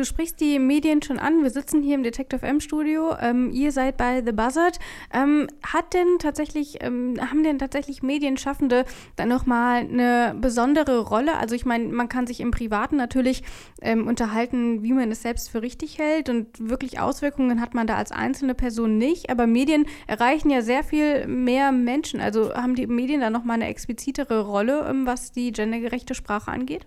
Du 0.00 0.06
sprichst 0.06 0.40
die 0.40 0.58
Medien 0.58 1.02
schon 1.02 1.18
an. 1.18 1.42
Wir 1.42 1.50
sitzen 1.50 1.82
hier 1.82 1.94
im 1.94 2.02
Detective 2.02 2.40
M 2.46 2.60
Studio. 2.60 3.14
Ähm, 3.20 3.50
ihr 3.52 3.70
seid 3.70 3.98
bei 3.98 4.22
The 4.24 4.32
Buzzard. 4.32 4.78
Ähm, 5.12 5.46
hat 5.62 5.92
denn 5.92 6.18
tatsächlich, 6.18 6.78
ähm, 6.82 7.16
haben 7.20 7.44
denn 7.44 7.58
tatsächlich 7.58 8.02
Medienschaffende 8.02 8.86
dann 9.16 9.28
nochmal 9.28 9.80
eine 9.80 10.34
besondere 10.40 11.00
Rolle? 11.00 11.36
Also 11.36 11.54
ich 11.54 11.66
meine, 11.66 11.84
man 11.88 12.08
kann 12.08 12.26
sich 12.26 12.40
im 12.40 12.50
Privaten 12.50 12.96
natürlich 12.96 13.42
ähm, 13.82 14.06
unterhalten, 14.06 14.82
wie 14.82 14.94
man 14.94 15.10
es 15.10 15.20
selbst 15.20 15.50
für 15.50 15.60
richtig 15.60 15.98
hält 15.98 16.30
und 16.30 16.46
wirklich 16.70 16.98
Auswirkungen 16.98 17.60
hat 17.60 17.74
man 17.74 17.86
da 17.86 17.96
als 17.96 18.10
einzelne 18.10 18.54
Person 18.54 18.96
nicht. 18.96 19.28
Aber 19.28 19.46
Medien 19.46 19.84
erreichen 20.06 20.48
ja 20.48 20.62
sehr 20.62 20.82
viel 20.82 21.26
mehr 21.26 21.72
Menschen. 21.72 22.22
Also 22.22 22.54
haben 22.54 22.74
die 22.74 22.86
Medien 22.86 23.20
da 23.20 23.28
nochmal 23.28 23.56
eine 23.56 23.66
explizitere 23.66 24.46
Rolle, 24.46 24.86
ähm, 24.88 25.04
was 25.04 25.30
die 25.32 25.52
gendergerechte 25.52 26.14
Sprache 26.14 26.50
angeht? 26.50 26.86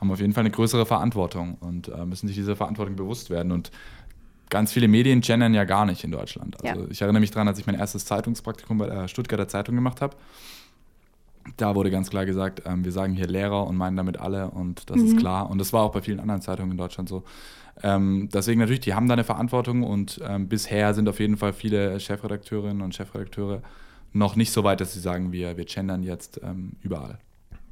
Haben 0.00 0.10
auf 0.10 0.20
jeden 0.20 0.32
Fall 0.32 0.42
eine 0.42 0.50
größere 0.50 0.86
Verantwortung 0.86 1.56
und 1.60 1.88
äh, 1.88 2.06
müssen 2.06 2.26
sich 2.26 2.36
dieser 2.36 2.56
Verantwortung 2.56 2.96
bewusst 2.96 3.30
werden. 3.30 3.52
Und 3.52 3.70
ganz 4.48 4.72
viele 4.72 4.88
Medien 4.88 5.20
gendern 5.20 5.54
ja 5.54 5.64
gar 5.64 5.84
nicht 5.84 6.04
in 6.04 6.10
Deutschland. 6.10 6.62
Also 6.62 6.82
ja. 6.82 6.88
ich 6.90 7.02
erinnere 7.02 7.20
mich 7.20 7.30
daran, 7.30 7.48
als 7.48 7.58
ich 7.58 7.66
mein 7.66 7.76
erstes 7.76 8.04
Zeitungspraktikum 8.04 8.78
bei 8.78 8.86
der 8.86 9.08
Stuttgarter 9.08 9.48
Zeitung 9.48 9.74
gemacht 9.74 10.00
habe. 10.00 10.16
Da 11.56 11.74
wurde 11.74 11.90
ganz 11.90 12.10
klar 12.10 12.26
gesagt, 12.26 12.62
ähm, 12.66 12.84
wir 12.84 12.92
sagen 12.92 13.14
hier 13.14 13.26
Lehrer 13.26 13.66
und 13.66 13.76
meinen 13.76 13.96
damit 13.96 14.18
alle 14.18 14.50
und 14.50 14.90
das 14.90 14.98
mhm. 14.98 15.06
ist 15.06 15.18
klar. 15.18 15.48
Und 15.50 15.58
das 15.58 15.72
war 15.72 15.82
auch 15.82 15.92
bei 15.92 16.02
vielen 16.02 16.20
anderen 16.20 16.42
Zeitungen 16.42 16.72
in 16.72 16.76
Deutschland 16.76 17.08
so. 17.08 17.24
Ähm, 17.82 18.28
deswegen 18.32 18.60
natürlich, 18.60 18.80
die 18.80 18.94
haben 18.94 19.08
da 19.08 19.14
eine 19.14 19.24
Verantwortung 19.24 19.82
und 19.82 20.20
ähm, 20.26 20.48
bisher 20.48 20.92
sind 20.92 21.08
auf 21.08 21.18
jeden 21.18 21.36
Fall 21.36 21.52
viele 21.52 21.98
Chefredakteurinnen 21.98 22.82
und 22.82 22.94
Chefredakteure 22.94 23.62
noch 24.12 24.36
nicht 24.36 24.52
so 24.52 24.64
weit, 24.64 24.80
dass 24.80 24.92
sie 24.92 25.00
sagen, 25.00 25.32
wir, 25.32 25.56
wir 25.56 25.64
gendern 25.64 26.02
jetzt 26.02 26.40
ähm, 26.42 26.72
überall. 26.82 27.18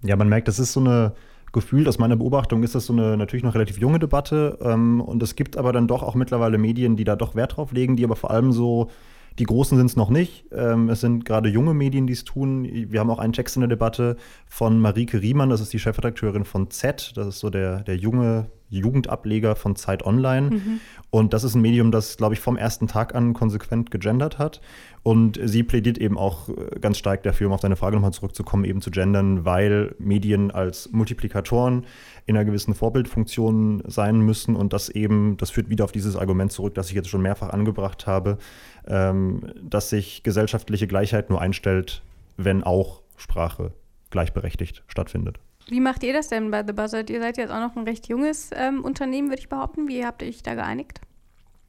Ja, 0.02 0.16
man 0.16 0.28
merkt, 0.28 0.48
das 0.48 0.58
ist 0.58 0.72
so 0.72 0.80
eine 0.80 1.14
gefühlt, 1.52 1.88
aus 1.88 1.98
meiner 1.98 2.16
Beobachtung 2.16 2.62
ist 2.62 2.74
das 2.74 2.86
so 2.86 2.92
eine 2.92 3.16
natürlich 3.16 3.44
noch 3.44 3.54
relativ 3.54 3.78
junge 3.78 3.98
Debatte. 3.98 4.58
Ähm, 4.62 5.00
und 5.00 5.22
es 5.22 5.36
gibt 5.36 5.56
aber 5.56 5.72
dann 5.72 5.88
doch 5.88 6.02
auch 6.02 6.14
mittlerweile 6.14 6.58
Medien, 6.58 6.96
die 6.96 7.04
da 7.04 7.16
doch 7.16 7.34
Wert 7.34 7.56
drauf 7.56 7.72
legen, 7.72 7.96
die 7.96 8.04
aber 8.04 8.16
vor 8.16 8.30
allem 8.30 8.52
so, 8.52 8.90
die 9.38 9.44
Großen 9.44 9.76
sind 9.76 9.86
es 9.86 9.96
noch 9.96 10.10
nicht. 10.10 10.46
Ähm, 10.52 10.88
es 10.88 11.00
sind 11.00 11.24
gerade 11.24 11.48
junge 11.48 11.74
Medien, 11.74 12.06
die 12.06 12.12
es 12.12 12.24
tun. 12.24 12.64
Wir 12.64 13.00
haben 13.00 13.10
auch 13.10 13.18
einen 13.18 13.32
Text 13.32 13.56
in 13.56 13.60
der 13.60 13.68
Debatte 13.68 14.16
von 14.46 14.80
Marike 14.80 15.22
Riemann, 15.22 15.50
das 15.50 15.60
ist 15.60 15.72
die 15.72 15.78
Chefredakteurin 15.78 16.44
von 16.44 16.70
Z, 16.70 17.12
das 17.14 17.26
ist 17.28 17.38
so 17.38 17.50
der, 17.50 17.82
der 17.82 17.96
junge 17.96 18.46
Jugendableger 18.70 19.56
von 19.56 19.76
Zeit 19.76 20.04
Online. 20.04 20.50
Mhm. 20.50 20.80
Und 21.10 21.32
das 21.32 21.44
ist 21.44 21.54
ein 21.54 21.62
Medium, 21.62 21.90
das, 21.90 22.16
glaube 22.16 22.34
ich, 22.34 22.40
vom 22.40 22.56
ersten 22.56 22.86
Tag 22.86 23.14
an 23.14 23.32
konsequent 23.32 23.90
gegendert 23.90 24.38
hat. 24.38 24.60
Und 25.02 25.40
sie 25.42 25.62
plädiert 25.62 25.98
eben 25.98 26.18
auch 26.18 26.48
äh, 26.48 26.78
ganz 26.80 26.98
stark 26.98 27.22
dafür, 27.22 27.46
um 27.46 27.54
auf 27.54 27.60
deine 27.60 27.76
Frage 27.76 27.96
nochmal 27.96 28.12
zurückzukommen, 28.12 28.64
eben 28.64 28.80
zu 28.82 28.90
gendern, 28.90 29.44
weil 29.44 29.94
Medien 29.98 30.50
als 30.50 30.90
Multiplikatoren 30.92 31.86
in 32.26 32.36
einer 32.36 32.44
gewissen 32.44 32.74
Vorbildfunktion 32.74 33.82
sein 33.86 34.20
müssen. 34.20 34.54
Und 34.54 34.72
das 34.72 34.90
eben, 34.90 35.36
das 35.38 35.50
führt 35.50 35.70
wieder 35.70 35.84
auf 35.84 35.92
dieses 35.92 36.16
Argument 36.16 36.52
zurück, 36.52 36.74
das 36.74 36.88
ich 36.88 36.94
jetzt 36.94 37.08
schon 37.08 37.22
mehrfach 37.22 37.50
angebracht 37.50 38.06
habe, 38.06 38.38
ähm, 38.86 39.40
dass 39.62 39.90
sich 39.90 40.22
gesellschaftliche 40.22 40.86
Gleichheit 40.86 41.30
nur 41.30 41.40
einstellt, 41.40 42.02
wenn 42.36 42.62
auch 42.62 43.00
Sprache 43.16 43.72
gleichberechtigt 44.10 44.84
stattfindet. 44.88 45.38
Wie 45.68 45.80
macht 45.80 46.02
ihr 46.02 46.12
das 46.12 46.28
denn 46.28 46.50
bei 46.50 46.64
The 46.66 46.72
Buzzard? 46.72 47.10
Ihr 47.10 47.20
seid 47.20 47.36
jetzt 47.36 47.50
auch 47.50 47.60
noch 47.60 47.76
ein 47.76 47.84
recht 47.84 48.08
junges 48.08 48.50
ähm, 48.54 48.84
Unternehmen, 48.84 49.28
würde 49.28 49.40
ich 49.40 49.48
behaupten. 49.48 49.88
Wie 49.88 50.04
habt 50.04 50.22
ihr 50.22 50.28
euch 50.28 50.42
da 50.42 50.54
geeinigt? 50.54 51.00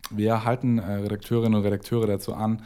Wir 0.09 0.45
halten 0.45 0.79
äh, 0.79 0.91
Redakteurinnen 0.93 1.55
und 1.55 1.63
Redakteure 1.63 2.07
dazu 2.07 2.33
an, 2.33 2.63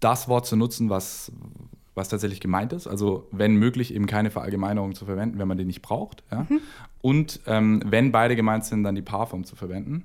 das 0.00 0.28
Wort 0.28 0.46
zu 0.46 0.56
nutzen, 0.56 0.88
was, 0.88 1.32
was 1.94 2.08
tatsächlich 2.08 2.40
gemeint 2.40 2.72
ist. 2.72 2.86
Also 2.86 3.26
wenn 3.30 3.56
möglich 3.56 3.94
eben 3.94 4.06
keine 4.06 4.30
Verallgemeinerung 4.30 4.94
zu 4.94 5.04
verwenden, 5.04 5.38
wenn 5.38 5.48
man 5.48 5.58
die 5.58 5.64
nicht 5.64 5.82
braucht. 5.82 6.22
Ja? 6.30 6.46
Mhm. 6.48 6.60
Und 7.00 7.40
ähm, 7.46 7.82
wenn 7.84 8.12
beide 8.12 8.36
gemeint 8.36 8.64
sind, 8.64 8.84
dann 8.84 8.94
die 8.94 9.02
Paarform 9.02 9.44
zu 9.44 9.56
verwenden. 9.56 10.04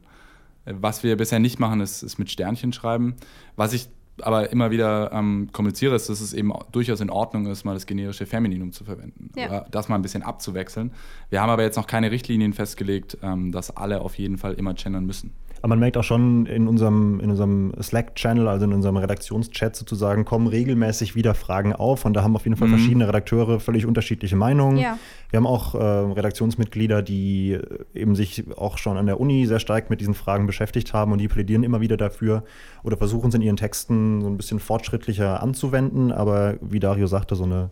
Äh, 0.66 0.74
was 0.80 1.04
wir 1.04 1.16
bisher 1.18 1.40
nicht 1.40 1.60
machen, 1.60 1.82
ist, 1.82 2.04
ist 2.04 2.18
mit 2.18 2.32
Sternchen 2.32 2.74
schreiben. 2.74 3.16
Was 3.56 3.74
ich 3.74 3.90
aber 4.22 4.52
immer 4.52 4.72
wieder 4.72 5.12
ähm, 5.14 5.50
kommuniziere, 5.52 5.96
ist, 5.96 6.10
dass 6.10 6.22
es 6.22 6.34
eben 6.34 6.52
durchaus 6.72 7.02
in 7.02 7.10
Ordnung 7.10 7.48
ist, 7.48 7.64
mal 7.64 7.74
das 7.74 7.86
generische 7.86 8.26
Femininum 8.26 8.72
zu 8.72 8.84
verwenden. 8.84 9.32
Ja. 9.36 9.48
Oder 9.48 9.66
das 9.72 9.90
mal 9.90 9.96
ein 9.96 10.02
bisschen 10.02 10.24
abzuwechseln. 10.24 10.92
Wir 11.30 11.42
haben 11.42 11.50
aber 11.50 11.64
jetzt 11.64 11.76
noch 11.76 11.88
keine 11.88 12.12
Richtlinien 12.12 12.54
festgelegt, 12.54 13.18
ähm, 13.22 13.52
dass 13.52 13.76
alle 13.76 14.02
auf 14.02 14.18
jeden 14.18 14.38
Fall 14.38 14.54
immer 14.54 14.74
gendern 14.74 15.06
müssen. 15.06 15.34
Aber 15.62 15.70
man 15.70 15.80
merkt 15.80 15.98
auch 15.98 16.04
schon 16.04 16.46
in 16.46 16.68
unserem, 16.68 17.20
in 17.20 17.32
unserem 17.32 17.74
Slack-Channel, 17.82 18.48
also 18.48 18.66
in 18.66 18.74
unserem 18.74 18.98
Redaktionschat 18.98 19.76
sozusagen, 19.76 20.26
kommen 20.26 20.48
regelmäßig 20.48 21.16
wieder 21.16 21.34
Fragen 21.34 21.74
auf. 21.74 22.06
Und 22.06 22.14
da 22.14 22.24
haben 22.24 22.36
auf 22.36 22.44
jeden 22.44 22.58
Fall 22.58 22.68
mhm. 22.68 22.74
verschiedene 22.74 23.08
Redakteure 23.08 23.60
völlig 23.60 23.86
unterschiedliche 23.86 24.36
Meinungen. 24.36 24.78
Ja. 24.78 25.00
Wir 25.30 25.38
haben 25.38 25.48
auch 25.48 25.76
äh, 25.76 25.78
Redaktionsmitglieder, 25.78 27.02
die 27.02 27.60
eben 27.94 28.16
sich 28.16 28.46
auch 28.58 28.78
schon 28.78 28.98
an 28.98 29.06
der 29.06 29.20
Uni 29.20 29.46
sehr 29.46 29.60
stark 29.60 29.90
mit 29.90 30.00
diesen 30.00 30.14
Fragen 30.14 30.48
beschäftigt 30.48 30.94
haben 30.94 31.12
und 31.12 31.18
die 31.20 31.28
plädieren 31.28 31.64
immer 31.64 31.82
wieder 31.82 31.98
dafür 31.98 32.44
oder 32.84 32.98
versuchen 32.98 33.30
es 33.30 33.36
in 33.36 33.42
ihren 33.42 33.58
Texten 33.58 34.22
so 34.22 34.28
ein 34.28 34.38
bisschen 34.38 34.60
fortschrittlicher 34.60 35.42
anzuwenden. 35.42 36.12
Aber 36.12 36.56
wie 36.62 36.80
Dario 36.80 37.08
sagte, 37.08 37.36
so 37.36 37.44
eine 37.44 37.72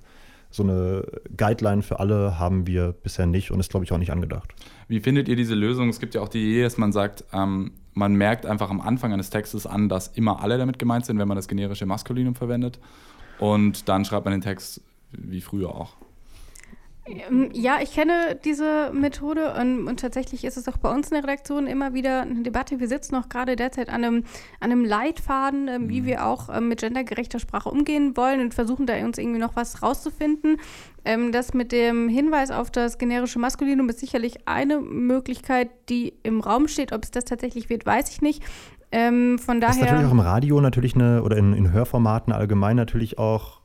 so 0.51 0.63
eine 0.63 1.05
Guideline 1.35 1.81
für 1.81 1.99
alle 1.99 2.39
haben 2.39 2.65
wir 2.65 2.93
bisher 2.93 3.25
nicht 3.25 3.51
und 3.51 3.59
ist, 3.59 3.71
glaube 3.71 3.83
ich, 3.83 3.91
auch 3.91 3.97
nicht 3.97 4.11
angedacht. 4.11 4.53
Wie 4.87 5.01
findet 5.01 5.27
ihr 5.27 5.35
diese 5.35 5.53
Lösung? 5.53 5.89
Es 5.89 5.99
gibt 5.99 6.15
ja 6.15 6.21
auch 6.21 6.29
die 6.29 6.43
Idee, 6.43 6.63
dass 6.63 6.77
man 6.77 6.93
sagt, 6.93 7.25
ähm, 7.33 7.71
man 7.93 8.13
merkt 8.13 8.45
einfach 8.45 8.69
am 8.69 8.79
Anfang 8.79 9.11
eines 9.11 9.29
Textes 9.29 9.67
an, 9.67 9.89
dass 9.89 10.07
immer 10.07 10.41
alle 10.41 10.57
damit 10.57 10.79
gemeint 10.79 11.05
sind, 11.05 11.19
wenn 11.19 11.27
man 11.27 11.35
das 11.35 11.49
generische 11.49 11.85
Maskulinum 11.85 12.35
verwendet. 12.35 12.79
Und 13.39 13.89
dann 13.89 14.05
schreibt 14.05 14.25
man 14.25 14.33
den 14.33 14.41
Text 14.41 14.81
wie 15.11 15.41
früher 15.41 15.69
auch. 15.75 15.95
Ähm, 17.07 17.49
ja, 17.53 17.77
ich 17.81 17.93
kenne 17.93 18.37
diese 18.43 18.91
Methode 18.91 19.53
und, 19.59 19.87
und, 19.87 19.99
tatsächlich 19.99 20.43
ist 20.43 20.57
es 20.57 20.67
auch 20.67 20.77
bei 20.77 20.91
uns 20.91 21.09
in 21.09 21.15
der 21.15 21.23
Redaktion 21.23 21.67
immer 21.67 21.93
wieder 21.93 22.21
eine 22.21 22.41
Debatte. 22.41 22.79
Wir 22.79 22.87
sitzen 22.87 23.15
auch 23.15 23.29
gerade 23.29 23.55
derzeit 23.55 23.89
an 23.89 24.03
einem, 24.03 24.23
an 24.59 24.71
einem 24.71 24.83
Leitfaden, 24.83 25.67
äh, 25.67 25.79
wie 25.81 26.01
mhm. 26.01 26.05
wir 26.05 26.25
auch 26.25 26.49
äh, 26.49 26.59
mit 26.61 26.81
gendergerechter 26.81 27.39
Sprache 27.39 27.69
umgehen 27.69 28.17
wollen 28.17 28.41
und 28.41 28.55
versuchen 28.55 28.87
da 28.87 28.95
uns 29.05 29.19
irgendwie 29.19 29.39
noch 29.39 29.55
was 29.55 29.83
rauszufinden. 29.83 30.57
Ähm, 31.03 31.31
das 31.31 31.53
mit 31.53 31.71
dem 31.71 32.09
Hinweis 32.09 32.49
auf 32.49 32.71
das 32.71 32.97
generische 32.97 33.37
Maskulinum 33.37 33.87
ist 33.89 33.99
sicherlich 33.99 34.47
eine 34.47 34.79
Möglichkeit, 34.79 35.69
die 35.89 36.13
im 36.23 36.41
Raum 36.41 36.67
steht. 36.67 36.91
Ob 36.91 37.03
es 37.03 37.11
das 37.11 37.25
tatsächlich 37.25 37.69
wird, 37.69 37.85
weiß 37.85 38.09
ich 38.09 38.21
nicht. 38.21 38.41
Ähm, 38.91 39.37
von 39.37 39.61
daher. 39.61 39.75
Das 39.75 39.77
ist 39.77 39.83
natürlich 39.83 40.07
auch 40.07 40.11
im 40.11 40.19
Radio 40.21 40.59
natürlich 40.59 40.95
eine, 40.95 41.21
oder 41.21 41.37
in, 41.37 41.53
in 41.53 41.71
Hörformaten 41.71 42.33
allgemein 42.33 42.75
natürlich 42.75 43.19
auch 43.19 43.61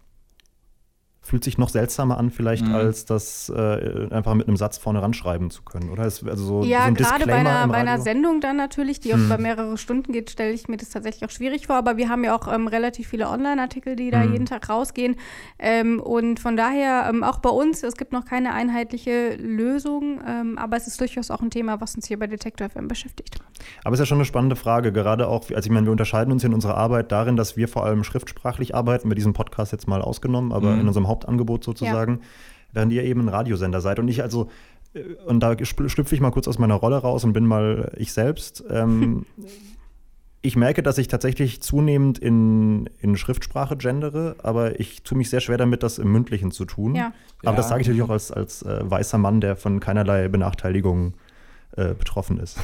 fühlt 1.30 1.44
sich 1.44 1.58
noch 1.58 1.68
seltsamer 1.68 2.18
an, 2.18 2.30
vielleicht, 2.30 2.66
mhm. 2.66 2.74
als 2.74 3.04
das 3.04 3.48
äh, 3.48 4.08
einfach 4.10 4.34
mit 4.34 4.48
einem 4.48 4.56
Satz 4.56 4.78
vorne 4.78 5.00
ranschreiben 5.00 5.50
zu 5.50 5.62
können, 5.62 5.88
oder? 5.90 6.04
Ist, 6.04 6.26
also 6.26 6.44
so, 6.44 6.64
ja, 6.64 6.88
so 6.88 6.94
gerade 6.94 7.24
bei 7.24 7.34
einer, 7.34 7.68
bei 7.68 7.76
einer 7.76 8.00
Sendung 8.00 8.40
dann 8.40 8.56
natürlich, 8.56 8.98
die 8.98 9.14
mhm. 9.14 9.14
auch 9.14 9.24
über 9.26 9.38
mehrere 9.38 9.78
Stunden 9.78 10.12
geht, 10.12 10.30
stelle 10.30 10.50
ich 10.50 10.66
mir 10.66 10.76
das 10.76 10.88
tatsächlich 10.88 11.24
auch 11.24 11.32
schwierig 11.32 11.68
vor. 11.68 11.76
Aber 11.76 11.96
wir 11.96 12.08
haben 12.08 12.24
ja 12.24 12.36
auch 12.36 12.52
ähm, 12.52 12.66
relativ 12.66 13.06
viele 13.06 13.28
Online-Artikel, 13.28 13.94
die 13.94 14.10
da 14.10 14.24
mhm. 14.24 14.32
jeden 14.32 14.46
Tag 14.46 14.68
rausgehen. 14.68 15.14
Ähm, 15.60 16.00
und 16.00 16.40
von 16.40 16.56
daher, 16.56 17.06
ähm, 17.08 17.22
auch 17.22 17.38
bei 17.38 17.50
uns, 17.50 17.84
es 17.84 17.94
gibt 17.94 18.12
noch 18.12 18.24
keine 18.24 18.52
einheitliche 18.52 19.36
Lösung, 19.36 20.20
ähm, 20.26 20.58
aber 20.58 20.76
es 20.76 20.88
ist 20.88 21.00
durchaus 21.00 21.30
auch 21.30 21.42
ein 21.42 21.50
Thema, 21.50 21.80
was 21.80 21.94
uns 21.94 22.08
hier 22.08 22.18
bei 22.18 22.26
Detektor 22.26 22.68
FM 22.68 22.88
beschäftigt. 22.88 23.38
Aber 23.84 23.94
es 23.94 24.00
ist 24.00 24.06
ja 24.06 24.06
schon 24.06 24.18
eine 24.18 24.24
spannende 24.24 24.56
Frage, 24.56 24.90
gerade 24.90 25.28
auch, 25.28 25.48
also 25.50 25.66
ich 25.66 25.70
meine, 25.70 25.86
wir 25.86 25.92
unterscheiden 25.92 26.32
uns 26.32 26.42
in 26.42 26.52
unserer 26.54 26.76
Arbeit 26.76 27.12
darin, 27.12 27.36
dass 27.36 27.56
wir 27.56 27.68
vor 27.68 27.84
allem 27.84 28.02
schriftsprachlich 28.02 28.74
arbeiten, 28.74 29.06
mit 29.06 29.16
diesem 29.16 29.32
Podcast 29.32 29.70
jetzt 29.70 29.86
mal 29.86 30.02
ausgenommen, 30.02 30.50
aber 30.50 30.72
mhm. 30.72 30.80
in 30.80 30.88
unserem 30.88 31.06
Haupt 31.06 31.19
Hauptangebot 31.20 31.64
sozusagen, 31.64 32.12
ja. 32.12 32.26
während 32.72 32.92
ihr 32.92 33.04
eben 33.04 33.22
ein 33.22 33.28
Radiosender 33.28 33.80
seid. 33.80 33.98
Und 33.98 34.08
ich 34.08 34.22
also, 34.22 34.50
äh, 34.94 35.00
und 35.26 35.40
da 35.40 35.56
schlüpfe 35.64 36.14
ich 36.14 36.20
mal 36.20 36.30
kurz 36.30 36.48
aus 36.48 36.58
meiner 36.58 36.74
Rolle 36.74 36.98
raus 36.98 37.24
und 37.24 37.32
bin 37.32 37.46
mal 37.46 37.92
ich 37.96 38.12
selbst. 38.12 38.64
Ähm, 38.70 39.26
ich 40.42 40.56
merke, 40.56 40.82
dass 40.82 40.98
ich 40.98 41.08
tatsächlich 41.08 41.62
zunehmend 41.62 42.18
in, 42.18 42.88
in 43.00 43.16
Schriftsprache 43.16 43.76
gendere, 43.76 44.36
aber 44.42 44.80
ich 44.80 45.02
tue 45.02 45.18
mich 45.18 45.30
sehr 45.30 45.40
schwer 45.40 45.58
damit, 45.58 45.82
das 45.82 45.98
im 45.98 46.10
Mündlichen 46.10 46.50
zu 46.50 46.64
tun. 46.64 46.94
Ja. 46.94 47.12
Aber 47.42 47.52
ja. 47.52 47.56
das 47.56 47.68
sage 47.68 47.82
ich 47.82 47.88
natürlich 47.88 48.02
auch 48.02 48.10
als, 48.10 48.30
als 48.30 48.62
äh, 48.62 48.80
weißer 48.82 49.18
Mann, 49.18 49.40
der 49.40 49.56
von 49.56 49.80
keinerlei 49.80 50.28
Benachteiligung 50.28 51.14
äh, 51.76 51.94
betroffen 51.94 52.38
ist. 52.38 52.58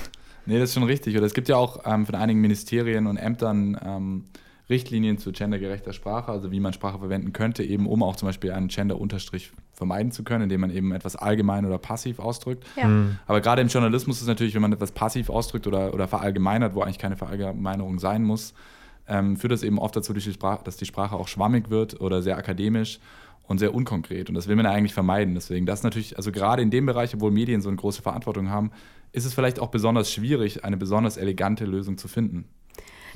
Nee, 0.46 0.60
das 0.60 0.70
ist 0.70 0.74
schon 0.74 0.84
richtig. 0.84 1.16
Oder 1.16 1.26
es 1.26 1.34
gibt 1.34 1.48
ja 1.48 1.56
auch 1.56 1.80
ähm, 1.84 2.06
von 2.06 2.14
einigen 2.14 2.40
Ministerien 2.40 3.06
und 3.06 3.16
Ämtern 3.16 3.78
ähm, 3.84 4.24
Richtlinien 4.68 5.18
zu 5.18 5.30
gendergerechter 5.30 5.92
Sprache, 5.92 6.32
also 6.32 6.50
wie 6.50 6.58
man 6.58 6.72
Sprache 6.72 6.98
verwenden 6.98 7.32
könnte, 7.32 7.62
eben 7.62 7.86
um 7.86 8.02
auch 8.02 8.16
zum 8.16 8.28
Beispiel 8.28 8.50
einen 8.50 8.68
Gender-Unterstrich 8.68 9.52
vermeiden 9.72 10.10
zu 10.10 10.24
können, 10.24 10.44
indem 10.44 10.62
man 10.62 10.70
eben 10.70 10.92
etwas 10.92 11.14
allgemein 11.14 11.64
oder 11.66 11.78
passiv 11.78 12.18
ausdrückt. 12.18 12.64
Ja. 12.76 12.88
Mhm. 12.88 13.18
Aber 13.26 13.40
gerade 13.40 13.62
im 13.62 13.68
Journalismus 13.68 14.16
ist 14.16 14.22
es 14.22 14.28
natürlich, 14.28 14.54
wenn 14.54 14.62
man 14.62 14.72
etwas 14.72 14.92
passiv 14.92 15.30
ausdrückt 15.30 15.66
oder, 15.66 15.94
oder 15.94 16.08
verallgemeinert, 16.08 16.74
wo 16.74 16.82
eigentlich 16.82 16.98
keine 16.98 17.16
Verallgemeinerung 17.16 17.98
sein 18.00 18.24
muss, 18.24 18.54
ähm, 19.08 19.36
führt 19.36 19.52
das 19.52 19.62
eben 19.62 19.78
oft 19.78 19.94
dazu, 19.94 20.12
dass 20.12 20.76
die 20.76 20.86
Sprache 20.86 21.14
auch 21.14 21.28
schwammig 21.28 21.70
wird 21.70 22.00
oder 22.00 22.22
sehr 22.22 22.36
akademisch 22.36 22.98
und 23.44 23.58
sehr 23.58 23.72
unkonkret. 23.72 24.28
Und 24.28 24.34
das 24.34 24.48
will 24.48 24.56
man 24.56 24.66
eigentlich 24.66 24.94
vermeiden. 24.94 25.34
Deswegen, 25.34 25.66
das 25.66 25.84
natürlich, 25.84 26.16
also 26.16 26.32
gerade 26.32 26.62
in 26.62 26.70
dem 26.70 26.86
Bereich, 26.86 27.14
obwohl 27.14 27.30
Medien 27.30 27.60
so 27.60 27.68
eine 27.68 27.76
große 27.76 28.02
Verantwortung 28.02 28.50
haben, 28.50 28.72
ist 29.12 29.24
es 29.24 29.34
vielleicht 29.34 29.60
auch 29.60 29.68
besonders 29.68 30.10
schwierig, 30.10 30.64
eine 30.64 30.76
besonders 30.76 31.16
elegante 31.16 31.64
Lösung 31.64 31.98
zu 31.98 32.08
finden. 32.08 32.46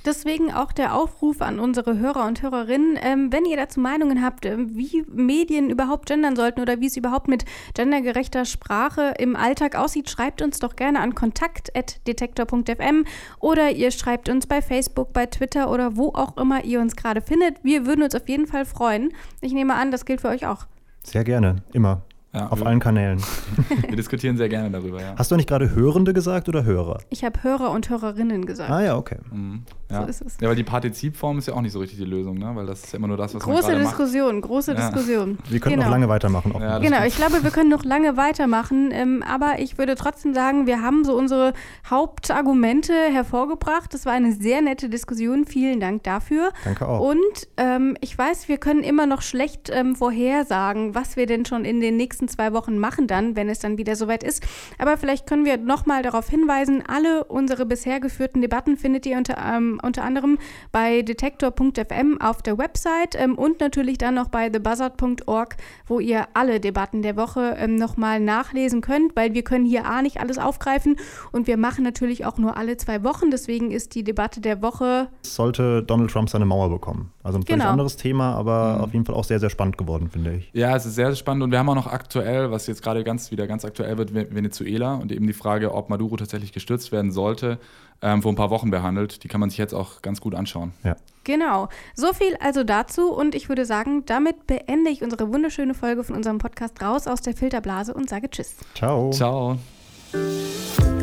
Deswegen 0.06 0.52
auch 0.52 0.72
der 0.72 0.94
Aufruf 0.94 1.42
an 1.42 1.60
unsere 1.60 1.98
Hörer 1.98 2.26
und 2.26 2.42
Hörerinnen, 2.42 2.98
ähm, 3.02 3.32
wenn 3.32 3.44
ihr 3.44 3.56
dazu 3.56 3.80
Meinungen 3.80 4.24
habt, 4.24 4.46
äh, 4.46 4.56
wie 4.58 5.04
Medien 5.08 5.68
überhaupt 5.68 6.06
gendern 6.06 6.36
sollten 6.36 6.60
oder 6.60 6.80
wie 6.80 6.86
es 6.86 6.96
überhaupt 6.96 7.28
mit 7.28 7.44
gendergerechter 7.74 8.46
Sprache 8.46 9.14
im 9.18 9.36
Alltag 9.36 9.76
aussieht, 9.76 10.08
schreibt 10.08 10.40
uns 10.40 10.58
doch 10.58 10.74
gerne 10.74 11.00
an 11.00 11.14
kontakt.detektor.fm 11.14 13.04
oder 13.40 13.70
ihr 13.70 13.90
schreibt 13.90 14.30
uns 14.30 14.46
bei 14.46 14.62
Facebook, 14.62 15.12
bei 15.12 15.26
Twitter 15.26 15.70
oder 15.70 15.96
wo 15.96 16.08
auch 16.08 16.36
immer 16.38 16.64
ihr 16.64 16.80
uns 16.80 16.96
gerade 16.96 17.20
findet. 17.20 17.62
Wir 17.62 17.84
würden 17.84 18.02
uns 18.02 18.14
auf 18.14 18.28
jeden 18.28 18.46
Fall 18.46 18.64
freuen. 18.64 19.12
Ich 19.42 19.52
nehme 19.52 19.74
an, 19.74 19.90
das 19.90 20.06
gilt 20.06 20.22
für 20.22 20.28
euch 20.28 20.46
auch. 20.46 20.66
Sehr 21.04 21.24
gerne, 21.24 21.56
immer. 21.72 22.02
Ja, 22.32 22.46
auf 22.46 22.64
allen 22.64 22.78
Kanälen. 22.78 23.20
Wir 23.88 23.96
diskutieren 23.96 24.36
sehr 24.36 24.48
gerne 24.48 24.70
darüber, 24.70 25.02
ja. 25.02 25.14
Hast 25.16 25.32
du 25.32 25.36
nicht 25.36 25.48
gerade 25.48 25.74
Hörende 25.74 26.12
gesagt 26.12 26.48
oder 26.48 26.62
Hörer? 26.62 27.00
Ich 27.08 27.24
habe 27.24 27.42
Hörer 27.42 27.72
und 27.72 27.90
Hörerinnen 27.90 28.46
gesagt. 28.46 28.70
Ah 28.70 28.82
ja, 28.82 28.96
okay. 28.96 29.16
Mhm. 29.32 29.64
Ja. 29.90 30.02
So 30.02 30.08
ist 30.08 30.22
es. 30.22 30.36
Ja, 30.40 30.48
weil 30.48 30.54
die 30.54 30.62
Partizipform 30.62 31.38
ist 31.38 31.48
ja 31.48 31.54
auch 31.54 31.60
nicht 31.60 31.72
so 31.72 31.80
richtig 31.80 31.98
die 31.98 32.04
Lösung, 32.04 32.38
ne? 32.38 32.52
Weil 32.54 32.66
das 32.66 32.84
ist 32.84 32.92
ja 32.92 32.98
immer 32.98 33.08
nur 33.08 33.16
das, 33.16 33.34
was 33.34 33.42
große 33.42 33.72
man 33.72 33.80
Diskussion, 33.80 34.34
macht. 34.36 34.44
Große 34.44 34.74
ja. 34.74 34.90
Diskussion, 34.90 35.38
Wir 35.48 35.58
können 35.58 35.74
genau. 35.74 35.86
noch 35.86 35.90
lange 35.90 36.08
weitermachen. 36.08 36.54
Ja, 36.60 36.78
genau, 36.78 37.04
ich 37.04 37.16
glaube, 37.16 37.42
wir 37.42 37.50
können 37.50 37.70
noch 37.70 37.84
lange 37.84 38.16
weitermachen. 38.16 38.90
Ähm, 38.92 39.24
aber 39.28 39.58
ich 39.58 39.78
würde 39.78 39.96
trotzdem 39.96 40.32
sagen, 40.32 40.68
wir 40.68 40.82
haben 40.82 41.04
so 41.04 41.16
unsere 41.16 41.52
Hauptargumente 41.88 42.92
hervorgebracht. 42.92 43.92
Das 43.92 44.06
war 44.06 44.12
eine 44.12 44.32
sehr 44.32 44.62
nette 44.62 44.88
Diskussion. 44.88 45.46
Vielen 45.46 45.80
Dank 45.80 46.04
dafür. 46.04 46.52
Danke 46.62 46.86
auch. 46.86 47.00
Und 47.00 47.48
ähm, 47.56 47.96
ich 48.00 48.16
weiß, 48.16 48.48
wir 48.48 48.58
können 48.58 48.84
immer 48.84 49.06
noch 49.06 49.22
schlecht 49.22 49.68
ähm, 49.72 49.96
vorhersagen, 49.96 50.94
was 50.94 51.16
wir 51.16 51.26
denn 51.26 51.44
schon 51.44 51.64
in 51.64 51.80
den 51.80 51.96
nächsten 51.96 52.19
zwei 52.28 52.52
Wochen 52.52 52.78
machen 52.78 52.90
machen 52.90 53.06
dann, 53.06 53.36
wenn 53.36 53.48
es 53.48 53.60
dann 53.60 53.78
wieder 53.78 53.94
soweit 53.94 54.24
ist. 54.24 54.44
Aber 54.78 54.96
vielleicht 54.96 55.26
können 55.26 55.44
wir 55.44 55.56
nochmal 55.56 56.02
darauf 56.02 56.28
hinweisen, 56.28 56.82
alle 56.86 57.24
unsere 57.24 57.64
bisher 57.64 58.00
geführten 58.00 58.40
Debatten 58.40 58.76
findet 58.76 59.06
ihr 59.06 59.16
unter, 59.16 59.36
ähm, 59.38 59.80
unter 59.82 60.02
anderem 60.02 60.38
bei 60.72 61.02
detektor.fm 61.02 62.20
auf 62.20 62.42
der 62.42 62.58
Website 62.58 63.14
ähm, 63.16 63.36
und 63.36 63.60
natürlich 63.60 63.98
dann 63.98 64.14
noch 64.14 64.28
bei 64.28 64.48
thebuzzard.org, 64.48 65.56
wo 65.86 66.00
ihr 66.00 66.26
alle 66.34 66.58
Debatten 66.58 67.02
der 67.02 67.16
Woche 67.16 67.54
ähm, 67.58 67.76
nochmal 67.76 68.18
nachlesen 68.18 68.80
könnt, 68.80 69.14
weil 69.14 69.34
wir 69.34 69.42
können 69.44 69.64
hier 69.64 69.86
A 69.86 70.02
nicht 70.02 70.20
alles 70.20 70.38
aufgreifen 70.38 70.96
und 71.30 71.46
wir 71.46 71.56
machen 71.56 71.84
natürlich 71.84 72.26
auch 72.26 72.38
nur 72.38 72.56
alle 72.56 72.76
zwei 72.76 73.04
Wochen. 73.04 73.30
Deswegen 73.30 73.70
ist 73.70 73.94
die 73.94 74.02
Debatte 74.02 74.40
der 74.40 74.62
Woche. 74.62 75.08
Sollte 75.22 75.82
Donald 75.82 76.10
Trump 76.10 76.28
seine 76.28 76.44
Mauer 76.44 76.70
bekommen. 76.70 77.12
Also 77.22 77.38
ein 77.38 77.42
völlig 77.42 77.60
genau. 77.60 77.72
anderes 77.72 77.96
Thema, 77.96 78.34
aber 78.34 78.76
mhm. 78.76 78.80
auf 78.84 78.92
jeden 78.92 79.04
Fall 79.04 79.14
auch 79.14 79.24
sehr, 79.24 79.40
sehr 79.40 79.50
spannend 79.50 79.76
geworden, 79.76 80.10
finde 80.10 80.34
ich. 80.34 80.50
Ja, 80.52 80.76
es 80.76 80.86
ist 80.86 80.94
sehr 80.94 81.14
spannend 81.16 81.42
und 81.42 81.50
wir 81.50 81.58
haben 81.58 81.68
auch 81.68 81.74
noch 81.74 81.86
aktuell, 81.86 82.50
was 82.50 82.66
jetzt 82.66 82.82
gerade 82.82 83.00
gerade 83.00 83.04
ganz 83.04 83.30
wieder 83.30 83.46
ganz 83.46 83.64
aktuell 83.64 83.98
wird, 83.98 84.14
Venezuela 84.14 84.94
und 84.94 85.12
eben 85.12 85.26
die 85.26 85.32
Frage, 85.32 85.74
ob 85.74 85.90
Maduro 85.90 86.16
tatsächlich 86.16 86.52
gestürzt 86.52 86.92
werden 86.92 87.12
sollte, 87.12 87.58
ähm, 88.02 88.22
vor 88.22 88.32
ein 88.32 88.36
paar 88.36 88.50
Wochen 88.50 88.70
behandelt. 88.70 89.24
Die 89.24 89.28
kann 89.28 89.40
man 89.40 89.50
sich 89.50 89.58
jetzt 89.58 89.74
auch 89.74 90.02
ganz 90.02 90.20
gut 90.20 90.34
anschauen. 90.34 90.72
Ja. 90.84 90.96
Genau. 91.24 91.68
So 91.94 92.12
viel 92.12 92.36
also 92.40 92.64
dazu 92.64 93.12
und 93.12 93.34
ich 93.34 93.48
würde 93.48 93.64
sagen, 93.64 94.04
damit 94.06 94.46
beende 94.46 94.90
ich 94.90 95.02
unsere 95.02 95.32
wunderschöne 95.32 95.74
Folge 95.74 96.04
von 96.04 96.16
unserem 96.16 96.38
Podcast 96.38 96.82
raus 96.82 97.06
aus 97.06 97.20
der 97.20 97.34
Filterblase 97.34 97.94
und 97.94 98.08
sage 98.08 98.30
Tschüss. 98.30 98.56
Ciao. 98.74 99.10
Ciao. 99.10 99.58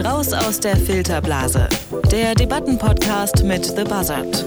Raus 0.04 0.34
aus 0.34 0.60
der 0.60 0.76
Filterblase. 0.76 1.70
Der 2.12 2.36
Debattenpodcast 2.36 3.44
mit 3.44 3.66
The 3.66 3.84
Buzzard. 3.84 4.46